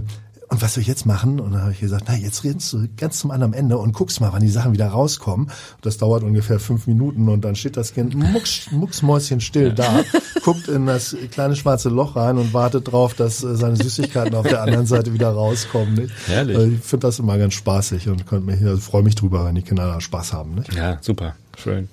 und 0.50 0.62
was 0.62 0.74
soll 0.74 0.82
ich 0.82 0.88
jetzt 0.88 1.06
machen? 1.06 1.40
Und 1.40 1.54
dann 1.54 1.62
habe 1.62 1.74
ich 1.74 1.80
gesagt, 1.80 2.06
na, 2.08 2.16
jetzt 2.16 2.44
redest 2.44 2.72
du 2.72 2.88
ganz 2.96 3.20
zum 3.20 3.32
anderen 3.32 3.54
Ende 3.54 3.78
und 3.78 3.92
guckst 3.92 4.22
mal, 4.22 4.32
wann 4.32 4.42
die 4.42 4.50
Sachen 4.50 4.72
wieder 4.72 4.88
rauskommen. 4.88 5.52
Das 5.82 5.98
dauert 5.98 6.24
ungefähr 6.24 6.60
fünf 6.60 6.88
Minuten 6.88 7.28
und 7.28 7.42
dann 7.44 7.56
steht 7.56 7.76
das 7.76 7.94
Kind 7.94 8.16
mucks, 8.16 8.72
mucksmäuschen 8.72 9.42
still 9.42 9.74
da, 9.74 10.04
guckt 10.44 10.70
in 10.70 10.86
das 10.86 11.16
kleine 11.32 11.56
schwarze 11.56 11.90
Loch 11.90 12.16
rein 12.16 12.38
und 12.38 12.54
wartet 12.54 12.92
drauf, 12.92 13.14
dass 13.14 13.44
äh, 13.44 13.56
seine 13.56 13.76
Süßigkeiten 13.76 14.36
auf 14.36 14.48
der 14.48 14.62
anderen 14.62 14.86
Seite 14.86 15.14
wieder 15.14 15.30
rauskommen. 15.30 15.96
Nicht? 15.96 16.14
Herrlich. 16.28 16.58
Ich 16.58 16.86
finde 16.86 17.08
das 17.08 17.20
immer 17.20 17.38
ganz 17.38 17.54
spaßig 17.54 18.08
und 18.08 18.26
konnte 18.26 18.46
mich, 18.46 18.64
also 18.64 18.78
freue 18.78 19.04
mich 19.04 19.16
drüber, 19.16 19.46
wenn 19.46 19.56
die 19.56 19.64
Kinder 19.64 19.86
da 19.86 20.00
Spaß 20.00 20.32
haben. 20.32 20.56
Nicht? 20.56 20.74
Ja, 20.74 20.98
super, 21.02 21.36
schön. 21.58 21.90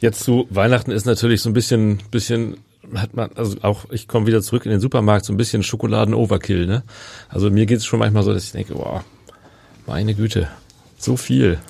Jetzt 0.00 0.24
zu 0.24 0.46
Weihnachten 0.50 0.90
ist 0.90 1.04
natürlich 1.04 1.42
so 1.42 1.50
ein 1.50 1.52
bisschen, 1.52 1.98
bisschen 2.10 2.56
hat 2.94 3.14
man, 3.14 3.30
also 3.34 3.56
auch 3.62 3.90
ich 3.90 4.08
komme 4.08 4.26
wieder 4.26 4.42
zurück 4.42 4.64
in 4.64 4.70
den 4.70 4.80
Supermarkt, 4.80 5.24
so 5.24 5.32
ein 5.32 5.36
bisschen 5.36 5.62
Schokoladen-Overkill, 5.62 6.66
ne? 6.66 6.82
Also 7.28 7.50
mir 7.50 7.66
geht 7.66 7.78
es 7.78 7.86
schon 7.86 7.98
manchmal 7.98 8.22
so, 8.22 8.32
dass 8.32 8.44
ich 8.44 8.52
denke, 8.52 8.74
boah, 8.74 9.04
meine 9.86 10.14
Güte, 10.14 10.48
so 10.98 11.16
viel. 11.16 11.58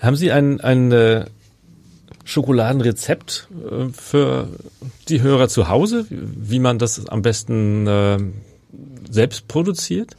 Haben 0.00 0.16
Sie 0.16 0.32
ein, 0.32 0.60
ein 0.60 0.90
äh, 0.90 1.26
Schokoladenrezept 2.24 3.48
äh, 3.70 3.88
für 3.92 4.48
die 5.08 5.22
Hörer 5.22 5.48
zu 5.48 5.68
Hause, 5.68 6.06
wie 6.08 6.58
man 6.58 6.78
das 6.78 7.06
am 7.06 7.22
besten 7.22 7.86
äh, 7.86 8.18
selbst 9.10 9.48
produziert? 9.48 10.16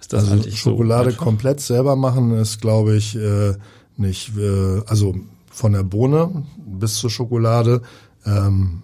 Ist 0.00 0.12
das 0.12 0.30
also 0.30 0.50
Schokolade 0.50 1.10
so 1.10 1.16
komplett 1.16 1.60
selber 1.60 1.96
machen 1.96 2.36
ist, 2.38 2.60
glaube 2.60 2.96
ich, 2.96 3.16
äh, 3.16 3.54
nicht, 3.96 4.36
äh, 4.36 4.82
also 4.86 5.14
von 5.58 5.72
der 5.72 5.82
Bohne 5.82 6.44
bis 6.56 6.94
zur 6.94 7.10
Schokolade 7.10 7.82
ähm, 8.24 8.82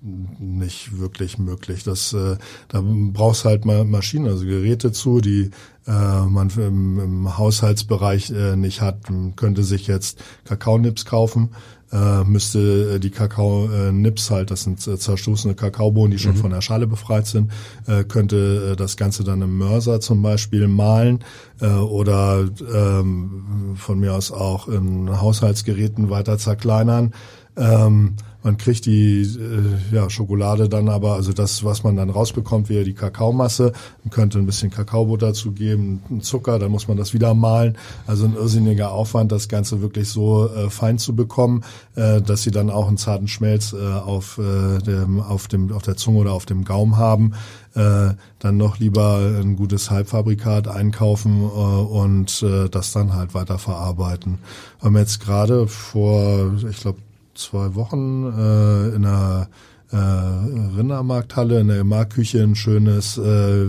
nicht 0.00 0.96
wirklich 0.98 1.38
möglich. 1.38 1.82
Das, 1.82 2.12
äh, 2.12 2.36
da 2.68 2.82
brauchst 2.82 3.44
halt 3.44 3.64
mal 3.64 3.84
Maschinen, 3.84 4.26
also 4.26 4.44
Geräte 4.44 4.92
zu, 4.92 5.20
die 5.20 5.50
äh, 5.86 6.22
man 6.22 6.50
im, 6.56 7.00
im 7.00 7.38
Haushaltsbereich 7.38 8.30
äh, 8.30 8.54
nicht 8.54 8.80
hat. 8.80 9.10
Man 9.10 9.34
könnte 9.34 9.64
sich 9.64 9.88
jetzt 9.88 10.22
Kakaonips 10.44 11.04
kaufen, 11.04 11.50
äh, 11.92 12.24
müsste 12.24 12.96
äh, 12.96 13.00
die 13.00 13.10
Kakao-Nips 13.10 14.30
halt, 14.30 14.50
das 14.50 14.64
sind 14.64 14.86
äh, 14.86 14.98
zerstoßene 14.98 15.54
Kakaobohnen, 15.54 16.10
die 16.10 16.18
schon 16.18 16.32
mhm. 16.32 16.38
von 16.38 16.50
der 16.50 16.60
Schale 16.60 16.86
befreit 16.86 17.26
sind, 17.26 17.50
äh, 17.86 18.04
könnte 18.04 18.72
äh, 18.72 18.76
das 18.76 18.96
Ganze 18.96 19.24
dann 19.24 19.42
im 19.42 19.56
Mörser 19.56 20.00
zum 20.00 20.22
Beispiel 20.22 20.68
mahlen 20.68 21.24
äh, 21.60 21.66
oder 21.68 22.48
ähm, 22.74 23.74
von 23.76 23.98
mir 23.98 24.14
aus 24.14 24.32
auch 24.32 24.68
in 24.68 25.20
Haushaltsgeräten 25.20 26.10
weiter 26.10 26.38
zerkleinern. 26.38 27.14
Ähm, 27.56 28.16
man 28.48 28.56
kriegt 28.56 28.86
die 28.86 29.20
äh, 29.20 29.94
ja, 29.94 30.08
Schokolade 30.08 30.70
dann 30.70 30.88
aber, 30.88 31.12
also 31.12 31.34
das, 31.34 31.64
was 31.64 31.84
man 31.84 31.96
dann 31.96 32.08
rausbekommt, 32.08 32.70
wäre 32.70 32.82
die 32.82 32.94
Kakaomasse. 32.94 33.74
Man 34.04 34.10
könnte 34.10 34.38
ein 34.38 34.46
bisschen 34.46 34.70
Kakaobutter 34.70 35.34
zugeben, 35.34 36.00
Zucker, 36.22 36.58
dann 36.58 36.70
muss 36.70 36.88
man 36.88 36.96
das 36.96 37.12
wieder 37.12 37.34
mahlen. 37.34 37.76
Also 38.06 38.24
ein 38.24 38.32
irrsinniger 38.34 38.92
Aufwand, 38.92 39.32
das 39.32 39.50
Ganze 39.50 39.82
wirklich 39.82 40.08
so 40.08 40.48
äh, 40.48 40.70
fein 40.70 40.96
zu 40.96 41.14
bekommen, 41.14 41.62
äh, 41.94 42.22
dass 42.22 42.42
sie 42.42 42.50
dann 42.50 42.70
auch 42.70 42.88
einen 42.88 42.96
zarten 42.96 43.28
Schmelz 43.28 43.74
äh, 43.74 43.76
auf, 43.76 44.38
äh, 44.38 44.78
dem, 44.78 45.20
auf, 45.20 45.46
dem, 45.48 45.70
auf 45.70 45.82
der 45.82 45.98
Zunge 45.98 46.20
oder 46.20 46.32
auf 46.32 46.46
dem 46.46 46.64
Gaumen 46.64 46.96
haben. 46.96 47.34
Äh, 47.74 48.14
dann 48.38 48.56
noch 48.56 48.78
lieber 48.78 49.18
ein 49.18 49.56
gutes 49.56 49.90
Halbfabrikat 49.90 50.68
einkaufen 50.68 51.42
äh, 51.42 51.44
und 51.44 52.42
äh, 52.42 52.70
das 52.70 52.92
dann 52.92 53.12
halt 53.12 53.34
weiter 53.34 53.58
verarbeiten. 53.58 54.38
Wir 54.80 54.86
haben 54.86 54.96
jetzt 54.96 55.20
gerade 55.20 55.68
vor, 55.68 56.54
ich 56.70 56.80
glaube, 56.80 56.98
zwei 57.38 57.74
Wochen 57.74 58.24
äh, 58.26 58.88
in 58.96 59.06
einer 59.06 59.48
äh, 59.90 59.96
Rindermarkthalle 59.96 61.60
in 61.60 61.68
der 61.68 61.84
Markküche 61.84 62.42
ein 62.42 62.54
schönes 62.54 63.16
äh, 63.16 63.66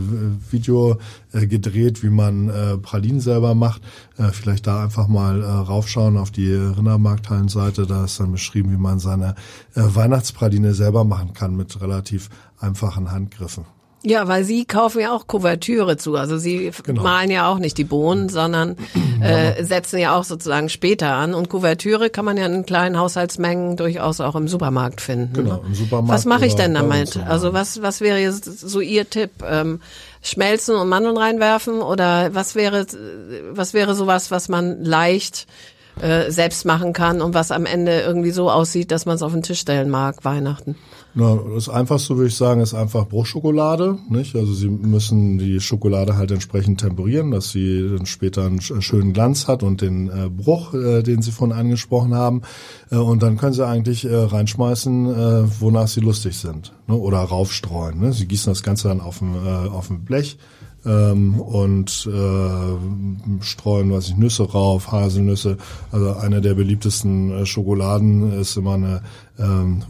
Video 0.52 0.98
äh, 1.32 1.48
gedreht, 1.48 2.04
wie 2.04 2.10
man 2.10 2.50
äh, 2.50 2.78
Pralinen 2.78 3.22
selber 3.22 3.56
macht. 3.56 3.82
Äh, 4.18 4.32
vielleicht 4.32 4.68
da 4.68 4.84
einfach 4.84 5.08
mal 5.08 5.42
äh, 5.42 5.46
raufschauen 5.46 6.18
auf 6.18 6.32
die 6.32 6.54
Rindermarkthallenseite. 6.54 7.86
Da 7.86 8.06
ist 8.06 8.20
dann 8.20 8.34
beschrieben, 8.34 8.72
wie 8.72 8.78
man 8.78 9.00
seine 9.00 9.36
äh, 9.76 9.82
Weihnachtspraline 9.82 10.74
selber 10.74 11.06
machen 11.06 11.34
kann 11.34 11.56
mit 11.56 11.80
relativ 11.80 12.30
einfachen 12.60 13.12
Handgriffen. 13.12 13.66
Ja, 14.02 14.28
weil 14.30 14.46
Sie 14.46 14.64
kaufen 14.66 15.02
ja 15.02 15.12
auch 15.12 15.28
Kuvertüre 15.28 15.98
zu. 15.98 16.16
Also 16.16 16.38
Sie 16.38 16.72
genau. 16.84 17.04
malen 17.04 17.30
ja 17.32 17.50
auch 17.50 17.60
nicht 17.60 17.78
die 17.78 17.84
Bohnen, 17.84 18.30
sondern 18.30 18.78
äh, 19.22 19.64
setzen 19.64 20.00
ja 20.00 20.16
auch 20.16 20.24
sozusagen 20.24 20.70
später 20.70 21.14
an. 21.14 21.34
Und 21.34 21.50
Kuvertüre 21.50 22.10
kann 22.10 22.24
man 22.24 22.38
ja 22.38 22.46
in 22.46 22.66
kleinen 22.66 22.98
Haushaltsmengen 22.98 23.76
durchaus 23.76 24.22
auch 24.22 24.36
im 24.36 24.48
Supermarkt 24.48 25.02
finden. 25.02 25.34
Genau, 25.34 25.56
ne? 25.56 25.62
im 25.68 25.76
Supermarkt. 25.76 26.14
Was 26.14 26.26
mache 26.26 26.46
ich 26.46 26.56
denn 26.56 26.74
damit? 26.74 27.18
Also 27.18 27.54
was, 27.54 27.82
was 27.82 28.00
wäre 28.00 28.20
jetzt 28.20 28.46
so 28.46 28.80
Ihr 28.80 29.10
Tipp? 29.10 29.32
Ähm, 29.46 29.82
schmelzen 30.22 30.76
und 30.76 30.90
Mandeln 30.90 31.18
reinwerfen? 31.18 31.82
Oder 31.82 32.34
was 32.34 32.56
wäre, 32.56 32.86
was 33.52 33.74
wäre 33.74 33.96
sowas, 33.96 34.32
was 34.32 34.50
man 34.50 34.84
leicht 34.84 35.48
äh, 36.02 36.32
selbst 36.32 36.66
machen 36.66 36.94
kann 36.94 37.22
und 37.22 37.34
was 37.34 37.52
am 37.52 37.66
Ende 37.66 38.02
irgendwie 38.02 38.32
so 38.32 38.50
aussieht, 38.50 38.92
dass 38.92 39.06
man 39.06 39.16
es 39.16 39.22
auf 39.22 39.32
den 39.32 39.42
Tisch 39.42 39.60
stellen 39.60 39.90
mag, 39.90 40.24
Weihnachten? 40.26 40.76
Na, 41.16 41.40
das 41.56 41.70
Einfachste 41.70 42.16
würde 42.16 42.28
ich 42.28 42.36
sagen, 42.36 42.62
ist 42.62 42.76
einfach 42.76 43.08
Bruchschokolade. 43.08 43.98
Nicht? 44.10 44.36
Also 44.36 44.54
Sie 44.54 44.70
müssen 44.70 45.40
die 45.40 45.60
Schokolade 45.60 46.16
halt 46.16 46.32
entsprechend 46.32 46.82
temperieren, 46.82 47.32
dass 47.32 47.50
sie 47.50 47.96
dann 47.98 48.06
später 48.06 48.46
einen 48.46 48.62
schönen 48.62 49.14
Glanz 49.14 49.48
hat 49.48 49.64
und 49.64 49.82
den 49.82 50.08
äh, 50.10 50.30
Bruch, 50.30 50.74
äh, 50.74 51.02
den 51.02 51.22
Sie 51.24 51.32
vorhin 51.32 51.58
angesprochen 51.58 52.14
haben. 52.14 52.44
Äh, 52.92 52.98
und 52.98 53.24
dann 53.24 53.38
können 53.38 53.54
Sie 53.54 53.66
eigentlich 53.66 54.06
äh, 54.06 54.14
reinschmeißen, 54.14 55.06
äh, 55.08 55.62
wonach 55.62 55.88
Sie 55.88 56.02
lustig 56.02 56.38
sind. 56.38 56.74
Ne? 56.88 56.96
Oder 56.96 57.20
raufstreuen. 57.20 58.00
Ne? 58.00 58.14
Sie 58.14 58.28
gießen 58.28 58.52
das 58.52 58.62
Ganze 58.62 58.88
dann 58.90 59.02
auf 59.02 59.18
dem, 59.18 59.34
äh, 59.34 59.98
Blech 60.06 60.38
ähm, 60.86 61.39
und 61.39 62.10
äh, 62.12 63.44
streuen, 63.44 63.92
was 63.92 64.08
ich 64.08 64.18
Nüsse 64.18 64.44
rauf, 64.44 64.92
Haselnüsse. 64.92 65.58
Also 65.92 66.13
eine 66.13 66.42
der 66.42 66.54
beliebtesten 66.54 67.32
äh, 67.32 67.46
Schokoladen 67.46 68.39
ist 68.39 68.58
immer 68.58 68.76
eine 68.76 69.02
ähm, 69.38 69.84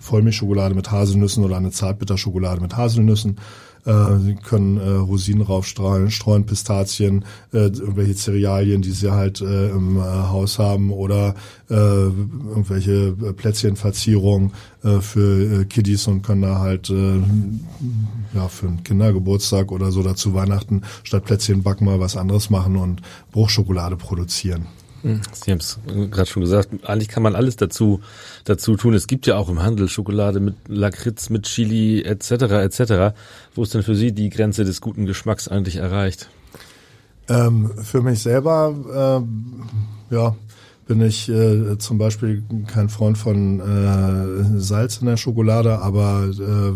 Vollmilchschokolade 0.00 0.74
mit 0.74 0.90
Haselnüssen 0.90 1.44
oder 1.44 1.56
eine 1.56 1.70
Zartbitterschokolade 1.70 2.60
mit 2.60 2.76
Haselnüssen. 2.76 3.38
Äh, 3.86 4.18
Sie 4.18 4.34
können 4.34 4.78
äh, 4.78 4.90
Rosinen 4.90 5.42
raufstreuen, 5.42 6.10
streuen 6.10 6.44
Pistazien, 6.44 7.24
äh, 7.52 7.66
irgendwelche 7.68 8.14
Cerealien, 8.14 8.82
die 8.82 8.90
Sie 8.90 9.12
halt 9.12 9.40
äh, 9.40 9.70
im 9.70 9.96
äh, 9.96 10.00
Haus 10.02 10.58
haben 10.58 10.90
oder 10.90 11.34
äh, 11.70 11.74
irgendwelche 11.74 13.12
Plätzchenverzierungen 13.12 14.52
äh, 14.82 15.00
für 15.00 15.60
äh, 15.60 15.64
Kiddies 15.64 16.06
und 16.08 16.22
können 16.22 16.42
da 16.42 16.58
halt 16.58 16.90
äh, 16.90 17.20
ja 18.34 18.48
für 18.48 18.66
einen 18.66 18.82
Kindergeburtstag 18.82 19.70
oder 19.70 19.92
so 19.92 20.02
dazu 20.02 20.34
Weihnachten 20.34 20.82
statt 21.04 21.24
Plätzchen 21.24 21.62
backen 21.62 21.84
mal 21.84 22.00
was 22.00 22.16
anderes 22.16 22.50
machen 22.50 22.76
und 22.76 23.02
Bruchschokolade 23.30 23.96
produzieren. 23.96 24.66
Sie 25.02 25.50
haben 25.50 25.58
es 25.58 25.78
gerade 26.10 26.28
schon 26.28 26.42
gesagt, 26.42 26.70
eigentlich 26.84 27.08
kann 27.08 27.22
man 27.22 27.34
alles 27.36 27.56
dazu, 27.56 28.00
dazu 28.44 28.76
tun. 28.76 28.94
Es 28.94 29.06
gibt 29.06 29.26
ja 29.26 29.36
auch 29.36 29.48
im 29.48 29.62
Handel 29.62 29.88
Schokolade 29.88 30.40
mit 30.40 30.54
Lakritz, 30.66 31.30
mit 31.30 31.44
Chili 31.44 32.02
etc. 32.02 32.30
etc. 32.30 33.16
Wo 33.54 33.62
ist 33.62 33.74
denn 33.74 33.82
für 33.82 33.94
Sie 33.94 34.12
die 34.12 34.30
Grenze 34.30 34.64
des 34.64 34.80
guten 34.80 35.06
Geschmacks 35.06 35.48
eigentlich 35.48 35.76
erreicht? 35.76 36.28
Ähm, 37.28 37.70
für 37.82 38.02
mich 38.02 38.20
selber, 38.20 39.24
äh, 40.10 40.14
ja, 40.14 40.36
bin 40.86 41.00
ich 41.00 41.28
äh, 41.28 41.78
zum 41.78 41.98
Beispiel 41.98 42.44
kein 42.66 42.88
Freund 42.88 43.18
von 43.18 43.60
äh, 43.60 44.60
Salz 44.60 44.98
in 44.98 45.06
der 45.06 45.16
Schokolade, 45.16 45.80
aber 45.80 46.28
äh, 46.30 46.72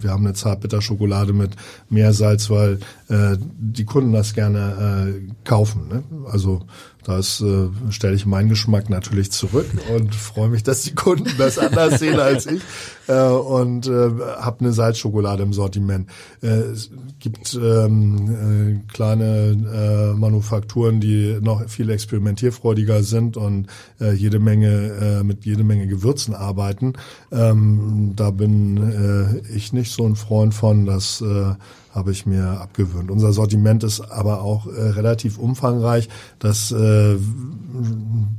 wir 0.00 0.10
haben 0.10 0.24
eine 0.24 0.34
Zartbitterschokolade 0.34 1.32
mit 1.32 1.52
Meersalz, 1.88 2.50
weil 2.50 2.80
äh, 3.08 3.36
die 3.38 3.84
Kunden 3.84 4.12
das 4.12 4.34
gerne 4.34 5.14
äh, 5.14 5.32
kaufen. 5.44 5.88
Ne? 5.88 6.02
Also 6.30 6.62
das 7.08 7.40
äh, 7.40 7.70
stelle 7.88 8.14
ich 8.14 8.26
meinen 8.26 8.50
Geschmack 8.50 8.90
natürlich 8.90 9.32
zurück 9.32 9.66
und 9.96 10.14
freue 10.14 10.50
mich, 10.50 10.62
dass 10.62 10.82
die 10.82 10.94
Kunden 10.94 11.30
das 11.38 11.58
anders 11.58 11.98
sehen 11.98 12.20
als 12.20 12.44
ich 12.44 12.60
äh, 13.06 13.28
und 13.28 13.86
äh, 13.86 14.10
habe 14.40 14.60
eine 14.60 14.74
Salzschokolade 14.74 15.42
im 15.42 15.54
Sortiment. 15.54 16.10
Äh, 16.42 16.48
es 16.48 16.90
gibt 17.18 17.54
ähm, 17.54 18.82
äh, 18.84 18.92
kleine 18.92 20.12
äh, 20.12 20.18
Manufakturen, 20.18 21.00
die 21.00 21.38
noch 21.40 21.66
viel 21.70 21.88
experimentierfreudiger 21.88 23.02
sind 23.02 23.38
und 23.38 23.68
äh, 24.02 24.12
jede 24.12 24.38
Menge 24.38 25.20
äh, 25.20 25.24
mit 25.24 25.46
jede 25.46 25.64
Menge 25.64 25.86
Gewürzen 25.86 26.34
arbeiten. 26.34 26.92
Ähm, 27.32 28.12
da 28.16 28.30
bin 28.30 28.76
äh, 28.76 29.56
ich 29.56 29.72
nicht 29.72 29.92
so 29.92 30.04
ein 30.04 30.14
Freund 30.14 30.52
von, 30.52 30.84
dass 30.84 31.22
äh, 31.22 31.54
habe 31.98 32.12
ich 32.12 32.24
mir 32.24 32.60
abgewöhnt. 32.60 33.10
Unser 33.10 33.32
Sortiment 33.32 33.84
ist 33.84 34.00
aber 34.00 34.40
auch 34.42 34.66
äh, 34.66 34.70
relativ 34.70 35.36
umfangreich, 35.36 36.08
dass 36.38 36.72
äh, 36.72 37.16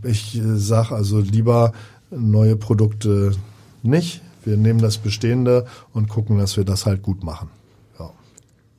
ich 0.03 0.37
äh, 0.37 0.57
sage 0.57 0.95
also 0.95 1.19
lieber 1.19 1.73
neue 2.09 2.55
Produkte 2.55 3.33
nicht. 3.83 4.21
Wir 4.45 4.57
nehmen 4.57 4.79
das 4.79 4.97
Bestehende 4.97 5.65
und 5.93 6.07
gucken, 6.07 6.37
dass 6.37 6.57
wir 6.57 6.63
das 6.63 6.85
halt 6.85 7.03
gut 7.03 7.23
machen. 7.23 7.49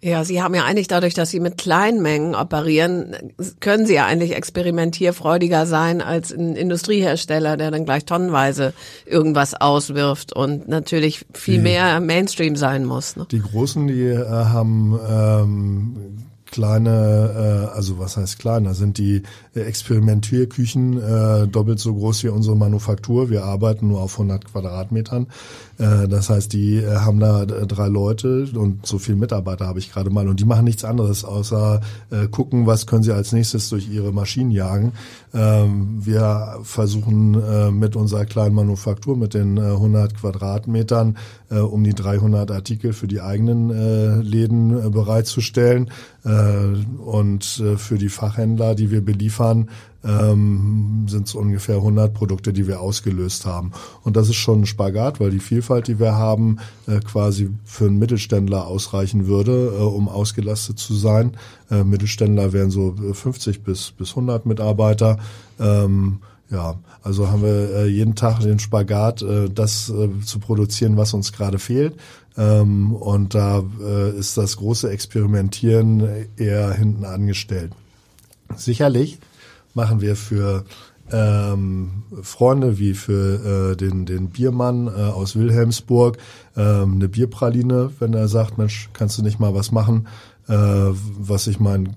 Ja, 0.02 0.24
Sie 0.24 0.42
haben 0.42 0.54
ja 0.54 0.64
eigentlich 0.64 0.88
dadurch, 0.88 1.12
dass 1.12 1.30
Sie 1.30 1.40
mit 1.40 1.58
kleinen 1.58 2.00
Mengen 2.00 2.34
operieren, 2.34 3.14
können 3.60 3.86
Sie 3.86 3.94
ja 3.94 4.06
eigentlich 4.06 4.34
experimentierfreudiger 4.34 5.66
sein 5.66 6.00
als 6.00 6.32
ein 6.32 6.56
Industriehersteller, 6.56 7.58
der 7.58 7.70
dann 7.70 7.84
gleich 7.84 8.06
tonnenweise 8.06 8.72
irgendwas 9.04 9.54
auswirft 9.54 10.32
und 10.32 10.68
natürlich 10.68 11.26
viel 11.34 11.56
die, 11.56 11.60
mehr 11.60 12.00
Mainstream 12.00 12.56
sein 12.56 12.86
muss. 12.86 13.16
Ne? 13.16 13.26
Die 13.30 13.40
Großen, 13.40 13.86
die 13.88 14.04
äh, 14.04 14.26
haben 14.26 14.98
ähm, 15.06 15.96
kleine, 16.50 17.68
äh, 17.70 17.76
also 17.76 17.98
was 17.98 18.16
heißt 18.16 18.38
kleiner, 18.38 18.74
sind 18.74 18.96
die 18.96 19.22
Experimentierküchen 19.54 21.00
äh, 21.00 21.48
doppelt 21.48 21.80
so 21.80 21.94
groß 21.94 22.22
wie 22.24 22.28
unsere 22.28 22.56
Manufaktur. 22.56 23.30
Wir 23.30 23.44
arbeiten 23.44 23.88
nur 23.88 24.00
auf 24.00 24.12
100 24.12 24.44
Quadratmetern. 24.44 25.26
Äh, 25.78 26.06
das 26.08 26.30
heißt, 26.30 26.52
die 26.52 26.76
äh, 26.76 26.96
haben 26.96 27.18
da 27.18 27.42
äh, 27.42 27.66
drei 27.66 27.88
Leute 27.88 28.46
und 28.54 28.86
so 28.86 28.98
viele 28.98 29.16
Mitarbeiter 29.16 29.66
habe 29.66 29.80
ich 29.80 29.92
gerade 29.92 30.10
mal 30.10 30.28
und 30.28 30.38
die 30.38 30.44
machen 30.44 30.64
nichts 30.64 30.84
anderes 30.84 31.24
außer 31.24 31.80
äh, 32.10 32.28
gucken, 32.28 32.66
was 32.66 32.86
können 32.86 33.02
sie 33.02 33.12
als 33.12 33.32
nächstes 33.32 33.68
durch 33.70 33.90
ihre 33.90 34.12
Maschinen 34.12 34.52
jagen. 34.52 34.92
Ähm, 35.34 35.98
wir 36.04 36.58
versuchen 36.62 37.34
äh, 37.34 37.70
mit 37.72 37.96
unserer 37.96 38.26
kleinen 38.26 38.54
Manufaktur 38.54 39.16
mit 39.16 39.34
den 39.34 39.56
äh, 39.56 39.62
100 39.62 40.16
Quadratmetern 40.16 41.16
äh, 41.50 41.58
um 41.58 41.82
die 41.82 41.94
300 41.94 42.50
Artikel 42.50 42.92
für 42.92 43.08
die 43.08 43.20
eigenen 43.20 43.70
äh, 43.70 44.16
Läden 44.16 44.86
äh, 44.86 44.90
bereitzustellen 44.90 45.90
äh, 46.24 46.30
und 47.04 47.60
äh, 47.60 47.76
für 47.76 47.98
die 47.98 48.08
Fachhändler, 48.08 48.74
die 48.74 48.90
wir 48.90 49.04
beliefern, 49.04 49.39
ähm, 50.04 51.06
sind 51.08 51.26
es 51.26 51.34
ungefähr 51.34 51.76
100 51.76 52.14
Produkte, 52.14 52.52
die 52.52 52.66
wir 52.66 52.80
ausgelöst 52.80 53.44
haben. 53.46 53.72
Und 54.02 54.16
das 54.16 54.28
ist 54.28 54.36
schon 54.36 54.62
ein 54.62 54.66
Spagat, 54.66 55.20
weil 55.20 55.30
die 55.30 55.40
Vielfalt, 55.40 55.88
die 55.88 55.98
wir 55.98 56.14
haben, 56.14 56.58
äh, 56.86 57.00
quasi 57.00 57.50
für 57.64 57.86
einen 57.86 57.98
Mittelständler 57.98 58.66
ausreichen 58.66 59.26
würde, 59.26 59.74
äh, 59.78 59.82
um 59.82 60.08
ausgelastet 60.08 60.78
zu 60.78 60.94
sein. 60.94 61.36
Äh, 61.70 61.84
Mittelständler 61.84 62.52
wären 62.52 62.70
so 62.70 62.94
50 63.12 63.62
bis, 63.62 63.90
bis 63.90 64.10
100 64.10 64.46
Mitarbeiter. 64.46 65.18
Ähm, 65.58 66.20
ja, 66.50 66.78
also 67.02 67.28
haben 67.28 67.42
wir 67.42 67.70
äh, 67.76 67.86
jeden 67.86 68.16
Tag 68.16 68.40
den 68.40 68.58
Spagat, 68.58 69.22
äh, 69.22 69.48
das 69.48 69.90
äh, 69.90 70.08
zu 70.24 70.40
produzieren, 70.40 70.96
was 70.96 71.14
uns 71.14 71.32
gerade 71.32 71.58
fehlt. 71.58 71.94
Ähm, 72.36 72.92
und 72.94 73.34
da 73.34 73.62
äh, 73.80 74.18
ist 74.18 74.36
das 74.36 74.56
große 74.56 74.90
Experimentieren 74.90 76.26
eher 76.36 76.72
hinten 76.72 77.04
angestellt. 77.04 77.72
Sicherlich 78.56 79.20
machen 79.74 80.00
wir 80.00 80.16
für 80.16 80.64
ähm, 81.12 82.02
Freunde 82.22 82.78
wie 82.78 82.94
für 82.94 83.72
äh, 83.72 83.76
den, 83.76 84.06
den 84.06 84.30
Biermann 84.30 84.86
äh, 84.86 84.90
aus 84.90 85.36
Wilhelmsburg 85.36 86.18
ähm, 86.56 86.94
eine 86.94 87.08
Bierpraline, 87.08 87.90
wenn 87.98 88.14
er 88.14 88.28
sagt, 88.28 88.58
Mensch, 88.58 88.90
kannst 88.92 89.18
du 89.18 89.22
nicht 89.22 89.40
mal 89.40 89.54
was 89.54 89.72
machen, 89.72 90.06
äh, 90.48 90.54
was 90.54 91.46
ich 91.46 91.58
meinen 91.60 91.96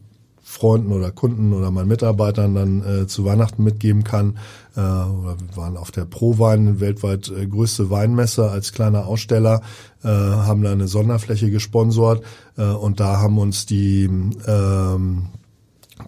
Freunden 0.54 0.92
oder 0.92 1.10
Kunden 1.12 1.54
oder 1.54 1.72
meinen 1.72 1.88
Mitarbeitern 1.88 2.54
dann 2.54 2.84
äh, 2.84 3.08
zu 3.08 3.26
Weihnachten 3.26 3.64
mitgeben 3.64 4.04
kann. 4.04 4.38
Äh, 4.76 4.82
wir 4.82 5.38
waren 5.56 5.78
auf 5.78 5.90
der 5.90 6.06
Pro-Wein, 6.06 6.80
weltweit 6.80 7.30
äh, 7.30 7.48
größte 7.48 7.90
Weinmesse 7.90 8.52
als 8.52 8.72
kleiner 8.72 9.08
Aussteller, 9.08 9.62
äh, 10.04 10.08
haben 10.10 10.62
da 10.62 10.72
eine 10.72 10.88
Sonderfläche 10.88 11.50
gesponsort 11.50 12.24
äh, 12.58 12.66
und 12.66 13.00
da 13.00 13.18
haben 13.20 13.40
uns 13.40 13.66
die 13.66 14.04
ähm, 14.46 15.30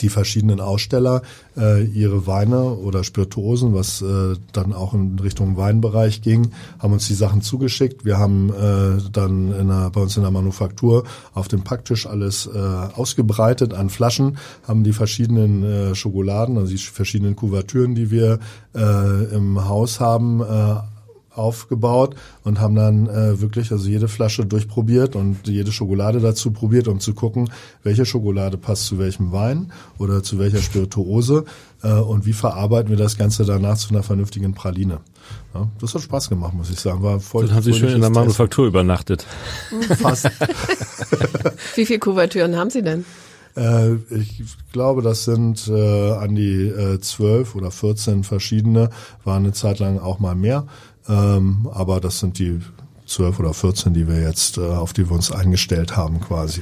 die 0.01 0.09
verschiedenen 0.09 0.59
Aussteller 0.59 1.21
äh, 1.57 1.83
ihre 1.83 2.27
Weine 2.27 2.63
oder 2.73 3.03
Spirituosen, 3.03 3.73
was 3.73 4.01
äh, 4.01 4.35
dann 4.51 4.73
auch 4.73 4.93
in 4.93 5.17
Richtung 5.19 5.57
Weinbereich 5.57 6.21
ging, 6.21 6.51
haben 6.79 6.93
uns 6.93 7.07
die 7.07 7.13
Sachen 7.13 7.41
zugeschickt. 7.41 8.05
Wir 8.05 8.17
haben 8.17 8.49
äh, 8.49 9.01
dann 9.11 9.51
in 9.51 9.67
der, 9.67 9.89
bei 9.89 10.01
uns 10.01 10.17
in 10.17 10.23
der 10.23 10.31
Manufaktur 10.31 11.03
auf 11.33 11.47
dem 11.47 11.63
Packtisch 11.63 12.05
alles 12.05 12.47
äh, 12.47 12.57
ausgebreitet 12.59 13.73
an 13.73 13.89
Flaschen, 13.89 14.37
haben 14.67 14.83
die 14.83 14.93
verschiedenen 14.93 15.63
äh, 15.63 15.95
Schokoladen, 15.95 16.57
also 16.57 16.71
die 16.71 16.77
verschiedenen 16.77 17.35
Kuvertüren, 17.35 17.95
die 17.95 18.11
wir 18.11 18.39
äh, 18.75 19.35
im 19.35 19.67
Haus 19.67 19.99
haben, 19.99 20.41
äh, 20.41 20.75
aufgebaut 21.37 22.15
und 22.43 22.59
haben 22.59 22.75
dann 22.75 23.07
äh, 23.07 23.41
wirklich 23.41 23.71
also 23.71 23.87
jede 23.89 24.07
Flasche 24.07 24.45
durchprobiert 24.45 25.15
und 25.15 25.47
jede 25.47 25.71
Schokolade 25.71 26.19
dazu 26.19 26.51
probiert, 26.51 26.87
um 26.87 26.99
zu 26.99 27.13
gucken, 27.13 27.49
welche 27.83 28.05
Schokolade 28.05 28.57
passt 28.57 28.85
zu 28.85 28.97
welchem 28.97 29.31
Wein 29.31 29.71
oder 29.97 30.23
zu 30.23 30.39
welcher 30.39 30.59
Spirituose 30.59 31.45
äh, 31.83 31.91
und 31.91 32.25
wie 32.25 32.33
verarbeiten 32.33 32.89
wir 32.89 32.97
das 32.97 33.17
Ganze 33.17 33.45
danach 33.45 33.77
zu 33.77 33.89
einer 33.89 34.03
vernünftigen 34.03 34.53
Praline. 34.53 34.99
Ja, 35.53 35.67
das 35.79 35.93
hat 35.93 36.01
Spaß 36.01 36.29
gemacht, 36.29 36.53
muss 36.53 36.69
ich 36.69 36.79
sagen. 36.79 37.01
War 37.01 37.19
voll. 37.19 37.45
Dann 37.45 37.55
haben 37.55 37.63
Sie 37.63 37.73
schön 37.73 37.93
in 37.93 38.01
der 38.01 38.09
Manufaktur 38.09 38.67
übernachtet. 38.67 39.25
Fast. 39.99 40.25
wie 41.75 41.85
viele 41.85 41.99
Kuvertüren 41.99 42.55
haben 42.55 42.69
Sie 42.69 42.81
denn? 42.81 43.05
Äh, 43.55 43.95
ich 44.09 44.43
glaube, 44.71 45.01
das 45.01 45.25
sind 45.25 45.67
äh, 45.67 46.11
an 46.11 46.35
die 46.35 46.67
äh, 46.67 46.99
zwölf 46.99 47.55
oder 47.55 47.71
14 47.71 48.23
verschiedene, 48.23 48.89
waren 49.23 49.43
eine 49.43 49.53
Zeit 49.53 49.79
lang 49.79 49.99
auch 49.99 50.19
mal 50.19 50.35
mehr. 50.35 50.67
Ähm, 51.07 51.69
aber 51.71 51.99
das 51.99 52.19
sind 52.19 52.39
die 52.39 52.61
zwölf 53.05 53.39
oder 53.39 53.53
14, 53.53 53.93
die 53.93 54.07
wir 54.07 54.21
jetzt, 54.21 54.57
äh, 54.57 54.61
auf 54.61 54.93
die 54.93 55.07
wir 55.09 55.15
uns 55.15 55.31
eingestellt 55.31 55.95
haben 55.95 56.19
quasi. 56.21 56.61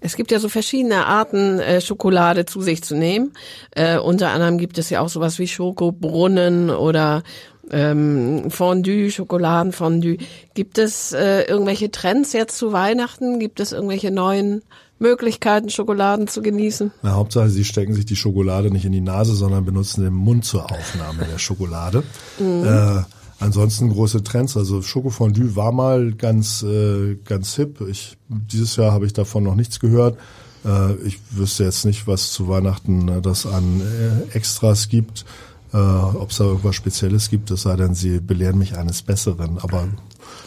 Es 0.00 0.16
gibt 0.16 0.30
ja 0.30 0.40
so 0.40 0.48
verschiedene 0.48 1.06
Arten, 1.06 1.60
äh, 1.60 1.80
Schokolade 1.80 2.46
zu 2.46 2.60
sich 2.60 2.82
zu 2.82 2.96
nehmen. 2.96 3.32
Äh, 3.70 3.98
unter 3.98 4.30
anderem 4.30 4.58
gibt 4.58 4.78
es 4.78 4.90
ja 4.90 5.00
auch 5.00 5.08
sowas 5.08 5.38
wie 5.38 5.46
Schokobrunnen 5.46 6.70
oder 6.70 7.22
ähm, 7.70 8.50
Fondue, 8.50 9.10
Schokoladenfondue. 9.10 10.18
Gibt 10.54 10.78
es 10.78 11.12
äh, 11.12 11.42
irgendwelche 11.42 11.90
Trends 11.90 12.32
jetzt 12.32 12.58
zu 12.58 12.72
Weihnachten? 12.72 13.38
Gibt 13.38 13.60
es 13.60 13.72
irgendwelche 13.72 14.10
neuen 14.10 14.62
Möglichkeiten, 14.98 15.70
Schokoladen 15.70 16.28
zu 16.28 16.42
genießen? 16.42 16.92
Na, 17.02 17.12
Hauptsache, 17.12 17.48
Sie 17.48 17.64
stecken 17.64 17.94
sich 17.94 18.04
die 18.04 18.16
Schokolade 18.16 18.70
nicht 18.70 18.84
in 18.84 18.92
die 18.92 19.00
Nase, 19.00 19.34
sondern 19.34 19.64
benutzen 19.64 20.04
den 20.04 20.14
Mund 20.14 20.44
zur 20.44 20.70
Aufnahme 20.70 21.24
der 21.30 21.38
Schokolade. 21.38 22.02
Mhm. 22.38 22.64
Äh, 22.64 23.02
Ansonsten 23.42 23.90
große 23.90 24.22
Trends, 24.22 24.56
also 24.56 24.82
Schokofondue 24.82 25.56
war 25.56 25.72
mal 25.72 26.12
ganz 26.12 26.62
äh, 26.62 27.16
ganz 27.24 27.56
hip. 27.56 27.80
Ich 27.88 28.16
dieses 28.28 28.76
Jahr 28.76 28.92
habe 28.92 29.04
ich 29.04 29.12
davon 29.12 29.42
noch 29.42 29.56
nichts 29.56 29.80
gehört. 29.80 30.16
Äh, 30.64 30.94
ich 31.04 31.18
wüsste 31.32 31.64
jetzt 31.64 31.84
nicht, 31.84 32.06
was 32.06 32.32
zu 32.32 32.46
Weihnachten 32.46 33.20
das 33.20 33.44
an 33.46 33.80
äh, 33.80 34.36
Extras 34.36 34.88
gibt, 34.88 35.24
äh, 35.72 35.76
ob 35.76 36.30
es 36.30 36.36
da 36.36 36.44
irgendwas 36.44 36.76
Spezielles 36.76 37.30
gibt. 37.30 37.50
Es 37.50 37.62
sei 37.62 37.74
denn, 37.74 37.96
sie 37.96 38.20
belehren 38.20 38.58
mich 38.58 38.76
eines 38.76 39.02
Besseren. 39.02 39.58
Aber 39.58 39.88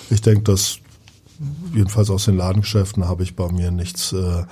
ich 0.09 0.21
denke, 0.21 0.43
dass 0.43 0.77
jedenfalls 1.73 2.09
aus 2.09 2.25
den 2.25 2.37
Ladengeschäften 2.37 3.09
habe 3.09 3.23
ich 3.23 3.35
bei 3.35 3.51
mir 3.51 3.71
nichts 3.71 4.13
äh, 4.13 4.43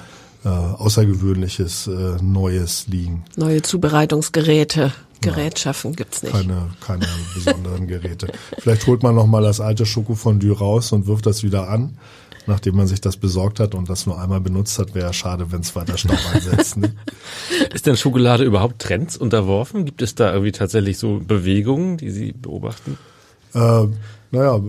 äh, 0.44 0.50
Außergewöhnliches 0.50 1.88
äh, 1.88 2.18
Neues 2.22 2.88
liegen. 2.88 3.24
Neue 3.36 3.62
Zubereitungsgeräte. 3.62 4.92
Gerätschaften 5.22 5.96
gibt's 5.96 6.22
nicht. 6.22 6.34
Keine, 6.34 6.70
keine 6.86 7.08
besonderen 7.34 7.88
Geräte. 7.88 8.28
Vielleicht 8.60 8.86
holt 8.88 9.04
man 9.04 9.16
noch 9.16 9.26
mal 9.26 9.42
das 9.42 9.62
alte 9.62 9.86
Schokofondue 9.86 10.58
raus 10.58 10.92
und 10.92 11.08
wirft 11.08 11.26
das 11.26 11.44
wieder 11.44 11.70
an, 11.70 11.98
nachdem 12.46 12.76
man 12.76 12.88
sich 12.88 13.00
das 13.00 13.16
besorgt 13.16 13.62
hat 13.62 13.74
und 13.74 13.90
das 13.90 14.06
nur 14.06 14.22
einmal 14.22 14.42
benutzt 14.42 14.78
hat. 14.80 14.94
Wäre 14.94 15.08
ja 15.08 15.14
schade, 15.14 15.52
wenn 15.52 15.62
es 15.62 15.76
weiter 15.78 15.98
Staub 15.98 16.20
einsetzt. 16.34 16.76
Ne? 16.76 16.94
Ist 17.74 17.86
denn 17.86 17.96
Schokolade 17.96 18.44
überhaupt 18.44 18.80
Trends 18.80 19.16
unterworfen? 19.16 19.86
Gibt 19.86 20.02
es 20.02 20.14
da 20.16 20.32
irgendwie 20.34 20.52
tatsächlich 20.52 20.98
so 20.98 21.22
Bewegungen, 21.26 21.96
die 21.96 22.10
Sie 22.10 22.34
beobachten? 22.34 22.98
Äh, 23.54 23.88
Naja, 24.34 24.60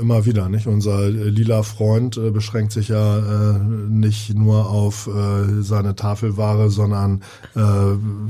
immer 0.00 0.26
wieder, 0.26 0.48
nicht? 0.48 0.66
Unser 0.66 1.08
lila 1.08 1.62
Freund 1.62 2.16
äh, 2.16 2.32
beschränkt 2.32 2.72
sich 2.72 2.88
ja 2.88 3.18
äh, 3.18 3.58
nicht 3.60 4.34
nur 4.34 4.68
auf 4.68 5.06
äh, 5.06 5.62
seine 5.62 5.94
Tafelware, 5.94 6.68
sondern 6.68 7.22
äh, 7.54 7.60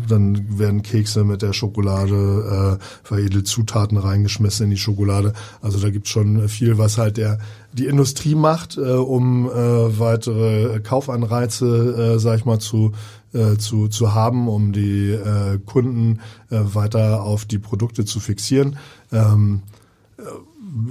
dann 0.07 0.59
werden 0.59 0.83
Kekse 0.83 1.25
mit 1.25 1.41
der 1.41 1.55
Schokolade, 1.55 2.79
äh, 2.79 2.85
veredelt 3.03 3.47
Zutaten 3.47 3.97
reingeschmissen 3.97 4.65
in 4.65 4.73
die 4.73 4.77
Schokolade. 4.77 5.33
Also 5.63 5.79
da 5.79 5.89
gibt's 5.89 6.11
schon 6.11 6.51
viel, 6.51 6.77
was 6.77 6.99
halt 6.99 7.17
der 7.17 7.39
die 7.73 7.87
Industrie 7.87 8.35
macht, 8.35 8.77
äh, 8.77 8.83
um 8.83 9.49
äh, 9.49 9.99
weitere 9.99 10.81
Kaufanreize, 10.81 12.17
äh, 12.17 12.19
sag 12.19 12.41
ich 12.41 12.45
mal, 12.45 12.59
zu 12.59 12.93
äh, 13.33 13.57
zu, 13.57 13.89
zu 13.89 14.13
haben, 14.13 14.49
um 14.49 14.73
die 14.73 15.13
äh, 15.13 15.59
Kunden 15.65 16.21
äh, 16.51 16.59
weiter 16.61 17.23
auf 17.23 17.47
die 17.47 17.59
Produkte 17.59 18.05
zu 18.05 18.21
fixieren. 18.21 18.77
Ähm, 19.13 19.63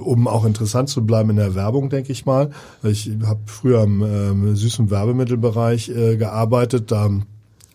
um 0.00 0.26
auch 0.28 0.44
interessant 0.44 0.88
zu 0.88 1.04
bleiben 1.04 1.30
in 1.30 1.36
der 1.36 1.54
Werbung, 1.54 1.90
denke 1.90 2.12
ich 2.12 2.26
mal. 2.26 2.50
Ich 2.82 3.10
habe 3.24 3.40
früher 3.46 3.82
im 3.82 4.02
ähm, 4.02 4.56
süßen 4.56 4.90
Werbemittelbereich 4.90 5.88
äh, 5.90 6.16
gearbeitet. 6.16 6.90
Da 6.90 7.10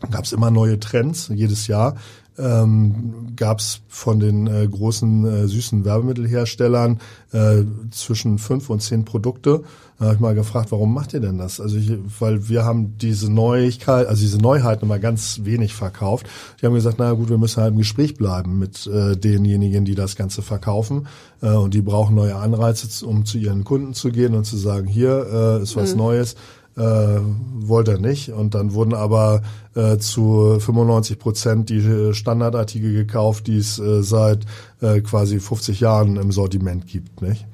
gab 0.09 0.23
es 0.23 0.33
immer 0.33 0.51
neue 0.51 0.79
Trends 0.79 1.29
jedes 1.33 1.67
Jahr. 1.67 1.95
Ähm, 2.39 3.35
gab 3.35 3.59
es 3.59 3.81
von 3.87 4.19
den 4.19 4.47
äh, 4.47 4.67
großen 4.67 5.25
äh, 5.25 5.47
süßen 5.47 5.85
Werbemittelherstellern 5.85 6.99
äh, 7.31 7.63
zwischen 7.91 8.37
fünf 8.37 8.69
und 8.69 8.81
zehn 8.81 9.05
Produkte. 9.05 9.63
Da 9.99 10.05
habe 10.05 10.15
ich 10.15 10.21
mal 10.21 10.33
gefragt, 10.33 10.71
warum 10.71 10.93
macht 10.93 11.13
ihr 11.13 11.19
denn 11.19 11.37
das? 11.37 11.59
Also 11.59 11.75
ich, 11.75 11.91
weil 12.19 12.47
wir 12.47 12.63
haben 12.63 12.97
diese 12.97 13.29
Neuigkeit, 13.29 14.07
also 14.07 14.21
diese 14.21 14.37
Neuheiten 14.37 14.85
immer 14.85 14.97
ganz 14.97 15.41
wenig 15.43 15.73
verkauft. 15.73 16.25
Die 16.61 16.65
haben 16.65 16.73
gesagt, 16.73 16.95
na 16.99 17.11
gut, 17.11 17.29
wir 17.29 17.37
müssen 17.37 17.61
halt 17.61 17.73
im 17.73 17.79
Gespräch 17.79 18.15
bleiben 18.15 18.59
mit 18.59 18.87
äh, 18.87 19.17
denjenigen, 19.17 19.83
die 19.83 19.95
das 19.95 20.15
Ganze 20.15 20.41
verkaufen. 20.41 21.07
Äh, 21.41 21.49
und 21.49 21.73
die 21.73 21.81
brauchen 21.81 22.15
neue 22.15 22.37
Anreize, 22.37 23.05
um 23.05 23.25
zu 23.25 23.37
ihren 23.37 23.65
Kunden 23.65 23.93
zu 23.93 24.09
gehen 24.09 24.35
und 24.35 24.45
zu 24.45 24.55
sagen, 24.55 24.87
hier 24.87 25.59
äh, 25.59 25.63
ist 25.63 25.75
was 25.75 25.91
mhm. 25.91 25.97
Neues. 25.97 26.35
Äh, 26.79 27.19
wollte 27.67 27.91
er 27.91 27.99
nicht. 27.99 28.29
Und 28.29 28.55
dann 28.55 28.73
wurden 28.73 28.93
aber 28.93 29.41
äh, 29.75 29.97
zu 29.97 30.59
95 30.59 31.19
Prozent 31.19 31.69
die 31.69 32.13
Standardartikel 32.13 32.93
gekauft, 32.93 33.47
die 33.47 33.57
es 33.57 33.79
äh, 33.79 34.01
seit 34.01 34.45
äh, 34.81 35.01
quasi 35.01 35.41
50 35.41 35.81
Jahren 35.81 36.15
im 36.15 36.31
Sortiment 36.31 36.87
gibt. 36.87 37.21
Nicht? 37.21 37.45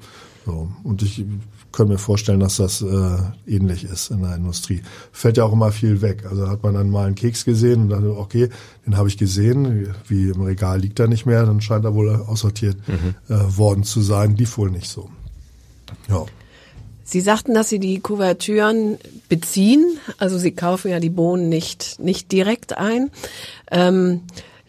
So. 0.44 0.68
Und 0.84 1.02
ich 1.02 1.24
können 1.72 1.90
mir 1.90 1.98
vorstellen, 1.98 2.40
dass 2.40 2.56
das 2.56 2.80
äh, 2.82 3.16
ähnlich 3.46 3.84
ist 3.84 4.10
in 4.10 4.22
der 4.22 4.36
Industrie. 4.36 4.80
Fällt 5.12 5.36
ja 5.36 5.44
auch 5.44 5.52
immer 5.52 5.72
viel 5.72 6.00
weg. 6.00 6.24
Also 6.28 6.48
hat 6.48 6.62
man 6.62 6.74
dann 6.74 6.88
mal 6.88 7.06
einen 7.06 7.16
Keks 7.16 7.44
gesehen 7.44 7.82
und 7.82 7.88
dann, 7.90 8.08
okay, 8.08 8.48
den 8.86 8.96
habe 8.96 9.08
ich 9.08 9.18
gesehen, 9.18 9.94
wie 10.08 10.30
im 10.30 10.40
Regal 10.40 10.80
liegt 10.80 11.00
er 11.00 11.08
nicht 11.08 11.26
mehr, 11.26 11.44
dann 11.44 11.60
scheint 11.60 11.84
er 11.84 11.94
wohl 11.94 12.14
aussortiert 12.14 12.76
mhm. 12.88 13.14
äh, 13.28 13.56
worden 13.58 13.82
zu 13.82 14.00
sein. 14.00 14.36
Lief 14.36 14.56
wohl 14.56 14.70
nicht 14.70 14.88
so. 14.88 15.10
Ja. 16.08 16.24
Sie 17.08 17.20
sagten, 17.20 17.54
dass 17.54 17.68
Sie 17.68 17.78
die 17.78 18.00
Kuvertüren 18.00 18.98
beziehen, 19.28 19.98
also 20.18 20.38
Sie 20.38 20.50
kaufen 20.50 20.90
ja 20.90 20.98
die 20.98 21.08
Bohnen 21.08 21.48
nicht, 21.48 22.00
nicht 22.00 22.32
direkt 22.32 22.76
ein. 22.76 23.12
Ähm, 23.70 24.22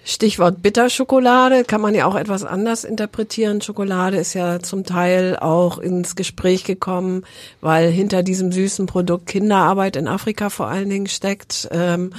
Stichwort 0.09 0.61
Bitterschokolade 0.61 1.65
kann 1.65 1.81
man 1.81 1.93
ja 1.93 2.05
auch 2.05 2.15
etwas 2.15 2.45
anders 2.45 2.85
interpretieren. 2.85 3.59
Schokolade 3.59 4.15
ist 4.15 4.35
ja 4.35 4.61
zum 4.61 4.85
Teil 4.85 5.35
auch 5.35 5.79
ins 5.79 6.15
Gespräch 6.15 6.63
gekommen, 6.63 7.25
weil 7.59 7.91
hinter 7.91 8.23
diesem 8.23 8.53
süßen 8.53 8.85
Produkt 8.85 9.25
Kinderarbeit 9.25 9.97
in 9.97 10.07
Afrika 10.07 10.49
vor 10.49 10.67
allen 10.67 10.89
Dingen 10.89 11.07
steckt, 11.07 11.67
ähm, 11.71 12.11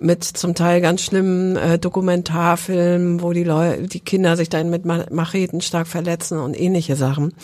mit 0.00 0.24
zum 0.24 0.54
Teil 0.54 0.80
ganz 0.80 1.02
schlimmen 1.02 1.56
äh, 1.56 1.78
Dokumentarfilmen, 1.78 3.22
wo 3.22 3.32
die 3.32 3.44
Leute, 3.44 3.88
die 3.88 4.00
Kinder 4.00 4.36
sich 4.36 4.48
dann 4.48 4.70
mit 4.70 4.84
Macheten 4.84 5.60
stark 5.60 5.86
verletzen 5.86 6.38
und 6.38 6.58
ähnliche 6.58 6.96
Sachen. 6.96 7.34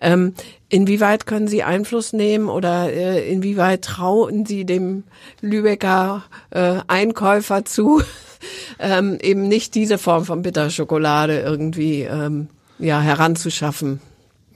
Ähm, 0.00 0.34
inwieweit 0.68 1.26
können 1.26 1.48
Sie 1.48 1.62
Einfluss 1.62 2.12
nehmen 2.12 2.48
oder 2.48 2.92
äh, 2.92 3.30
inwieweit 3.30 3.82
trauen 3.82 4.46
Sie 4.46 4.64
dem 4.64 5.04
Lübecker 5.40 6.24
äh, 6.50 6.78
Einkäufer 6.86 7.64
zu? 7.64 8.02
ähm, 8.78 9.18
eben 9.20 9.48
nicht 9.48 9.74
diese 9.74 9.98
Form 9.98 10.24
von 10.24 10.42
Bitterschokolade 10.42 11.40
irgendwie 11.40 12.02
ähm, 12.02 12.48
ja 12.78 13.00
heranzuschaffen. 13.00 14.00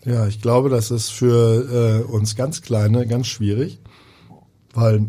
Ja, 0.05 0.27
ich 0.27 0.41
glaube, 0.41 0.69
das 0.69 0.91
ist 0.91 1.11
für 1.11 2.03
äh, 2.07 2.13
uns 2.13 2.35
ganz 2.35 2.63
Kleine 2.63 3.07
ganz 3.07 3.29
schwierig, 3.29 3.79
weil 4.75 5.07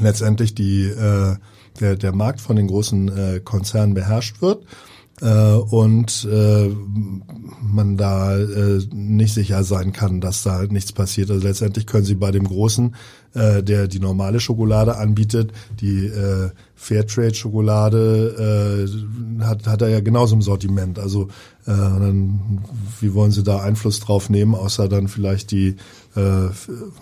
letztendlich 0.00 0.54
die 0.54 0.84
äh, 0.84 1.36
der, 1.80 1.96
der 1.96 2.14
Markt 2.14 2.40
von 2.40 2.56
den 2.56 2.68
großen 2.68 3.08
äh, 3.08 3.40
Konzernen 3.40 3.94
beherrscht 3.94 4.40
wird 4.40 4.64
äh, 5.20 5.54
und 5.54 6.26
äh, 6.30 6.70
man 7.62 7.96
da 7.96 8.36
äh, 8.36 8.80
nicht 8.92 9.34
sicher 9.34 9.64
sein 9.64 9.92
kann, 9.92 10.20
dass 10.20 10.42
da 10.42 10.64
nichts 10.64 10.92
passiert. 10.92 11.30
Also 11.30 11.46
letztendlich 11.46 11.86
können 11.86 12.04
Sie 12.04 12.14
bei 12.14 12.30
dem 12.30 12.44
Großen, 12.44 12.94
äh, 13.34 13.62
der 13.62 13.88
die 13.88 14.00
normale 14.00 14.40
Schokolade 14.40 14.96
anbietet, 14.96 15.52
die 15.80 16.06
äh, 16.06 16.50
Fairtrade-Schokolade 16.74 18.88
äh, 19.40 19.44
hat, 19.44 19.66
hat 19.66 19.82
er 19.82 19.88
ja 19.88 20.00
genauso 20.00 20.34
im 20.34 20.42
Sortiment. 20.42 20.98
Also 20.98 21.28
äh, 21.66 21.72
dann, 21.72 22.62
wie 23.00 23.14
wollen 23.14 23.30
Sie 23.30 23.44
da 23.44 23.60
Einfluss 23.60 24.00
drauf 24.00 24.30
nehmen, 24.30 24.54
außer 24.54 24.88
dann 24.88 25.08
vielleicht 25.08 25.50
die 25.52 25.76
äh, 26.16 26.48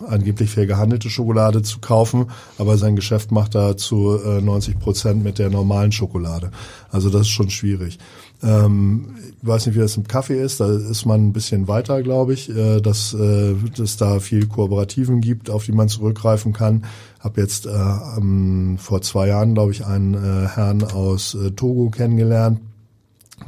angeblich 0.07 0.51
fair 0.51 0.67
gehandelte 0.67 1.11
Schokolade 1.11 1.63
zu 1.63 1.81
kaufen, 1.81 2.27
aber 2.59 2.79
sein 2.79 2.97
Geschäft 2.97 3.31
macht 3.31 3.55
da 3.55 3.77
zu 3.77 4.19
äh, 4.19 4.41
90 4.41 4.79
Prozent 4.79 5.23
mit 5.23 5.39
der 5.39 5.51
normalen 5.51 5.93
Schokolade. 5.93 6.51
Also 6.91 7.11
das 7.11 7.23
ist 7.23 7.29
schon 7.31 7.51
schwierig. 7.51 7.99
Ähm, 8.43 9.17
ich 9.41 9.47
weiß 9.47 9.67
nicht, 9.67 9.77
wie 9.77 9.81
das 9.81 9.97
im 9.97 10.07
Kaffee 10.07 10.41
ist, 10.41 10.61
da 10.61 10.73
ist 10.73 11.07
man 11.07 11.29
ein 11.29 11.33
bisschen 11.33 11.69
weiter, 11.69 12.03
glaube 12.03 12.35
ich, 12.35 12.51
äh, 12.51 12.81
dass 12.81 13.15
äh, 13.15 13.55
es 13.81 13.97
da 13.97 14.19
viel 14.21 14.47
Kooperativen 14.47 15.21
gibt, 15.21 15.51
auf 15.51 15.65
die 15.65 15.73
man 15.73 15.89
zurückgreifen 15.89 16.53
kann. 16.53 16.85
Hab 17.21 17.39
jetzt 17.39 17.67
äh, 17.67 17.71
ähm, 17.71 18.79
vor 18.79 19.03
zwei 19.03 19.29
Jahren, 19.29 19.55
glaube 19.55 19.73
ich, 19.73 19.87
einen 19.87 20.15
äh, 20.15 20.49
Herrn 20.49 20.83
aus 20.83 21.35
äh, 21.35 21.53
Togo 21.53 21.91
kennengelernt, 21.91 22.61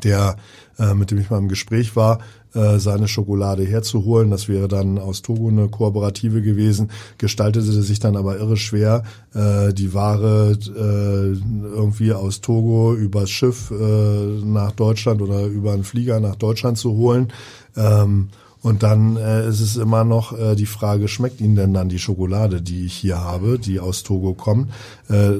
der 0.05 0.37
äh, 0.79 0.94
mit 0.94 1.11
dem 1.11 1.18
ich 1.18 1.31
mal 1.31 1.38
im 1.38 1.48
Gespräch 1.48 1.96
war, 1.96 2.18
äh, 2.55 2.79
seine 2.79 3.09
Schokolade 3.09 3.64
herzuholen. 3.64 4.31
Das 4.31 4.49
wäre 4.49 4.69
dann 4.69 4.99
aus 4.99 5.23
Togo 5.23 5.49
eine 5.49 5.69
Kooperative 5.69 6.43
gewesen, 6.43 6.90
gestaltete 7.19 7.83
sich 7.83 8.01
dann 8.01 8.17
aber 8.17 8.38
irre 8.38 8.57
schwer, 8.57 9.03
äh, 9.35 9.73
die 9.73 9.93
Ware 9.95 10.53
äh, 10.53 11.75
irgendwie 11.75 12.12
aus 12.12 12.40
Togo 12.40 12.95
übers 12.95 13.31
Schiff 13.31 13.71
äh, 13.71 14.45
nach 14.45 14.73
Deutschland 14.73 15.21
oder 15.21 15.47
über 15.47 15.73
einen 15.73 15.85
Flieger 15.85 16.21
nach 16.21 16.37
Deutschland 16.37 16.79
zu 16.79 16.93
holen. 16.93 17.33
Ähm, 17.77 18.29
und 18.64 18.83
dann 18.83 19.18
äh, 19.18 19.46
ist 19.46 19.61
es 19.61 19.77
immer 19.77 20.05
noch 20.05 20.33
äh, 20.33 20.57
die 20.57 20.64
Frage, 20.64 21.07
schmeckt 21.07 21.42
Ihnen 21.42 21.55
denn 21.55 21.74
dann 21.74 21.90
die 21.90 21.98
Schokolade, 21.98 22.62
die 22.62 22.87
ich 22.87 22.94
hier 22.94 23.20
habe, 23.20 23.59
die 23.59 23.79
aus 23.79 24.05
Togo 24.05 24.33
kommt? 24.33 24.70
Äh, 25.11 25.33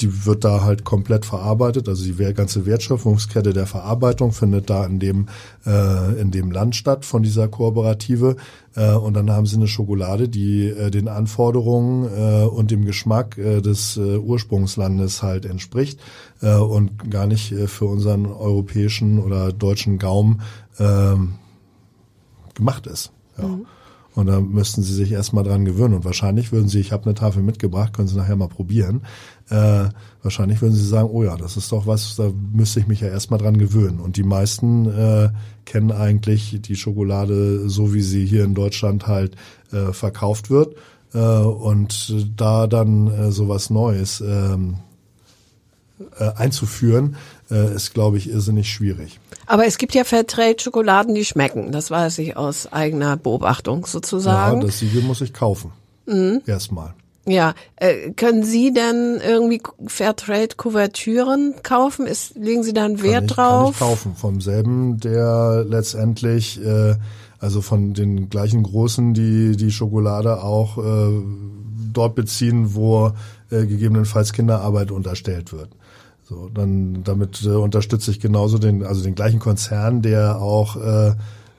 die 0.00 0.24
wird 0.24 0.44
da 0.44 0.62
halt 0.62 0.84
komplett 0.84 1.26
verarbeitet. 1.26 1.90
Also 1.90 2.02
die 2.04 2.14
ganze 2.32 2.64
Wertschöpfungskette 2.64 3.52
der 3.52 3.66
Verarbeitung 3.66 4.32
findet 4.32 4.70
da 4.70 4.86
in 4.86 4.98
dem, 4.98 5.26
äh, 5.66 6.18
in 6.18 6.30
dem 6.30 6.50
Land 6.50 6.74
statt 6.74 7.04
von 7.04 7.22
dieser 7.22 7.48
Kooperative. 7.48 8.36
Äh, 8.76 8.94
und 8.94 9.12
dann 9.12 9.30
haben 9.30 9.44
sie 9.44 9.56
eine 9.56 9.68
Schokolade, 9.68 10.30
die 10.30 10.68
äh, 10.68 10.90
den 10.90 11.06
Anforderungen 11.06 12.08
äh, 12.16 12.46
und 12.46 12.70
dem 12.70 12.86
Geschmack 12.86 13.36
äh, 13.36 13.60
des 13.60 13.98
äh, 13.98 14.16
Ursprungslandes 14.16 15.22
halt 15.22 15.44
entspricht 15.44 16.00
äh, 16.40 16.54
und 16.54 17.10
gar 17.10 17.26
nicht 17.26 17.52
äh, 17.52 17.66
für 17.66 17.84
unseren 17.84 18.24
europäischen 18.24 19.18
oder 19.18 19.52
deutschen 19.52 19.98
Gaumen 19.98 20.40
äh, 20.78 21.16
gemacht 22.60 22.86
ist. 22.86 23.12
Ja. 23.36 23.48
Mhm. 23.48 23.66
Und 24.14 24.26
da 24.26 24.40
müssten 24.40 24.82
sie 24.82 24.94
sich 24.94 25.12
erstmal 25.12 25.44
dran 25.44 25.64
gewöhnen. 25.64 25.94
Und 25.94 26.04
wahrscheinlich 26.04 26.50
würden 26.50 26.68
sie, 26.68 26.80
ich 26.80 26.90
habe 26.90 27.04
eine 27.04 27.14
Tafel 27.14 27.42
mitgebracht, 27.42 27.92
können 27.92 28.08
sie 28.08 28.16
nachher 28.16 28.34
mal 28.34 28.48
probieren. 28.48 29.02
Äh, 29.50 29.84
wahrscheinlich 30.22 30.60
würden 30.60 30.74
sie 30.74 30.86
sagen, 30.86 31.08
oh 31.12 31.22
ja, 31.22 31.36
das 31.36 31.56
ist 31.56 31.70
doch 31.70 31.86
was, 31.86 32.16
da 32.16 32.30
müsste 32.52 32.80
ich 32.80 32.88
mich 32.88 33.00
ja 33.00 33.08
erstmal 33.08 33.38
dran 33.38 33.56
gewöhnen. 33.56 34.00
Und 34.00 34.16
die 34.16 34.24
meisten 34.24 34.86
äh, 34.86 35.30
kennen 35.64 35.92
eigentlich 35.92 36.60
die 36.60 36.74
Schokolade 36.74 37.68
so, 37.68 37.94
wie 37.94 38.02
sie 38.02 38.26
hier 38.26 38.44
in 38.44 38.54
Deutschland 38.54 39.06
halt 39.06 39.36
äh, 39.70 39.92
verkauft 39.92 40.50
wird. 40.50 40.74
Äh, 41.14 41.18
und 41.18 42.26
da 42.36 42.66
dann 42.66 43.06
äh, 43.06 43.30
sowas 43.30 43.70
Neues 43.70 44.20
ähm, 44.20 44.78
äh, 46.18 46.32
einzuführen, 46.34 47.16
äh, 47.50 47.74
ist, 47.74 47.94
glaube 47.94 48.18
ich, 48.18 48.30
irrsinnig 48.30 48.70
schwierig. 48.70 49.20
Aber 49.46 49.66
es 49.66 49.78
gibt 49.78 49.94
ja 49.94 50.04
Fairtrade-Schokoladen, 50.04 51.14
die 51.14 51.24
schmecken. 51.24 51.72
Das 51.72 51.90
weiß 51.90 52.18
ich 52.18 52.36
aus 52.36 52.72
eigener 52.72 53.16
Beobachtung 53.16 53.86
sozusagen. 53.86 54.60
Ja, 54.60 54.66
das 54.66 54.78
Siegel 54.78 55.02
muss 55.02 55.20
ich 55.20 55.32
kaufen. 55.32 55.72
Mhm. 56.06 56.42
Erstmal. 56.46 56.94
Ja, 57.26 57.54
äh, 57.76 58.10
können 58.12 58.44
Sie 58.44 58.72
denn 58.72 59.20
irgendwie 59.24 59.60
Fairtrade-Kuvertüren 59.86 61.54
kaufen? 61.62 62.06
Ist, 62.06 62.34
legen 62.36 62.62
Sie 62.62 62.72
da 62.72 62.84
einen 62.84 63.02
Wert 63.02 63.12
kann 63.12 63.24
ich, 63.24 63.32
drauf? 63.32 63.62
Kann 63.62 63.72
ich 63.72 63.78
kaufen, 63.78 64.14
vom 64.16 64.40
selben, 64.40 64.98
der 64.98 65.64
letztendlich, 65.68 66.64
äh, 66.64 66.96
also 67.38 67.60
von 67.60 67.92
den 67.92 68.30
gleichen 68.30 68.62
Großen, 68.62 69.14
die 69.14 69.56
die 69.56 69.70
Schokolade 69.70 70.42
auch 70.42 70.78
äh, 70.78 71.22
dort 71.92 72.14
beziehen, 72.14 72.74
wo 72.74 73.12
äh, 73.50 73.66
gegebenenfalls 73.66 74.32
Kinderarbeit 74.32 74.90
unterstellt 74.90 75.52
wird. 75.52 75.70
So, 76.30 76.48
dann 76.54 77.02
damit 77.02 77.42
äh, 77.42 77.48
unterstütze 77.48 78.12
ich 78.12 78.20
genauso 78.20 78.58
den, 78.58 78.84
also 78.84 79.02
den 79.02 79.16
gleichen 79.16 79.40
Konzern, 79.40 80.00
der 80.00 80.40
auch 80.40 80.76
äh, 80.76 81.08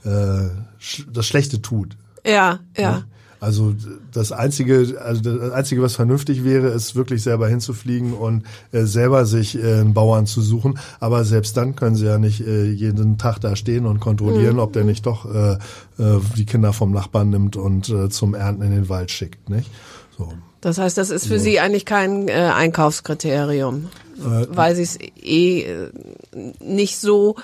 äh, 0.06 0.50
das 1.12 1.26
Schlechte 1.26 1.62
tut. 1.62 1.98
Ja, 2.26 2.60
ja. 2.78 3.04
Also 3.42 3.76
das 4.14 4.32
einzige, 4.32 5.02
also 5.04 5.22
das 5.22 5.52
einzige, 5.52 5.82
was 5.82 5.96
vernünftig 5.96 6.46
wäre, 6.46 6.70
ist 6.70 6.96
wirklich 6.96 7.22
selber 7.22 7.50
hinzufliegen 7.50 8.14
und 8.14 8.44
äh, 8.72 8.84
selber 8.84 9.26
sich 9.26 9.62
äh, 9.62 9.82
einen 9.82 9.94
Bauern 9.94 10.26
zu 10.26 10.42
suchen. 10.42 10.80
Aber 11.02 11.26
selbst 11.26 11.58
dann 11.58 11.76
können 11.76 11.98
sie 11.98 12.06
ja 12.06 12.18
nicht 12.18 12.40
äh, 12.40 12.72
jeden 12.72 13.18
Tag 13.18 13.40
da 13.40 13.58
stehen 13.58 13.86
und 13.86 14.00
kontrollieren, 14.00 14.54
mhm. 14.54 14.62
ob 14.62 14.72
der 14.72 14.86
nicht 14.86 15.06
doch 15.06 15.26
äh, 15.26 15.54
äh, 15.54 16.22
die 16.38 16.46
Kinder 16.46 16.72
vom 16.72 16.94
Nachbarn 16.94 17.30
nimmt 17.30 17.58
und 17.58 17.90
äh, 17.90 18.08
zum 18.08 18.36
Ernten 18.36 18.62
in 18.62 18.72
den 18.72 18.88
Wald 18.88 19.12
schickt, 19.12 19.50
nicht? 19.50 19.70
So. 20.18 20.32
Das 20.62 20.78
heißt, 20.78 20.96
das 20.96 21.10
ist 21.10 21.26
für 21.26 21.40
so. 21.40 21.44
Sie 21.44 21.60
eigentlich 21.60 21.86
kein 21.86 22.28
äh, 22.28 22.52
Einkaufskriterium, 22.54 23.88
äh, 24.22 24.48
weil 24.50 24.76
Sie 24.76 24.84
es 24.84 24.98
eh 25.22 25.62
äh, 25.62 25.92
nicht 26.60 26.98
so 26.98 27.36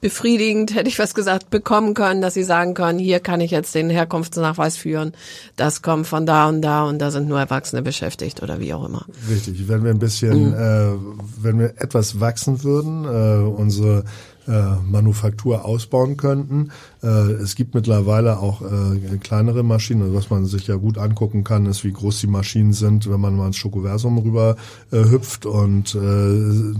befriedigend, 0.00 0.74
hätte 0.74 0.88
ich 0.88 0.98
was 0.98 1.14
gesagt, 1.14 1.50
bekommen 1.50 1.94
können, 1.94 2.20
dass 2.20 2.34
sie 2.34 2.44
sagen 2.44 2.74
können, 2.74 2.98
hier 2.98 3.18
kann 3.18 3.40
ich 3.40 3.50
jetzt 3.50 3.74
den 3.74 3.88
Herkunftsnachweis 3.88 4.76
führen, 4.76 5.12
das 5.56 5.82
kommt 5.82 6.06
von 6.06 6.26
da 6.26 6.48
und 6.48 6.62
da 6.62 6.84
und 6.84 6.98
da 6.98 7.10
sind 7.10 7.28
nur 7.28 7.40
Erwachsene 7.40 7.82
beschäftigt 7.82 8.42
oder 8.42 8.60
wie 8.60 8.74
auch 8.74 8.86
immer. 8.86 9.06
Richtig, 9.28 9.68
wenn 9.68 9.84
wir 9.84 9.90
ein 9.90 9.98
bisschen, 9.98 10.50
mhm. 10.50 10.54
äh, 10.54 11.42
wenn 11.42 11.58
wir 11.58 11.74
etwas 11.78 12.20
wachsen 12.20 12.62
würden, 12.62 13.04
äh, 13.04 13.48
unsere 13.48 14.04
äh, 14.46 14.76
Manufaktur 14.88 15.64
ausbauen 15.64 16.16
könnten. 16.16 16.70
Äh, 17.02 17.06
es 17.06 17.54
gibt 17.54 17.74
mittlerweile 17.74 18.38
auch 18.38 18.62
äh, 18.62 19.16
kleinere 19.18 19.62
Maschinen, 19.62 20.02
also 20.02 20.14
was 20.14 20.30
man 20.30 20.46
sich 20.46 20.66
ja 20.66 20.76
gut 20.76 20.98
angucken 20.98 21.44
kann, 21.44 21.66
ist, 21.66 21.84
wie 21.84 21.92
groß 21.92 22.20
die 22.20 22.26
Maschinen 22.26 22.72
sind, 22.72 23.10
wenn 23.10 23.20
man 23.20 23.36
mal 23.36 23.48
ins 23.48 23.56
Schokoversum 23.56 24.18
rüber 24.18 24.56
äh, 24.92 25.04
hüpft. 25.04 25.46
Und 25.46 25.94
äh, 25.94 26.74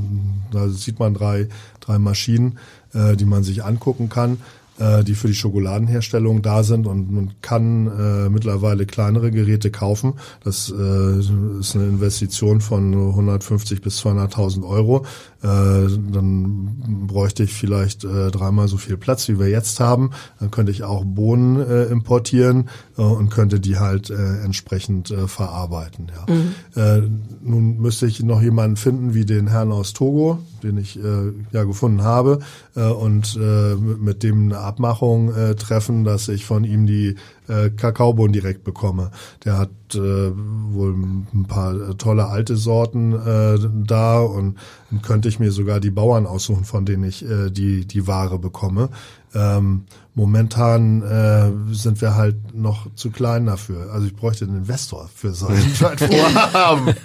da 0.53 0.69
sieht 0.69 0.99
man 0.99 1.15
drei, 1.15 1.49
drei 1.81 1.99
Maschinen 1.99 2.59
äh, 2.97 3.17
die 3.17 3.25
man 3.25 3.45
sich 3.45 3.65
angucken 3.65 4.09
kann, 4.09 4.39
äh, 4.79 5.05
die 5.05 5.15
für 5.15 5.29
die 5.29 5.35
Schokoladenherstellung 5.35 6.43
da 6.43 6.63
sind 6.63 6.87
und 6.87 7.11
man 7.11 7.33
kann 7.41 7.87
äh, 7.87 8.29
mittlerweile 8.29 8.87
kleinere 8.87 9.31
Geräte 9.31 9.71
kaufen. 9.71 10.15
Das 10.45 10.71
äh, 10.71 11.19
ist 11.19 11.75
eine 11.75 11.87
Investition 11.87 12.61
von 12.61 12.93
150 12.93 13.81
bis 13.81 14.05
200.000 14.05 14.67
Euro. 14.67 15.05
Äh, 15.43 15.89
dann 16.13 17.07
bräuchte 17.07 17.43
ich 17.43 17.55
vielleicht 17.55 18.05
äh, 18.05 18.31
dreimal 18.31 18.69
so 18.69 18.77
viel 18.77 18.97
Platz, 18.97 19.29
wie 19.29 19.39
wir 19.39 19.49
jetzt 19.49 19.81
haben. 19.81 20.11
Dann 20.41 20.51
könnte 20.51 20.73
ich 20.73 20.83
auch 20.83 21.05
Bohnen 21.05 21.61
äh, 21.61 21.85
importieren 21.85 22.69
äh, 22.99 23.03
und 23.03 23.31
könnte 23.31 23.61
die 23.61 23.79
halt 23.79 24.11
äh, 24.11 24.41
entsprechend 24.43 25.11
äh, 25.11 25.29
verarbeiten. 25.29 26.11
Ja. 26.15 26.35
Mhm. 26.35 26.55
Äh, 26.75 27.09
nun 27.43 27.79
müsste 27.79 28.07
ich 28.07 28.23
noch 28.23 28.43
jemanden 28.43 28.77
finden 28.77 29.15
wie 29.15 29.25
den 29.25 29.49
Herrn 29.49 29.73
aus 29.73 29.93
Togo, 29.93 30.39
den 30.63 30.79
ich 30.79 30.99
äh, 30.99 31.33
ja 31.53 31.65
gefunden 31.65 32.03
habe 32.03 32.41
äh, 32.75 32.83
und 32.83 33.39
äh, 33.41 33.75
mit 33.75 34.23
dem 34.23 34.45
eine 34.47 34.59
Abmachung 34.59 35.35
äh, 35.35 35.55
treffen, 35.55 36.05
dass 36.05 36.29
ich 36.29 36.45
von 36.45 36.65
ihm 36.65 36.87
die 36.87 37.17
äh, 37.49 37.71
Kakaobohnen 37.71 38.33
direkt 38.33 38.65
bekomme. 38.65 39.11
Der 39.45 39.59
hat 39.59 39.71
äh, 39.95 39.99
wohl 39.99 40.95
ein 40.95 41.47
paar 41.49 41.97
tolle 41.99 42.27
alte 42.27 42.57
Sorten 42.57 43.13
äh, 43.13 43.59
da 43.87 44.21
und, 44.21 44.57
könnte 45.03 45.29
ich 45.29 45.41
mir 45.41 45.51
sogar 45.51 45.81
die 45.81 45.91
Bauern 45.91 46.27
aussuchen, 46.27 46.65
von 46.65 46.87
denen 46.87 47.05
ich 47.05 47.29
äh, 47.29 47.51
die 47.51 47.87
die 47.87 48.07
Ware 48.07 48.39
bekomme. 48.39 48.89
Ähm, 49.35 49.83
momentan 50.15 51.03
äh, 51.03 51.75
sind 51.75 52.01
wir 52.01 52.15
halt 52.15 52.55
noch 52.55 52.87
zu 52.95 53.11
klein 53.11 53.47
dafür. 53.47 53.93
Also 53.93 54.07
ich 54.07 54.15
bräuchte 54.15 54.45
einen 54.45 54.59
Investor 54.59 55.11
für 55.13 55.33
so 55.33 55.49
ein 55.49 55.57
Vorhaben. 55.57 56.95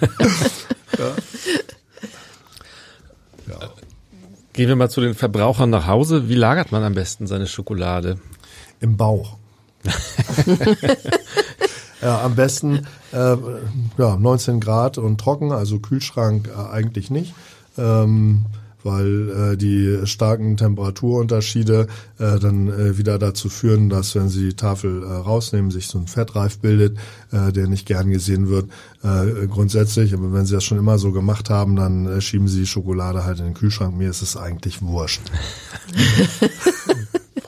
Ja. 0.98 1.14
Gehen 4.62 4.68
wir 4.68 4.76
mal 4.76 4.88
zu 4.88 5.00
den 5.00 5.16
Verbrauchern 5.16 5.70
nach 5.70 5.88
Hause. 5.88 6.28
Wie 6.28 6.36
lagert 6.36 6.70
man 6.70 6.84
am 6.84 6.94
besten 6.94 7.26
seine 7.26 7.48
Schokolade? 7.48 8.18
Im 8.78 8.96
Bauch. 8.96 9.36
ja, 12.00 12.22
am 12.22 12.36
besten 12.36 12.86
äh, 13.10 13.36
ja, 13.98 14.16
19 14.16 14.60
Grad 14.60 14.98
und 14.98 15.18
trocken, 15.18 15.50
also 15.50 15.80
Kühlschrank 15.80 16.48
äh, 16.48 16.72
eigentlich 16.72 17.10
nicht. 17.10 17.34
Ähm, 17.76 18.44
weil 18.84 19.52
äh, 19.52 19.56
die 19.56 20.06
starken 20.06 20.56
Temperaturunterschiede 20.56 21.86
äh, 22.18 22.38
dann 22.38 22.68
äh, 22.68 22.98
wieder 22.98 23.18
dazu 23.18 23.48
führen, 23.48 23.88
dass 23.88 24.14
wenn 24.14 24.28
sie 24.28 24.50
die 24.50 24.56
Tafel 24.56 25.02
äh, 25.02 25.06
rausnehmen, 25.06 25.70
sich 25.70 25.86
so 25.86 25.98
ein 25.98 26.06
Fettreif 26.06 26.58
bildet, 26.58 26.98
äh, 27.30 27.52
der 27.52 27.66
nicht 27.66 27.86
gern 27.86 28.10
gesehen 28.10 28.48
wird. 28.48 28.70
Äh, 29.02 29.46
grundsätzlich, 29.46 30.14
aber 30.14 30.32
wenn 30.32 30.46
sie 30.46 30.54
das 30.54 30.64
schon 30.64 30.78
immer 30.78 30.98
so 30.98 31.12
gemacht 31.12 31.50
haben, 31.50 31.76
dann 31.76 32.06
äh, 32.06 32.20
schieben 32.20 32.48
sie 32.48 32.60
die 32.60 32.66
Schokolade 32.66 33.24
halt 33.24 33.38
in 33.38 33.46
den 33.46 33.54
Kühlschrank. 33.54 33.96
Mir 33.96 34.10
ist 34.10 34.22
es 34.22 34.36
eigentlich 34.36 34.82
wurscht. 34.82 35.22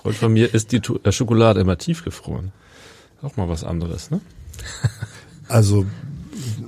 Freund 0.03 0.16
von 0.16 0.32
mir 0.32 0.53
ist 0.53 0.72
die 0.72 0.82
äh, 1.03 1.12
Schokolade 1.12 1.61
immer 1.61 1.78
tiefgefroren. 1.78 2.53
Auch 3.22 3.37
mal 3.37 3.49
was 3.49 3.64
anderes, 3.64 4.11
ne? 4.11 4.20
Also 5.49 5.87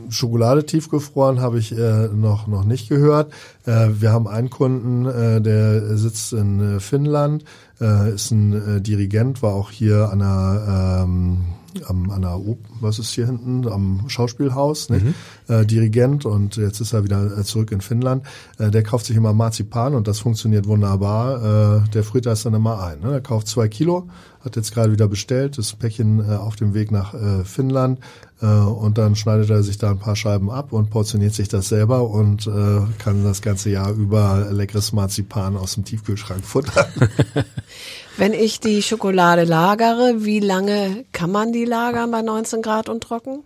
Schokolade 0.08 0.66
tiefgefroren 0.66 1.40
habe 1.40 1.58
ich 1.58 1.76
äh, 1.76 2.08
noch 2.08 2.46
noch 2.46 2.64
nicht 2.64 2.88
gehört. 2.88 3.32
Äh, 3.64 3.88
wir 4.00 4.12
haben 4.12 4.28
einen 4.28 4.50
Kunden, 4.50 5.06
äh, 5.06 5.40
der 5.40 5.96
sitzt 5.96 6.32
in 6.32 6.76
äh, 6.76 6.80
Finnland, 6.80 7.44
äh, 7.80 8.14
ist 8.14 8.30
ein 8.30 8.76
äh, 8.76 8.80
Dirigent, 8.80 9.42
war 9.42 9.54
auch 9.54 9.70
hier 9.70 10.10
an 10.10 10.18
der 10.20 11.02
ähm, 11.04 11.44
am, 11.86 12.10
an 12.10 12.22
der 12.22 12.40
was 12.80 12.98
ist 12.98 13.10
hier 13.10 13.26
hinten 13.26 13.68
am 13.68 14.04
Schauspielhaus, 14.08 14.88
nicht? 14.88 15.04
Mhm. 15.04 15.66
Dirigent 15.66 16.24
und 16.24 16.56
jetzt 16.56 16.80
ist 16.80 16.94
er 16.94 17.04
wieder 17.04 17.44
zurück 17.44 17.70
in 17.70 17.82
Finnland. 17.82 18.24
Der 18.58 18.82
kauft 18.82 19.04
sich 19.04 19.14
immer 19.14 19.34
Marzipan 19.34 19.94
und 19.94 20.08
das 20.08 20.18
funktioniert 20.18 20.66
wunderbar. 20.66 21.84
Der 21.92 22.02
friert 22.02 22.24
das 22.24 22.44
dann 22.44 22.54
immer 22.54 22.82
ein. 22.82 23.00
Ne? 23.00 23.12
Er 23.12 23.20
kauft 23.20 23.46
zwei 23.46 23.68
Kilo, 23.68 24.08
hat 24.46 24.56
jetzt 24.56 24.72
gerade 24.72 24.92
wieder 24.92 25.08
bestellt, 25.08 25.58
das 25.58 25.74
Päckchen 25.74 26.20
äh, 26.20 26.36
auf 26.36 26.56
dem 26.56 26.72
Weg 26.72 26.90
nach 26.90 27.12
äh, 27.12 27.44
Finnland 27.44 27.98
äh, 28.40 28.46
und 28.46 28.96
dann 28.96 29.16
schneidet 29.16 29.50
er 29.50 29.62
sich 29.62 29.76
da 29.76 29.90
ein 29.90 29.98
paar 29.98 30.16
Scheiben 30.16 30.50
ab 30.50 30.72
und 30.72 30.88
portioniert 30.88 31.34
sich 31.34 31.48
das 31.48 31.68
selber 31.68 32.08
und 32.08 32.46
äh, 32.46 32.80
kann 32.98 33.24
das 33.24 33.42
ganze 33.42 33.70
Jahr 33.70 33.92
über 33.92 34.48
leckeres 34.50 34.92
Marzipan 34.92 35.56
aus 35.56 35.74
dem 35.74 35.84
Tiefkühlschrank 35.84 36.44
futtern. 36.44 36.86
Wenn 38.16 38.32
ich 38.32 38.60
die 38.60 38.80
Schokolade 38.82 39.44
lagere, 39.44 40.24
wie 40.24 40.40
lange 40.40 41.04
kann 41.12 41.30
man 41.30 41.52
die 41.52 41.66
lagern 41.66 42.10
bei 42.10 42.22
19 42.22 42.62
Grad 42.62 42.88
und 42.88 43.02
trocken? 43.02 43.40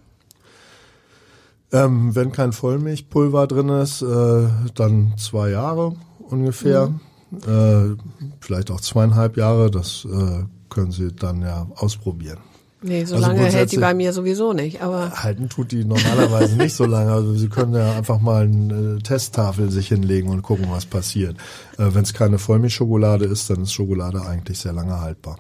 Ähm, 1.73 2.15
wenn 2.17 2.33
kein 2.33 2.53
Vollmilchpulver 2.53 3.47
drin 3.47 3.69
ist, 3.69 4.03
äh, 4.03 4.49
dann 4.75 5.15
zwei 5.17 5.51
Jahre 5.51 5.95
ungefähr. 6.19 6.89
Mhm. 6.89 7.01
Äh, 7.47 7.97
vielleicht 8.41 8.73
auch 8.73 8.81
zweieinhalb 8.81 9.37
Jahre. 9.37 9.71
Das 9.71 10.05
äh, 10.05 10.45
können 10.71 10.93
Sie 10.93 11.13
dann 11.13 11.43
ja 11.43 11.67
ausprobieren. 11.77 12.39
Nee, 12.83 13.05
so 13.05 13.17
also 13.17 13.27
lange 13.27 13.45
hält 13.45 13.73
die 13.73 13.77
bei 13.77 13.93
mir 13.93 14.15
sowieso 14.15 14.55
nicht, 14.55 14.81
aber. 14.81 15.11
Halten 15.23 15.51
tut 15.51 15.71
die 15.71 15.85
normalerweise 15.85 16.57
nicht 16.57 16.75
so 16.75 16.87
lange. 16.87 17.13
Also 17.13 17.35
Sie 17.35 17.49
können 17.49 17.75
ja 17.75 17.95
einfach 17.95 18.21
mal 18.21 18.45
eine 18.45 19.01
Testtafel 19.03 19.71
sich 19.71 19.89
hinlegen 19.89 20.31
und 20.31 20.43
gucken, 20.43 20.67
was 20.71 20.87
passiert. 20.87 21.37
Äh, 21.77 21.89
Wenn 21.93 22.05
es 22.05 22.15
keine 22.15 22.39
Vollmilchschokolade 22.39 23.27
ist, 23.27 23.51
dann 23.51 23.63
ist 23.63 23.73
Schokolade 23.73 24.23
eigentlich 24.23 24.59
sehr 24.59 24.73
lange 24.73 24.99
haltbar. 24.99 25.37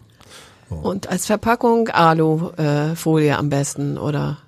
So. 0.68 0.76
Und 0.76 1.08
als 1.08 1.26
Verpackung 1.26 1.88
Alufolie 1.88 3.36
am 3.36 3.48
besten, 3.48 3.96
oder? 3.96 4.38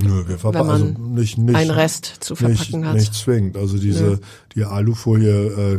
Nö, 0.00 0.24
wir 0.26 0.38
verpacken 0.38 0.70
also 0.70 0.84
nicht, 0.84 1.38
nicht, 1.38 1.56
ein 1.56 1.70
Rest 1.70 2.06
zu 2.20 2.34
verpacken 2.34 2.80
nicht, 2.80 2.88
hat. 2.88 2.94
Nicht 2.96 3.14
zwingend. 3.14 3.56
Also 3.56 3.78
diese, 3.78 4.04
Nö. 4.04 4.16
die 4.54 4.64
Alufolie 4.64 5.46
äh, 5.46 5.78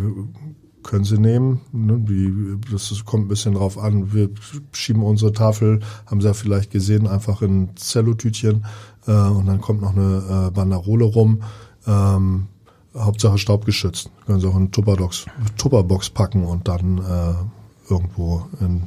können 0.85 1.03
Sie 1.03 1.17
nehmen. 1.17 1.61
Ne? 1.71 1.99
Die, 1.99 2.57
das 2.71 3.03
kommt 3.05 3.25
ein 3.25 3.27
bisschen 3.27 3.55
drauf 3.55 3.77
an. 3.77 4.13
Wir 4.13 4.29
schieben 4.71 5.03
unsere 5.03 5.33
Tafel, 5.33 5.81
haben 6.05 6.21
Sie 6.21 6.27
ja 6.27 6.33
vielleicht 6.33 6.71
gesehen, 6.71 7.07
einfach 7.07 7.41
in 7.41 7.75
Zellotütchen 7.75 8.65
äh, 9.07 9.11
und 9.11 9.47
dann 9.47 9.61
kommt 9.61 9.81
noch 9.81 9.95
eine 9.95 10.47
äh, 10.47 10.51
Banderole 10.51 11.05
rum. 11.05 11.41
Ähm, 11.87 12.47
Hauptsache 12.95 13.37
staubgeschützt. 13.37 14.09
Können 14.25 14.39
Sie 14.39 14.47
auch 14.47 14.55
in 14.55 14.71
Tupperbox, 14.71 15.25
Tupperbox 15.57 16.11
packen 16.11 16.45
und 16.45 16.67
dann 16.67 16.99
äh, 16.99 17.91
irgendwo 17.91 18.47
in 18.61 18.83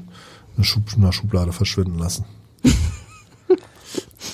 einer 0.97 1.13
Schublade 1.13 1.53
verschwinden 1.53 1.99
lassen. 1.99 2.25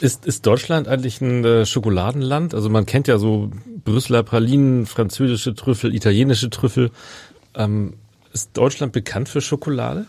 Ist, 0.00 0.26
ist 0.26 0.44
Deutschland 0.44 0.88
eigentlich 0.88 1.20
ein 1.20 1.44
äh, 1.44 1.66
Schokoladenland? 1.66 2.52
Also 2.52 2.68
man 2.68 2.84
kennt 2.84 3.06
ja 3.06 3.18
so 3.18 3.50
Brüsseler 3.84 4.22
Pralinen, 4.22 4.86
französische 4.86 5.54
Trüffel, 5.54 5.94
italienische 5.94 6.50
Trüffel. 6.50 6.90
Ähm, 7.55 7.94
ist 8.32 8.50
Deutschland 8.55 8.92
bekannt 8.92 9.28
für 9.28 9.40
Schokolade? 9.40 10.07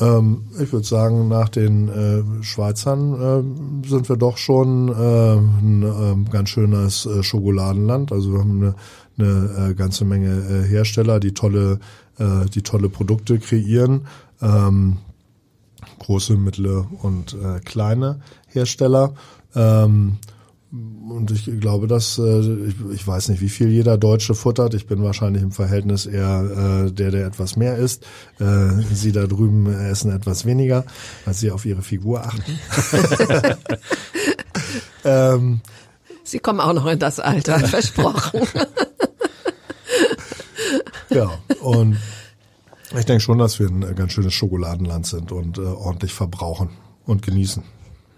Ähm, 0.00 0.44
ich 0.60 0.72
würde 0.72 0.86
sagen, 0.86 1.28
nach 1.28 1.48
den 1.48 1.88
äh, 1.88 2.44
Schweizern 2.44 3.14
äh, 3.14 3.88
sind 3.88 4.08
wir 4.08 4.16
doch 4.16 4.36
schon 4.36 4.88
äh, 4.88 5.36
ein 5.36 5.82
äh, 5.82 6.30
ganz 6.30 6.50
schönes 6.50 7.06
äh, 7.06 7.22
Schokoladenland. 7.22 8.12
Also 8.12 8.32
wir 8.32 8.40
haben 8.40 8.62
eine, 8.62 8.74
eine 9.18 9.70
äh, 9.70 9.74
ganze 9.74 10.04
Menge 10.04 10.28
äh, 10.28 10.68
Hersteller, 10.68 11.20
die 11.20 11.34
tolle, 11.34 11.80
die 12.52 12.62
tolle 12.62 12.88
Produkte 12.88 13.38
kreieren. 13.38 14.08
Ähm, 14.42 14.96
große, 16.00 16.36
mittlere 16.36 16.88
und 17.02 17.36
kleine 17.64 18.18
Hersteller. 18.48 19.14
Ähm, 19.54 20.16
und 20.70 21.30
ich 21.30 21.60
glaube, 21.60 21.86
dass 21.86 22.18
äh, 22.18 22.40
ich, 22.92 23.06
weiß 23.06 23.30
nicht, 23.30 23.40
wie 23.40 23.48
viel 23.48 23.68
jeder 23.68 23.96
Deutsche 23.96 24.34
futtert. 24.34 24.74
Ich 24.74 24.86
bin 24.86 25.02
wahrscheinlich 25.02 25.42
im 25.42 25.50
Verhältnis 25.50 26.04
eher 26.04 26.86
äh, 26.86 26.92
der, 26.92 27.10
der 27.10 27.26
etwas 27.26 27.56
mehr 27.56 27.76
isst. 27.76 28.04
Äh, 28.38 28.82
Sie 28.92 29.12
da 29.12 29.26
drüben 29.26 29.72
essen 29.72 30.12
etwas 30.12 30.44
weniger, 30.44 30.84
weil 31.24 31.32
Sie 31.32 31.50
auf 31.50 31.64
Ihre 31.64 31.80
Figur 31.80 32.22
achten. 32.22 32.58
ähm, 35.04 35.60
Sie 36.22 36.38
kommen 36.38 36.60
auch 36.60 36.74
noch 36.74 36.86
in 36.86 36.98
das 36.98 37.18
Alter, 37.18 37.58
versprochen. 37.66 38.42
ja, 41.08 41.30
und 41.62 41.96
ich 42.98 43.06
denke 43.06 43.20
schon, 43.20 43.38
dass 43.38 43.58
wir 43.58 43.68
ein 43.68 43.94
ganz 43.96 44.12
schönes 44.12 44.34
Schokoladenland 44.34 45.06
sind 45.06 45.32
und 45.32 45.56
äh, 45.56 45.62
ordentlich 45.62 46.12
verbrauchen 46.12 46.68
und 47.06 47.22
genießen. 47.22 47.62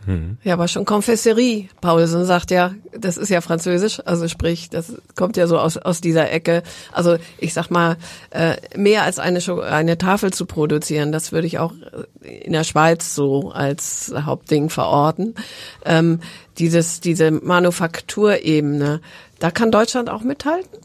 Hm. 0.06 0.38
Ja, 0.42 0.54
aber 0.54 0.66
schon 0.66 0.86
Confesserie. 0.86 1.68
Paulsen 1.80 2.24
sagt 2.24 2.50
ja, 2.50 2.74
das 2.96 3.18
ist 3.18 3.28
ja 3.28 3.40
französisch, 3.40 4.00
also 4.06 4.28
sprich, 4.28 4.70
das 4.70 4.94
kommt 5.14 5.36
ja 5.36 5.46
so 5.46 5.58
aus, 5.58 5.76
aus 5.76 6.00
dieser 6.00 6.30
Ecke. 6.30 6.62
Also 6.90 7.18
ich 7.38 7.52
sag 7.52 7.70
mal, 7.70 7.96
äh, 8.30 8.56
mehr 8.76 9.02
als 9.02 9.18
eine, 9.18 9.40
eine 9.62 9.98
Tafel 9.98 10.32
zu 10.32 10.46
produzieren, 10.46 11.12
das 11.12 11.32
würde 11.32 11.46
ich 11.46 11.58
auch 11.58 11.74
in 12.22 12.52
der 12.52 12.64
Schweiz 12.64 13.14
so 13.14 13.50
als 13.50 14.14
Hauptding 14.16 14.70
verorten. 14.70 15.34
Ähm, 15.84 16.20
dieses, 16.58 17.00
diese 17.00 17.30
Manufakturebene, 17.30 19.00
da 19.38 19.50
kann 19.50 19.70
Deutschland 19.70 20.08
auch 20.08 20.22
mithalten? 20.22 20.78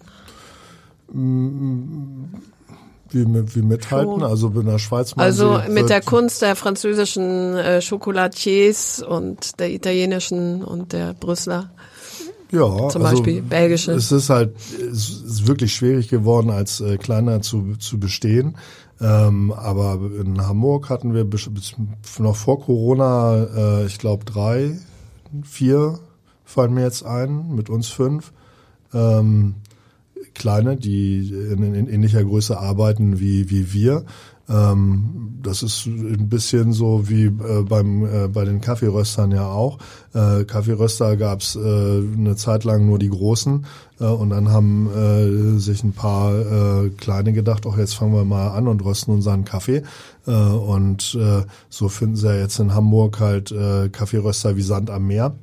Wie, 3.15 3.55
wie 3.55 3.61
mithalten, 3.61 4.23
also 4.23 4.49
in 4.49 4.65
der 4.65 4.79
Schweiz. 4.79 5.13
Also 5.15 5.59
mit 5.69 5.89
der 5.89 6.01
Kunst 6.01 6.41
der 6.41 6.55
französischen 6.55 7.55
äh, 7.55 7.81
Chocolatiers 7.81 9.01
und 9.01 9.59
der 9.59 9.71
italienischen 9.71 10.63
und 10.63 10.93
der 10.93 11.13
Brüsseler. 11.13 11.71
Ja, 12.51 12.89
zum 12.89 13.03
also 13.03 13.17
Beispiel 13.17 13.41
belgische. 13.41 13.93
Es 13.93 14.11
ist 14.11 14.29
halt 14.29 14.55
es 14.79 15.09
ist 15.09 15.47
wirklich 15.47 15.73
schwierig 15.73 16.09
geworden, 16.09 16.51
als 16.51 16.79
äh, 16.79 16.97
kleiner 16.97 17.41
zu, 17.41 17.75
zu 17.79 17.99
bestehen. 17.99 18.55
Ähm, 19.01 19.51
aber 19.51 19.99
in 20.19 20.45
Hamburg 20.45 20.89
hatten 20.89 21.13
wir 21.13 21.25
bis, 21.25 21.49
bis 21.53 21.75
noch 22.19 22.35
vor 22.35 22.61
Corona, 22.61 23.43
äh, 23.43 23.85
ich 23.87 23.97
glaube 23.97 24.23
drei, 24.23 24.77
vier 25.43 25.99
fallen 26.45 26.73
mir 26.73 26.83
jetzt 26.83 27.05
ein, 27.05 27.53
mit 27.55 27.69
uns 27.69 27.89
fünf. 27.89 28.31
Ähm, 28.93 29.55
kleine, 30.35 30.75
die 30.77 31.29
in, 31.29 31.87
ähnlicher 31.87 32.23
Größe 32.23 32.59
arbeiten 32.59 33.19
wie, 33.19 33.49
wie 33.49 33.73
wir. 33.73 34.05
Ähm, 34.47 35.39
das 35.41 35.63
ist 35.63 35.87
ein 35.87 36.29
bisschen 36.29 36.71
so 36.71 37.09
wie 37.09 37.25
äh, 37.25 37.63
beim 37.67 38.05
äh, 38.05 38.27
bei 38.27 38.45
den 38.45 38.61
Kaffeeröstern 38.61 39.31
ja 39.31 39.47
auch. 39.47 39.79
Äh, 40.13 40.43
Kaffeeröster 40.43 41.17
gab's 41.17 41.55
äh, 41.55 41.59
eine 41.59 42.35
Zeit 42.35 42.63
lang 42.63 42.85
nur 42.85 42.99
die 42.99 43.09
großen 43.09 43.65
äh, 43.99 44.03
und 44.05 44.29
dann 44.29 44.49
haben 44.49 44.89
äh, 44.93 45.59
sich 45.59 45.83
ein 45.83 45.93
paar 45.93 46.35
kleine 46.97 47.33
gedacht, 47.33 47.65
auch 47.65 47.77
jetzt 47.77 47.95
fangen 47.95 48.13
wir 48.13 48.25
mal 48.25 48.49
an 48.49 48.67
und 48.67 48.83
rösten 48.83 49.13
unseren 49.13 49.45
Kaffee. 49.45 49.83
Und 50.25 51.17
so 51.69 51.89
finden 51.89 52.15
sie 52.15 52.27
ja 52.27 52.35
jetzt 52.35 52.59
in 52.59 52.73
Hamburg 52.73 53.19
halt 53.19 53.53
Kaffeeröster 53.91 54.57
wie 54.57 54.63
Sand 54.63 54.89
am 54.89 55.05
Meer. 55.05 55.35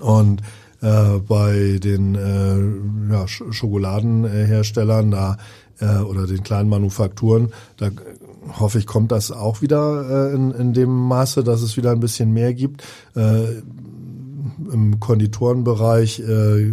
Und 0.00 0.42
äh, 0.80 1.18
bei 1.18 1.78
den 1.82 2.14
äh, 2.14 3.12
ja, 3.12 3.26
Schokoladenherstellern 3.26 5.10
da 5.10 5.36
äh, 5.80 5.98
oder 5.98 6.26
den 6.26 6.42
kleinen 6.42 6.68
Manufakturen, 6.68 7.52
da 7.76 7.90
hoffe 8.58 8.78
ich, 8.78 8.86
kommt 8.86 9.12
das 9.12 9.30
auch 9.30 9.62
wieder 9.62 10.30
äh, 10.30 10.34
in, 10.34 10.50
in 10.52 10.72
dem 10.72 10.90
Maße, 10.90 11.44
dass 11.44 11.62
es 11.62 11.76
wieder 11.76 11.92
ein 11.92 12.00
bisschen 12.00 12.32
mehr 12.32 12.54
gibt. 12.54 12.84
Äh, 13.14 13.58
Im 14.72 14.98
Konditorenbereich 15.00 16.20
äh, 16.20 16.72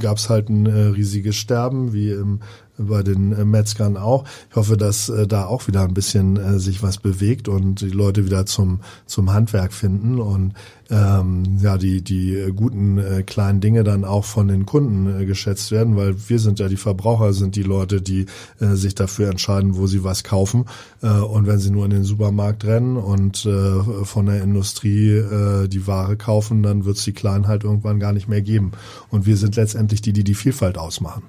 gab 0.00 0.18
es 0.18 0.28
halt 0.28 0.48
ein 0.48 0.66
äh, 0.66 0.78
riesiges 0.88 1.36
Sterben, 1.36 1.92
wie 1.92 2.10
im 2.10 2.40
bei 2.78 3.02
den 3.02 3.32
äh, 3.32 3.44
Metzgern 3.44 3.96
auch. 3.96 4.24
Ich 4.50 4.56
hoffe, 4.56 4.76
dass 4.76 5.08
äh, 5.08 5.26
da 5.26 5.46
auch 5.46 5.66
wieder 5.66 5.82
ein 5.82 5.94
bisschen 5.94 6.36
äh, 6.36 6.58
sich 6.58 6.82
was 6.82 6.98
bewegt 6.98 7.48
und 7.48 7.80
die 7.80 7.90
Leute 7.90 8.24
wieder 8.24 8.46
zum 8.46 8.80
zum 9.06 9.32
Handwerk 9.32 9.72
finden 9.72 10.18
und 10.18 10.54
ähm, 10.90 11.58
ja 11.60 11.78
die 11.78 12.02
die 12.02 12.52
guten 12.54 12.98
äh, 12.98 13.22
kleinen 13.22 13.60
Dinge 13.60 13.84
dann 13.84 14.04
auch 14.04 14.24
von 14.24 14.48
den 14.48 14.66
Kunden 14.66 15.26
geschätzt 15.26 15.70
werden, 15.70 15.96
weil 15.96 16.16
wir 16.28 16.38
sind 16.38 16.58
ja 16.58 16.68
die 16.68 16.76
Verbraucher, 16.76 17.32
sind 17.32 17.56
die 17.56 17.62
Leute, 17.62 18.00
die 18.00 18.26
äh, 18.60 18.74
sich 18.74 18.94
dafür 18.94 19.30
entscheiden, 19.30 19.76
wo 19.76 19.86
sie 19.86 20.04
was 20.04 20.22
kaufen 20.24 20.66
äh, 21.02 21.08
und 21.08 21.46
wenn 21.46 21.58
sie 21.58 21.70
nur 21.70 21.84
in 21.84 21.90
den 21.90 22.04
Supermarkt 22.04 22.64
rennen 22.64 22.96
und 22.96 23.46
äh, 23.46 24.04
von 24.04 24.26
der 24.26 24.42
Industrie 24.42 25.10
äh, 25.10 25.68
die 25.68 25.86
Ware 25.86 26.16
kaufen, 26.16 26.62
dann 26.62 26.84
wird 26.84 26.98
es 26.98 27.04
die 27.04 27.12
Kleinen 27.12 27.48
halt 27.48 27.64
irgendwann 27.64 27.98
gar 27.98 28.12
nicht 28.12 28.28
mehr 28.28 28.42
geben 28.42 28.72
und 29.10 29.26
wir 29.26 29.36
sind 29.36 29.56
letztendlich 29.56 30.02
die, 30.02 30.12
die 30.12 30.24
die 30.24 30.34
Vielfalt 30.34 30.78
ausmachen. 30.78 31.22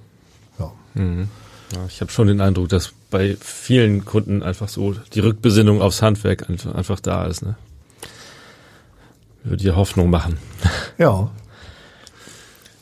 Mhm. 0.94 1.30
Ja, 1.74 1.86
ich 1.88 2.00
habe 2.02 2.12
schon 2.12 2.28
den 2.28 2.42
Eindruck, 2.42 2.70
dass 2.70 2.94
bei 3.10 3.36
vielen 3.40 4.06
Kunden 4.06 4.42
einfach 4.42 4.70
so 4.70 4.96
die 5.14 5.20
Rückbesinnung 5.20 5.82
aufs 5.82 6.02
Handwerk 6.02 6.50
einfach, 6.50 6.74
einfach 6.76 7.00
da 7.00 7.26
ist. 7.26 7.42
Ne? 7.42 7.56
Würde 9.44 9.64
dir 9.64 9.76
Hoffnung 9.76 10.10
machen. 10.10 10.38
Ja. 10.98 11.30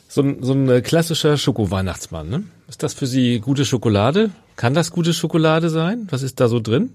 So 0.08 0.22
ein, 0.22 0.42
so 0.42 0.54
ein 0.54 0.66
äh, 0.70 0.80
klassischer 0.80 1.36
Schoko-Weihnachtsmann, 1.36 2.30
ne? 2.30 2.44
Ist 2.66 2.82
das 2.82 2.94
für 2.94 3.06
Sie 3.06 3.40
gute 3.40 3.66
Schokolade? 3.66 4.30
Kann 4.56 4.72
das 4.72 4.90
gute 4.90 5.12
Schokolade 5.12 5.68
sein? 5.68 6.08
Was 6.10 6.22
ist 6.22 6.40
da 6.40 6.48
so 6.48 6.58
drin? 6.58 6.94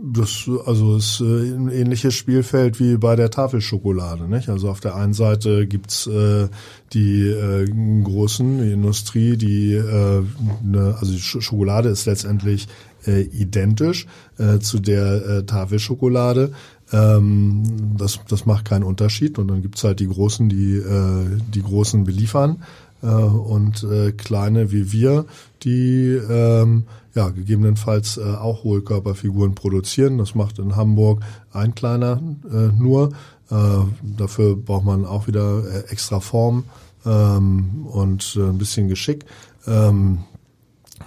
Das 0.00 0.48
also 0.64 0.96
ist 0.96 1.20
äh, 1.20 1.24
ein 1.24 1.70
ähnliches 1.70 2.14
Spielfeld 2.14 2.78
wie 2.78 2.96
bei 2.96 3.16
der 3.16 3.30
Tafelschokolade, 3.30 4.28
nicht? 4.28 4.48
Also 4.48 4.68
auf 4.68 4.80
der 4.80 4.94
einen 4.94 5.12
Seite 5.12 5.66
gibt's 5.66 6.06
äh, 6.06 6.48
die 6.92 7.28
äh, 7.28 7.66
großen 8.02 8.62
die 8.62 8.72
Industrie, 8.72 9.36
die 9.36 9.74
äh, 9.74 10.22
ne, 10.62 10.96
also 10.98 11.12
die 11.12 11.20
Schokolade 11.20 11.88
ist 11.88 12.06
letztendlich 12.06 12.68
äh, 13.06 13.22
identisch 13.22 14.06
äh, 14.38 14.58
zu 14.58 14.78
der 14.78 15.26
äh, 15.26 15.42
Tafelschokolade. 15.44 16.52
Ähm, 16.92 17.62
das, 17.96 18.20
das 18.28 18.46
macht 18.46 18.66
keinen 18.66 18.84
Unterschied. 18.84 19.38
Und 19.38 19.48
dann 19.48 19.62
gibt's 19.62 19.82
halt 19.84 20.00
die 20.00 20.08
Großen, 20.08 20.48
die 20.48 20.76
äh, 20.76 21.40
die 21.52 21.62
Großen 21.62 22.04
beliefern 22.04 22.62
äh, 23.02 23.06
und 23.06 23.82
äh, 23.84 24.12
kleine 24.12 24.72
wie 24.72 24.92
wir, 24.92 25.24
die 25.62 26.20
ähm, 26.28 26.84
ja, 27.14 27.30
gegebenenfalls 27.30 28.16
äh, 28.16 28.22
auch 28.22 28.64
Hohlkörperfiguren 28.64 29.54
produzieren. 29.54 30.18
Das 30.18 30.34
macht 30.34 30.58
in 30.58 30.76
Hamburg 30.76 31.20
ein 31.52 31.74
kleiner 31.74 32.20
äh, 32.50 32.68
nur. 32.78 33.10
Äh, 33.50 33.56
dafür 34.02 34.56
braucht 34.56 34.84
man 34.84 35.04
auch 35.04 35.26
wieder 35.26 35.64
äh, 35.64 35.90
extra 35.90 36.20
Form 36.20 36.64
ähm, 37.04 37.86
und 37.86 38.36
äh, 38.36 38.48
ein 38.48 38.58
bisschen 38.58 38.88
Geschick. 38.88 39.24
Ähm, 39.66 40.20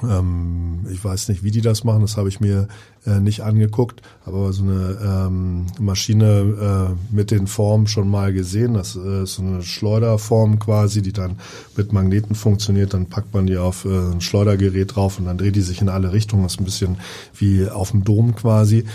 ähm, 0.04 0.86
ich 0.92 1.04
weiß 1.04 1.30
nicht, 1.30 1.44
wie 1.44 1.52
die 1.52 1.62
das 1.62 1.84
machen, 1.84 2.02
das 2.02 2.18
habe 2.18 2.30
ich 2.30 2.40
mir 2.40 2.68
äh, 3.06 3.20
nicht 3.20 3.42
angeguckt, 3.42 4.02
aber 4.26 4.54
so 4.54 4.64
eine 4.64 4.98
ähm, 5.04 5.66
Maschine 5.80 6.96
äh, 7.12 7.16
mit 7.16 7.32
den 7.32 7.48
Formen 7.48 7.88
schon 7.88 8.10
mal 8.10 8.34
gesehen. 8.34 8.74
Das 8.74 8.96
äh, 8.96 9.24
ist 9.24 9.36
so 9.36 9.44
eine 9.44 9.64
Schleuderform 9.64 10.60
quasi, 10.60 11.02
die 11.02 11.14
dann 11.14 11.40
mit 11.76 11.94
Magneten 11.94 12.36
funktioniert. 12.36 12.94
Dann 12.94 13.08
packt 13.08 13.34
man 13.34 13.48
die 13.48 13.58
auf 13.58 13.86
äh, 13.86 13.90
ein 13.90 14.22
Schleudergerät 14.22 14.96
drauf 14.96 15.20
und 15.20 15.26
dann 15.26 15.38
dreht 15.38 15.56
die 15.56 15.62
sich 15.62 15.82
in 15.82 15.90
alle 15.90 16.14
Richtungen. 16.14 16.44
Das 16.44 16.54
ist 16.54 16.62
ein 16.62 16.66
bisschen 16.66 16.98
wie 17.38 17.68
auf 17.70 17.92
dem 17.92 18.04
Dom 18.04 18.36
quasi. 18.36 18.86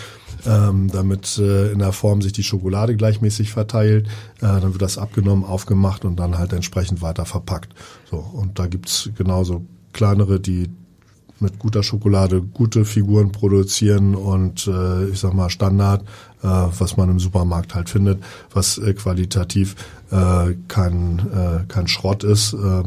Ähm, 0.44 0.90
damit 0.92 1.38
äh, 1.38 1.72
in 1.72 1.80
der 1.80 1.92
Form 1.92 2.22
sich 2.22 2.32
die 2.32 2.44
Schokolade 2.44 2.94
gleichmäßig 2.94 3.50
verteilt. 3.50 4.06
Äh, 4.36 4.60
dann 4.60 4.72
wird 4.72 4.82
das 4.82 4.98
abgenommen, 4.98 5.44
aufgemacht 5.44 6.04
und 6.04 6.16
dann 6.20 6.38
halt 6.38 6.52
entsprechend 6.52 7.02
weiter 7.02 7.24
verpackt. 7.24 7.74
So 8.08 8.18
und 8.18 8.58
da 8.58 8.66
gibt's 8.66 9.10
genauso 9.16 9.64
kleinere, 9.92 10.38
die 10.38 10.68
mit 11.40 11.58
guter 11.58 11.82
Schokolade 11.82 12.40
gute 12.40 12.84
Figuren 12.84 13.32
produzieren 13.32 14.14
und 14.14 14.66
äh, 14.66 15.06
ich 15.08 15.20
sag 15.20 15.34
mal 15.34 15.50
Standard, 15.50 16.02
äh, 16.42 16.46
was 16.46 16.96
man 16.96 17.10
im 17.10 17.20
Supermarkt 17.20 17.74
halt 17.74 17.90
findet, 17.90 18.22
was 18.52 18.78
äh, 18.78 18.94
qualitativ 18.94 19.76
äh, 20.10 20.54
kein, 20.68 21.18
äh, 21.18 21.64
kein 21.68 21.88
Schrott 21.88 22.24
ist, 22.24 22.54
äh, 22.54 22.82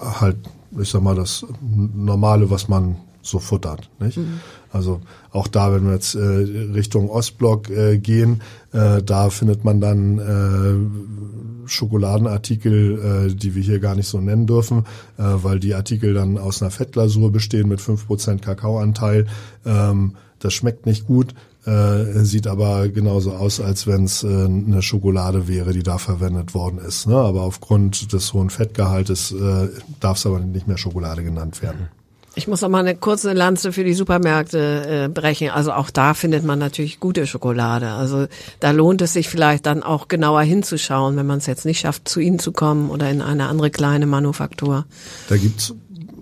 halt, 0.00 0.36
ich 0.78 0.90
sag 0.90 1.02
mal, 1.02 1.14
das 1.14 1.44
Normale, 1.60 2.50
was 2.50 2.68
man 2.68 2.96
so 3.22 3.38
futtert. 3.38 3.88
Nicht? 3.98 4.18
Mhm. 4.18 4.40
Also 4.72 5.00
auch 5.30 5.48
da, 5.48 5.72
wenn 5.72 5.84
wir 5.84 5.92
jetzt 5.92 6.14
äh, 6.14 6.18
Richtung 6.18 7.10
Ostblock 7.10 7.70
äh, 7.70 7.98
gehen, 7.98 8.42
äh, 8.72 9.02
da 9.02 9.30
findet 9.30 9.64
man 9.64 9.80
dann 9.80 10.18
äh, 10.18 11.68
Schokoladenartikel, 11.68 13.28
äh, 13.30 13.34
die 13.34 13.54
wir 13.54 13.62
hier 13.62 13.80
gar 13.80 13.94
nicht 13.94 14.08
so 14.08 14.20
nennen 14.20 14.46
dürfen, 14.46 14.84
äh, 15.18 15.22
weil 15.24 15.60
die 15.60 15.74
Artikel 15.74 16.14
dann 16.14 16.38
aus 16.38 16.62
einer 16.62 16.70
Fettglasur 16.70 17.30
bestehen 17.30 17.68
mit 17.68 17.80
fünf 17.80 18.06
Prozent 18.06 18.42
Kakaoanteil. 18.42 19.26
Ähm, 19.64 20.16
das 20.38 20.54
schmeckt 20.54 20.86
nicht 20.86 21.06
gut, 21.06 21.34
äh, 21.64 22.24
sieht 22.24 22.46
aber 22.46 22.88
genauso 22.88 23.32
aus, 23.32 23.60
als 23.60 23.86
wenn 23.86 24.04
es 24.04 24.24
äh, 24.24 24.26
eine 24.26 24.82
Schokolade 24.82 25.46
wäre, 25.46 25.72
die 25.72 25.84
da 25.84 25.98
verwendet 25.98 26.54
worden 26.54 26.78
ist. 26.78 27.06
Ne? 27.06 27.16
Aber 27.16 27.42
aufgrund 27.42 28.12
des 28.12 28.32
hohen 28.32 28.50
Fettgehaltes 28.50 29.32
äh, 29.32 29.68
darf 30.00 30.16
es 30.16 30.26
aber 30.26 30.40
nicht 30.40 30.66
mehr 30.66 30.78
Schokolade 30.78 31.22
genannt 31.22 31.62
werden. 31.62 31.88
Ich 32.34 32.48
muss 32.48 32.62
auch 32.64 32.68
mal 32.70 32.78
eine 32.78 32.96
kurze 32.96 33.34
Lanze 33.34 33.72
für 33.72 33.84
die 33.84 33.92
Supermärkte 33.92 35.04
äh, 35.04 35.08
brechen. 35.08 35.50
Also 35.50 35.72
auch 35.72 35.90
da 35.90 36.14
findet 36.14 36.44
man 36.44 36.58
natürlich 36.58 36.98
gute 36.98 37.26
Schokolade. 37.26 37.90
Also 37.90 38.26
da 38.58 38.70
lohnt 38.70 39.02
es 39.02 39.12
sich 39.12 39.28
vielleicht 39.28 39.66
dann 39.66 39.82
auch 39.82 40.08
genauer 40.08 40.42
hinzuschauen, 40.42 41.16
wenn 41.16 41.26
man 41.26 41.38
es 41.38 41.46
jetzt 41.46 41.66
nicht 41.66 41.80
schafft, 41.80 42.08
zu 42.08 42.20
ihnen 42.20 42.38
zu 42.38 42.52
kommen 42.52 42.88
oder 42.88 43.10
in 43.10 43.20
eine 43.20 43.48
andere 43.48 43.70
kleine 43.70 44.06
Manufaktur. 44.06 44.86
Da 45.28 45.36
gibt's 45.36 45.74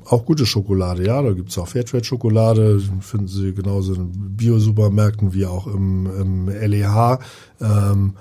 auch 0.06 0.24
gute 0.24 0.46
Schokolade, 0.46 1.06
ja. 1.06 1.22
Da 1.22 1.32
gibt's 1.32 1.56
auch 1.58 1.68
Fairtrade-Schokolade, 1.68 2.80
finden 3.00 3.28
Sie 3.28 3.54
genauso 3.54 3.94
in 3.94 4.10
Bio-Supermärkten 4.36 5.32
wie 5.32 5.46
auch 5.46 5.68
im, 5.68 6.06
im 6.06 6.48
LEH. 6.48 7.20
Ähm, 7.60 8.14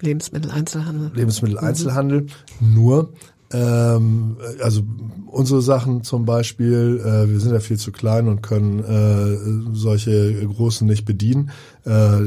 Lebensmitteleinzelhandel. 0.00 1.12
Lebensmitteleinzelhandel. 1.14 2.26
Mhm. 2.60 2.74
Nur 2.74 3.12
ähm, 3.54 4.36
also 4.62 4.82
unsere 5.26 5.62
Sachen 5.62 6.02
zum 6.02 6.24
Beispiel, 6.24 7.00
äh, 7.04 7.30
wir 7.30 7.38
sind 7.38 7.52
ja 7.52 7.60
viel 7.60 7.78
zu 7.78 7.92
klein 7.92 8.26
und 8.26 8.42
können 8.42 8.80
äh, 8.80 9.74
solche 9.76 10.46
großen 10.46 10.86
nicht 10.86 11.04
bedienen. 11.04 11.50
Äh, 11.84 12.22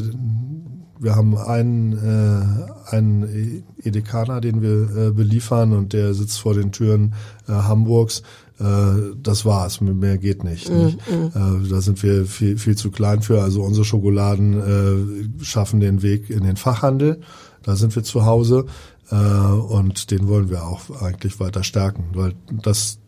wir 1.00 1.16
haben 1.16 1.38
einen, 1.38 1.94
äh, 1.94 2.96
einen 2.96 3.64
Edekaner, 3.84 4.42
den 4.42 4.62
wir 4.62 5.08
äh, 5.08 5.12
beliefern 5.12 5.74
und 5.74 5.94
der 5.94 6.14
sitzt 6.14 6.40
vor 6.40 6.54
den 6.54 6.72
Türen 6.72 7.14
äh, 7.48 7.52
Hamburgs. 7.52 8.24
Äh, 8.60 9.14
das 9.22 9.46
war's, 9.46 9.82
mehr 9.82 10.18
geht 10.18 10.44
nicht. 10.44 10.70
Mm, 10.70 10.86
nicht? 10.86 11.00
Mm. 11.12 11.66
Äh, 11.66 11.70
da 11.70 11.82
sind 11.82 12.02
wir 12.04 12.26
viel, 12.26 12.58
viel 12.58 12.76
zu 12.76 12.90
klein 12.90 13.22
für. 13.22 13.42
Also 13.42 13.64
unsere 13.64 13.86
Schokoladen 13.86 15.30
äh, 15.40 15.44
schaffen 15.44 15.82
den 15.82 16.02
Weg 16.02 16.30
in 16.30 16.44
den 16.44 16.56
Fachhandel. 16.56 17.20
Da 17.64 17.76
sind 17.76 17.96
wir 17.96 18.04
zu 18.04 18.26
Hause. 18.26 18.66
Äh, 19.10 19.16
und 19.16 20.12
den 20.12 20.28
wollen 20.28 20.50
wir 20.50 20.66
auch 20.66 21.02
eigentlich 21.02 21.40
weiter 21.40 21.64
stärken, 21.64 22.10
weil 22.14 22.34
das 22.50 23.00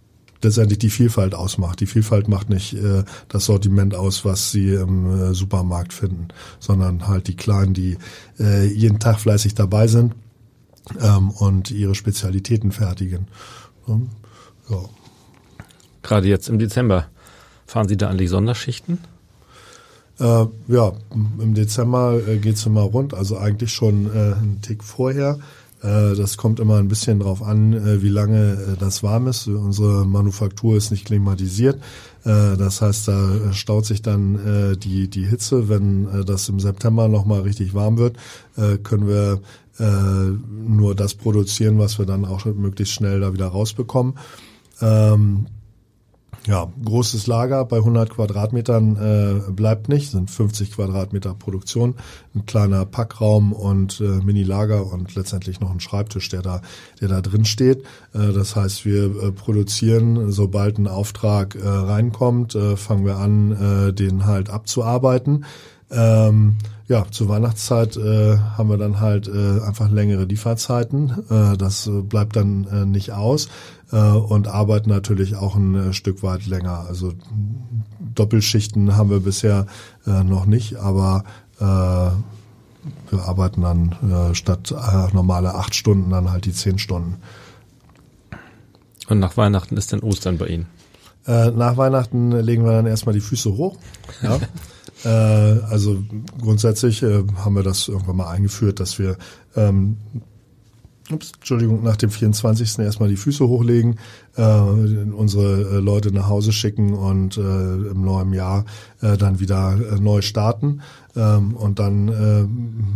letztendlich 0.41 0.79
die 0.79 0.89
Vielfalt 0.89 1.35
ausmacht. 1.35 1.79
Die 1.79 1.85
Vielfalt 1.85 2.27
macht 2.27 2.49
nicht 2.49 2.73
äh, 2.73 3.03
das 3.27 3.45
Sortiment 3.45 3.95
aus, 3.95 4.23
was 4.25 4.51
sie 4.51 4.73
im 4.73 5.31
äh, 5.31 5.33
Supermarkt 5.33 5.93
finden, 5.93 6.29
sondern 6.59 7.07
halt 7.07 7.27
die 7.27 7.35
Kleinen, 7.35 7.73
die 7.73 7.97
äh, 8.39 8.65
jeden 8.67 8.99
Tag 8.99 9.19
fleißig 9.19 9.55
dabei 9.55 9.87
sind 9.87 10.15
ähm, 11.01 11.31
und 11.31 11.71
ihre 11.71 11.95
Spezialitäten 11.95 12.71
fertigen. 12.71 13.27
Ähm, 13.87 14.09
ja. 14.69 14.77
Gerade 16.03 16.27
jetzt 16.27 16.47
im 16.47 16.59
Dezember 16.59 17.07
fahren 17.65 17.87
Sie 17.87 17.97
da 17.97 18.09
an 18.09 18.17
die 18.17 18.27
Sonderschichten? 18.27 18.99
Äh, 20.19 20.45
ja, 20.67 20.93
im 21.11 21.53
Dezember 21.53 22.19
äh, 22.27 22.37
geht's 22.37 22.65
immer 22.65 22.81
rund, 22.81 23.13
also 23.13 23.37
eigentlich 23.37 23.71
schon 23.71 24.07
äh, 24.07 24.33
einen 24.33 24.59
Tick 24.61 24.83
vorher. 24.83 25.39
Äh, 25.81 26.15
das 26.15 26.37
kommt 26.37 26.59
immer 26.59 26.77
ein 26.77 26.87
bisschen 26.87 27.19
drauf 27.19 27.41
an, 27.41 27.73
äh, 27.73 28.01
wie 28.01 28.09
lange 28.09 28.53
äh, 28.53 28.77
das 28.77 29.03
warm 29.03 29.27
ist. 29.27 29.47
Unsere 29.47 30.05
Manufaktur 30.05 30.75
ist 30.77 30.91
nicht 30.91 31.05
klimatisiert. 31.05 31.81
Das 32.25 32.81
heißt, 32.81 33.07
da 33.07 33.53
staut 33.53 33.85
sich 33.85 34.01
dann 34.01 34.75
die, 34.83 35.09
die 35.09 35.25
Hitze. 35.25 35.69
Wenn 35.69 36.25
das 36.25 36.49
im 36.49 36.59
September 36.59 37.07
nochmal 37.07 37.41
richtig 37.41 37.73
warm 37.73 37.97
wird, 37.97 38.17
können 38.83 39.07
wir 39.07 39.39
nur 40.67 40.95
das 40.95 41.13
produzieren, 41.13 41.79
was 41.79 41.97
wir 41.97 42.05
dann 42.05 42.25
auch 42.25 42.43
möglichst 42.43 42.93
schnell 42.93 43.21
da 43.21 43.31
wieder 43.31 43.47
rausbekommen. 43.47 44.15
Ja, 46.47 46.71
großes 46.83 47.27
Lager 47.27 47.65
bei 47.65 47.77
100 47.77 48.09
Quadratmetern 48.11 48.95
äh, 48.95 49.51
bleibt 49.51 49.89
nicht, 49.89 50.11
sind 50.11 50.31
50 50.31 50.71
Quadratmeter 50.71 51.33
Produktion, 51.33 51.95
ein 52.33 52.45
kleiner 52.45 52.85
Packraum 52.85 53.51
und 53.51 53.99
äh, 53.99 54.03
Mini-Lager 54.03 54.91
und 54.91 55.13
letztendlich 55.15 55.59
noch 55.59 55.71
ein 55.71 55.79
Schreibtisch, 55.81 56.29
der 56.29 56.41
da, 56.41 56.61
der 57.01 57.09
da 57.09 57.21
drin 57.21 57.45
steht. 57.45 57.83
Äh, 58.13 58.31
das 58.33 58.55
heißt, 58.55 58.85
wir 58.85 59.05
äh, 59.05 59.31
produzieren, 59.31 60.31
sobald 60.31 60.77
ein 60.77 60.87
Auftrag 60.87 61.55
äh, 61.55 61.67
reinkommt, 61.67 62.55
äh, 62.55 62.77
fangen 62.77 63.05
wir 63.05 63.17
an, 63.17 63.87
äh, 63.89 63.93
den 63.93 64.25
halt 64.25 64.49
abzuarbeiten. 64.49 65.45
Ähm, 65.91 66.57
ja, 66.87 67.05
zur 67.09 67.29
Weihnachtszeit 67.29 67.97
äh, 67.97 68.37
haben 68.37 68.69
wir 68.69 68.77
dann 68.77 68.99
halt 68.99 69.27
äh, 69.27 69.61
einfach 69.61 69.89
längere 69.89 70.25
Lieferzeiten. 70.25 71.25
Äh, 71.29 71.57
das 71.57 71.87
äh, 71.87 72.01
bleibt 72.01 72.35
dann 72.35 72.65
äh, 72.65 72.85
nicht 72.85 73.11
aus 73.11 73.49
und 73.97 74.47
arbeiten 74.47 74.89
natürlich 74.89 75.35
auch 75.35 75.55
ein 75.55 75.75
äh, 75.75 75.93
Stück 75.93 76.21
weit 76.21 76.45
länger. 76.45 76.85
Also 76.87 77.13
Doppelschichten 78.13 78.95
haben 78.95 79.09
wir 79.09 79.21
bisher 79.21 79.65
äh, 80.05 80.23
noch 80.23 80.45
nicht, 80.45 80.75
aber 80.75 81.23
äh, 81.59 81.63
wir 81.63 83.23
arbeiten 83.25 83.61
dann 83.61 83.95
äh, 84.09 84.35
statt 84.35 84.71
äh, 84.71 85.13
normale 85.13 85.55
acht 85.55 85.75
Stunden 85.75 86.09
dann 86.11 86.31
halt 86.31 86.45
die 86.45 86.53
zehn 86.53 86.77
Stunden. 86.77 87.17
Und 89.07 89.19
nach 89.19 89.37
Weihnachten 89.37 89.75
ist 89.75 89.91
dann 89.91 90.01
Ostern 90.01 90.37
bei 90.37 90.47
Ihnen? 90.47 90.67
Äh, 91.25 91.51
nach 91.51 91.77
Weihnachten 91.77 92.31
legen 92.31 92.63
wir 92.63 92.71
dann 92.71 92.85
erstmal 92.85 93.13
die 93.13 93.21
Füße 93.21 93.51
hoch. 93.57 93.77
Ja. 94.21 94.39
äh, 95.03 95.61
also 95.63 96.03
grundsätzlich 96.41 97.03
äh, 97.03 97.23
haben 97.37 97.55
wir 97.55 97.63
das 97.63 97.87
irgendwann 97.87 98.17
mal 98.17 98.29
eingeführt, 98.29 98.79
dass 98.79 98.99
wir 98.99 99.17
ähm, 99.55 99.97
ups, 101.11 101.31
Entschuldigung, 101.35 101.83
nach 101.83 101.97
dem 101.97 102.09
24. 102.09 102.79
erstmal 102.79 103.09
die 103.09 103.17
Füße 103.17 103.47
hochlegen, 103.47 103.99
äh, 104.35 104.43
unsere 104.43 105.77
äh, 105.77 105.79
Leute 105.79 106.11
nach 106.11 106.27
Hause 106.27 106.51
schicken 106.51 106.93
und 106.93 107.37
äh, 107.37 107.41
im 107.41 108.01
neuen 108.03 108.33
Jahr 108.33 108.65
äh, 109.01 109.17
dann 109.17 109.39
wieder 109.39 109.77
äh, 109.77 109.99
neu 109.99 110.21
starten. 110.21 110.81
Ähm, 111.15 111.55
und 111.55 111.79
dann 111.79 112.07
äh, 112.07 112.45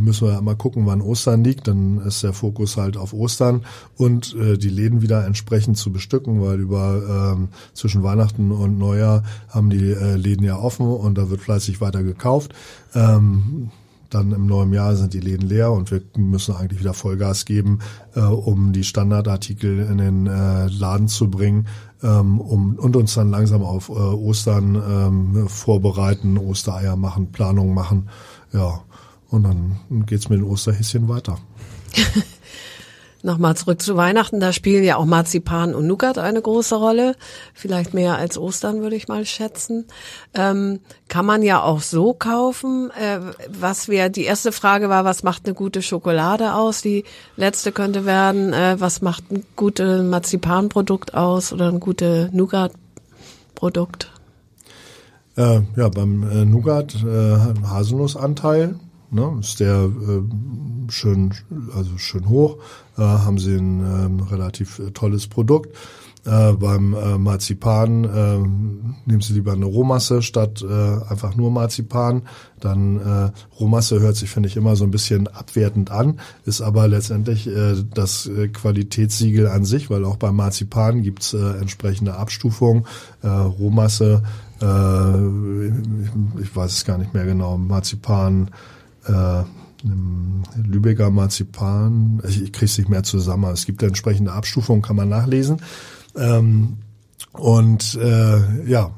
müssen 0.02 0.28
wir 0.28 0.42
mal 0.42 0.56
gucken, 0.56 0.86
wann 0.86 1.02
Ostern 1.02 1.44
liegt. 1.44 1.68
Dann 1.68 2.00
ist 2.00 2.24
der 2.24 2.34
Fokus 2.34 2.78
halt 2.78 2.98
auf 2.98 3.14
Ostern 3.14 3.66
und 3.98 4.36
äh, 4.36 4.58
die 4.58 4.70
Läden 4.70 5.02
wieder 5.02 5.26
entsprechend 5.26 5.78
zu 5.78 5.92
bestücken, 5.92 6.42
weil 6.42 6.60
über 6.60 7.34
ähm, 7.36 7.50
zwischen 7.74 8.04
Weihnachten 8.04 8.52
und 8.52 8.78
Neujahr 8.78 9.24
haben 9.50 9.70
die 9.70 9.92
äh, 9.92 10.16
Läden 10.16 10.46
ja 10.46 10.58
offen 10.58 10.88
und 10.88 11.18
da 11.18 11.30
wird 11.30 11.42
fleißig 11.42 11.82
weiter 11.82 12.04
gekauft. 12.04 12.54
Ähm, 12.94 13.72
dann 14.14 14.32
im 14.32 14.46
neuen 14.46 14.74
Jahr 14.74 14.96
sind 14.96 15.14
die 15.14 15.20
Läden 15.20 15.48
leer 15.48 15.72
und 15.72 15.92
wir 15.92 16.02
müssen 16.18 16.56
eigentlich 16.56 16.80
wieder 16.80 16.94
Vollgas 16.94 17.46
geben, 17.46 17.80
äh, 18.16 18.22
um 18.22 18.74
die 18.74 18.84
Standardartikel 18.84 19.80
in 19.80 19.98
den 19.98 20.28
äh, 20.28 20.68
Laden 20.68 21.08
zu 21.08 21.30
bringen 21.30 21.68
ähm, 22.04 22.40
um, 22.42 22.76
und 22.76 22.96
uns 22.96 23.14
dann 23.16 23.32
langsam 23.32 23.64
auf 23.64 23.90
äh, 23.90 23.94
Ostern 23.94 24.76
ähm, 24.76 25.48
vorbereiten, 25.48 26.38
Ostereier 26.38 26.96
machen, 26.96 27.32
Planung 27.32 27.74
machen. 27.74 28.10
Ja, 28.52 28.82
und 29.30 29.44
dann 29.44 30.06
geht's 30.06 30.30
mit 30.30 30.40
den 30.40 30.46
Osterhäschen 30.46 31.08
weiter. 31.08 31.38
Nochmal 33.26 33.56
zurück 33.56 33.82
zu 33.82 33.96
Weihnachten, 33.96 34.42
da 34.42 34.52
spielen 34.52 34.84
ja 34.84 34.98
auch 34.98 35.06
Marzipan 35.06 35.74
und 35.74 35.88
Nougat 35.88 36.18
eine 36.18 36.42
große 36.42 36.76
Rolle, 36.76 37.16
vielleicht 37.54 37.94
mehr 37.94 38.18
als 38.18 38.38
Ostern 38.38 38.82
würde 38.82 38.98
ich 38.98 39.08
mal 39.08 39.26
schätzen. 39.26 39.86
Ähm, 40.34 40.82
kann 41.08 41.26
man 41.26 41.42
ja 41.42 41.64
auch 41.64 41.80
so 41.80 42.14
kaufen. 42.14 42.92
Äh, 42.92 43.22
was 43.48 43.88
wäre 43.88 44.10
die 44.10 44.26
erste 44.26 44.52
Frage 44.52 44.90
war, 44.90 45.06
was 45.06 45.24
macht 45.24 45.46
eine 45.46 45.56
gute 45.56 45.82
Schokolade 45.82 46.54
aus? 46.54 46.82
Die 46.82 47.06
letzte 47.38 47.72
könnte 47.72 48.06
werden, 48.06 48.52
äh, 48.52 48.76
was 48.80 49.02
macht 49.02 49.32
ein 49.32 49.46
gutes 49.56 50.04
Marzipanprodukt 50.04 51.14
aus 51.14 51.54
oder 51.54 51.70
ein 51.70 51.80
gutes 51.80 52.30
Nougat-Produkt? 52.34 54.12
Äh, 55.38 55.62
ja, 55.78 55.88
beim 55.88 56.30
äh, 56.30 56.44
Nougat 56.44 56.94
äh, 56.96 57.38
Haselnussanteil 57.66 58.76
ne, 59.14 59.38
ist 59.40 59.60
der 59.60 59.86
äh, 59.86 60.92
schön, 60.92 61.34
also 61.76 61.98
schön 61.98 62.28
hoch, 62.28 62.58
äh, 62.98 63.02
haben 63.02 63.38
sie 63.38 63.56
ein 63.56 64.20
äh, 64.20 64.24
relativ 64.34 64.82
tolles 64.94 65.28
Produkt. 65.28 65.76
Äh, 66.26 66.54
beim 66.54 66.94
äh, 66.94 67.18
Marzipan 67.18 68.06
äh, 68.06 68.38
nehmen 69.06 69.22
Sie 69.22 69.34
lieber 69.34 69.52
eine 69.52 69.66
Rohmasse 69.66 70.22
statt 70.22 70.64
äh, 70.64 71.12
einfach 71.12 71.36
nur 71.36 71.52
Marzipan. 71.52 72.22
Dann 72.62 72.98
äh, 72.98 73.32
Rohmasse 73.60 74.00
hört 74.00 74.16
sich, 74.16 74.30
finde 74.30 74.48
ich, 74.48 74.56
immer 74.56 74.78
so 74.78 74.86
ein 74.86 74.92
bisschen 74.92 75.28
abwertend 75.28 75.92
an, 75.92 76.22
ist 76.46 76.62
aber 76.62 76.88
letztendlich 76.88 77.48
äh, 77.48 77.76
das 77.94 78.26
äh, 78.28 78.48
Qualitätssiegel 78.48 79.48
an 79.48 79.66
sich, 79.66 79.90
weil 79.90 80.06
auch 80.06 80.16
beim 80.16 80.38
Marzipan 80.38 81.04
gibt's 81.04 81.34
äh, 81.34 81.58
entsprechende 81.60 82.16
Abstufungen. 82.16 82.86
Äh, 83.22 83.28
Rohmasse, 83.28 84.24
äh, 84.62 86.42
ich 86.42 86.56
weiß 86.56 86.72
es 86.72 86.86
gar 86.86 86.98
nicht 86.98 87.14
mehr 87.14 87.26
genau, 87.26 87.58
Marzipan, 87.58 88.50
äh, 89.06 89.44
Lübecker 90.56 91.10
Marzipan, 91.10 92.22
ich, 92.28 92.42
ich 92.42 92.54
kriege 92.54 92.66
es 92.66 92.78
nicht 92.78 92.90
mehr 92.90 93.04
zusammen. 93.04 93.52
Es 93.52 93.66
gibt 93.66 93.84
entsprechende 93.84 94.32
Abstufungen, 94.32 94.82
kann 94.82 94.96
man 94.96 95.10
nachlesen. 95.10 95.58
Ähm, 96.16 96.78
und 97.34 97.96
äh, 97.96 98.70
ja, 98.70 98.92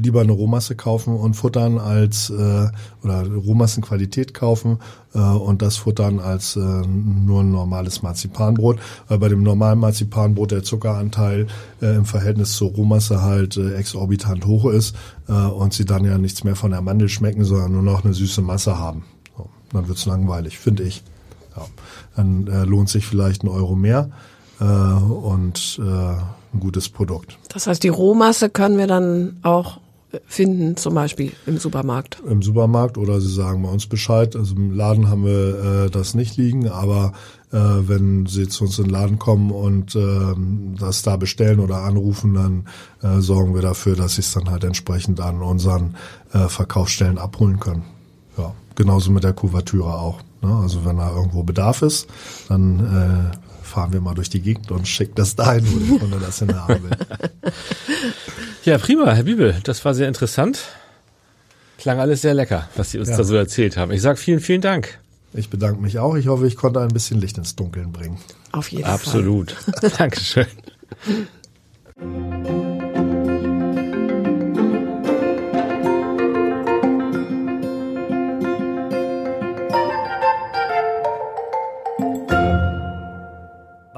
lieber 0.00 0.20
eine 0.20 0.32
Rohmasse 0.32 0.76
kaufen 0.76 1.16
und 1.16 1.34
futtern 1.34 1.78
als 1.78 2.30
äh, 2.30 2.68
oder 3.02 3.26
Rohmassenqualität 3.26 4.32
kaufen 4.32 4.78
äh, 5.12 5.18
und 5.18 5.60
das 5.60 5.76
futtern 5.78 6.20
als 6.20 6.54
äh, 6.54 6.60
nur 6.60 7.40
ein 7.40 7.50
normales 7.50 8.02
Marzipanbrot, 8.02 8.78
weil 9.08 9.18
bei 9.18 9.28
dem 9.28 9.42
normalen 9.42 9.80
Marzipanbrot 9.80 10.52
der 10.52 10.62
Zuckeranteil 10.62 11.48
äh, 11.82 11.96
im 11.96 12.04
Verhältnis 12.04 12.54
zur 12.54 12.70
Rohmasse 12.70 13.22
halt 13.22 13.56
äh, 13.56 13.74
exorbitant 13.74 14.46
hoch 14.46 14.66
ist 14.66 14.94
äh, 15.28 15.32
und 15.32 15.72
sie 15.72 15.84
dann 15.84 16.04
ja 16.04 16.16
nichts 16.16 16.44
mehr 16.44 16.54
von 16.54 16.70
der 16.70 16.80
Mandel 16.80 17.08
schmecken, 17.08 17.44
sondern 17.44 17.72
nur 17.72 17.82
noch 17.82 18.04
eine 18.04 18.14
süße 18.14 18.40
Masse 18.40 18.78
haben 18.78 19.04
dann 19.74 19.88
wird's 19.88 20.06
langweilig, 20.06 20.58
finde 20.58 20.82
ich. 20.84 21.02
Ja. 21.56 21.66
Dann 22.16 22.46
äh, 22.46 22.64
lohnt 22.64 22.88
sich 22.88 23.06
vielleicht 23.06 23.44
ein 23.44 23.48
Euro 23.48 23.74
mehr. 23.76 24.10
äh, 24.60 24.64
und 24.64 25.80
äh, 25.80 25.82
ein 25.84 26.60
gutes 26.60 26.88
Produkt. 26.88 27.38
Das 27.48 27.66
heißt, 27.66 27.82
die 27.82 27.88
Rohmasse 27.88 28.48
können 28.48 28.78
wir 28.78 28.86
dann 28.86 29.38
auch 29.42 29.80
finden, 30.26 30.76
zum 30.76 30.94
Beispiel 30.94 31.32
im 31.44 31.58
Supermarkt. 31.58 32.22
Im 32.28 32.40
Supermarkt 32.40 32.98
oder 32.98 33.20
Sie 33.20 33.32
sagen 33.32 33.62
bei 33.64 33.68
uns 33.68 33.86
Bescheid. 33.86 34.36
Also 34.36 34.54
im 34.54 34.72
Laden 34.72 35.08
haben 35.08 35.24
wir 35.24 35.86
äh, 35.86 35.90
das 35.90 36.14
nicht 36.14 36.36
liegen, 36.36 36.68
aber 36.68 37.12
äh, 37.50 37.56
wenn 37.56 38.26
Sie 38.26 38.46
zu 38.48 38.64
uns 38.64 38.78
in 38.78 38.84
den 38.84 38.92
Laden 38.92 39.18
kommen 39.18 39.50
und 39.50 39.96
äh, 39.96 40.78
das 40.78 41.02
da 41.02 41.16
bestellen 41.16 41.58
oder 41.58 41.78
anrufen, 41.78 42.34
dann 42.34 42.68
äh, 43.02 43.20
sorgen 43.20 43.56
wir 43.56 43.62
dafür, 43.62 43.96
dass 43.96 44.14
Sie 44.14 44.20
es 44.20 44.32
dann 44.32 44.48
halt 44.50 44.62
entsprechend 44.62 45.18
an 45.18 45.42
unseren 45.42 45.96
äh, 46.32 46.46
Verkaufsstellen 46.46 47.18
abholen 47.18 47.58
können. 47.58 47.82
Ja, 48.36 48.52
genauso 48.74 49.10
mit 49.10 49.24
der 49.24 49.32
Kuvertüre 49.32 49.94
auch. 49.94 50.20
Ne? 50.42 50.54
Also 50.62 50.84
wenn 50.84 50.96
da 50.98 51.10
irgendwo 51.14 51.42
Bedarf 51.42 51.82
ist, 51.82 52.08
dann 52.48 53.32
äh, 53.32 53.64
fahren 53.64 53.92
wir 53.92 54.00
mal 54.00 54.14
durch 54.14 54.28
die 54.30 54.40
Gegend 54.40 54.70
und 54.70 54.86
schicken 54.88 55.14
das 55.16 55.36
dahin, 55.36 55.64
wo 55.72 55.78
der 55.78 55.98
Kunde 56.00 56.18
das 56.20 56.38
hinhaben 56.38 56.82
will. 56.82 56.90
Ja, 58.64 58.78
prima, 58.78 59.12
Herr 59.12 59.24
Bibel, 59.24 59.54
das 59.64 59.84
war 59.84 59.92
sehr 59.92 60.08
interessant. 60.08 60.58
Klang 61.76 61.98
alles 62.00 62.22
sehr 62.22 62.32
lecker, 62.32 62.66
was 62.76 62.92
Sie 62.92 62.98
uns 62.98 63.10
Ja. 63.10 63.18
da 63.18 63.24
so 63.24 63.34
erzählt 63.34 63.76
haben. 63.76 63.92
Ich 63.92 64.00
sage 64.00 64.16
vielen, 64.16 64.40
vielen 64.40 64.62
Dank. 64.62 65.00
Ich 65.34 65.50
bedanke 65.50 65.82
mich 65.82 65.98
auch. 65.98 66.14
Ich 66.14 66.28
hoffe, 66.28 66.46
ich 66.46 66.56
konnte 66.56 66.80
ein 66.80 66.88
bisschen 66.88 67.20
Licht 67.20 67.36
ins 67.36 67.56
Dunkeln 67.56 67.92
bringen. 67.92 68.18
Auf 68.52 68.68
jeden 68.72 68.84
Absolut. 68.86 69.54
Dankeschön. 69.98 70.46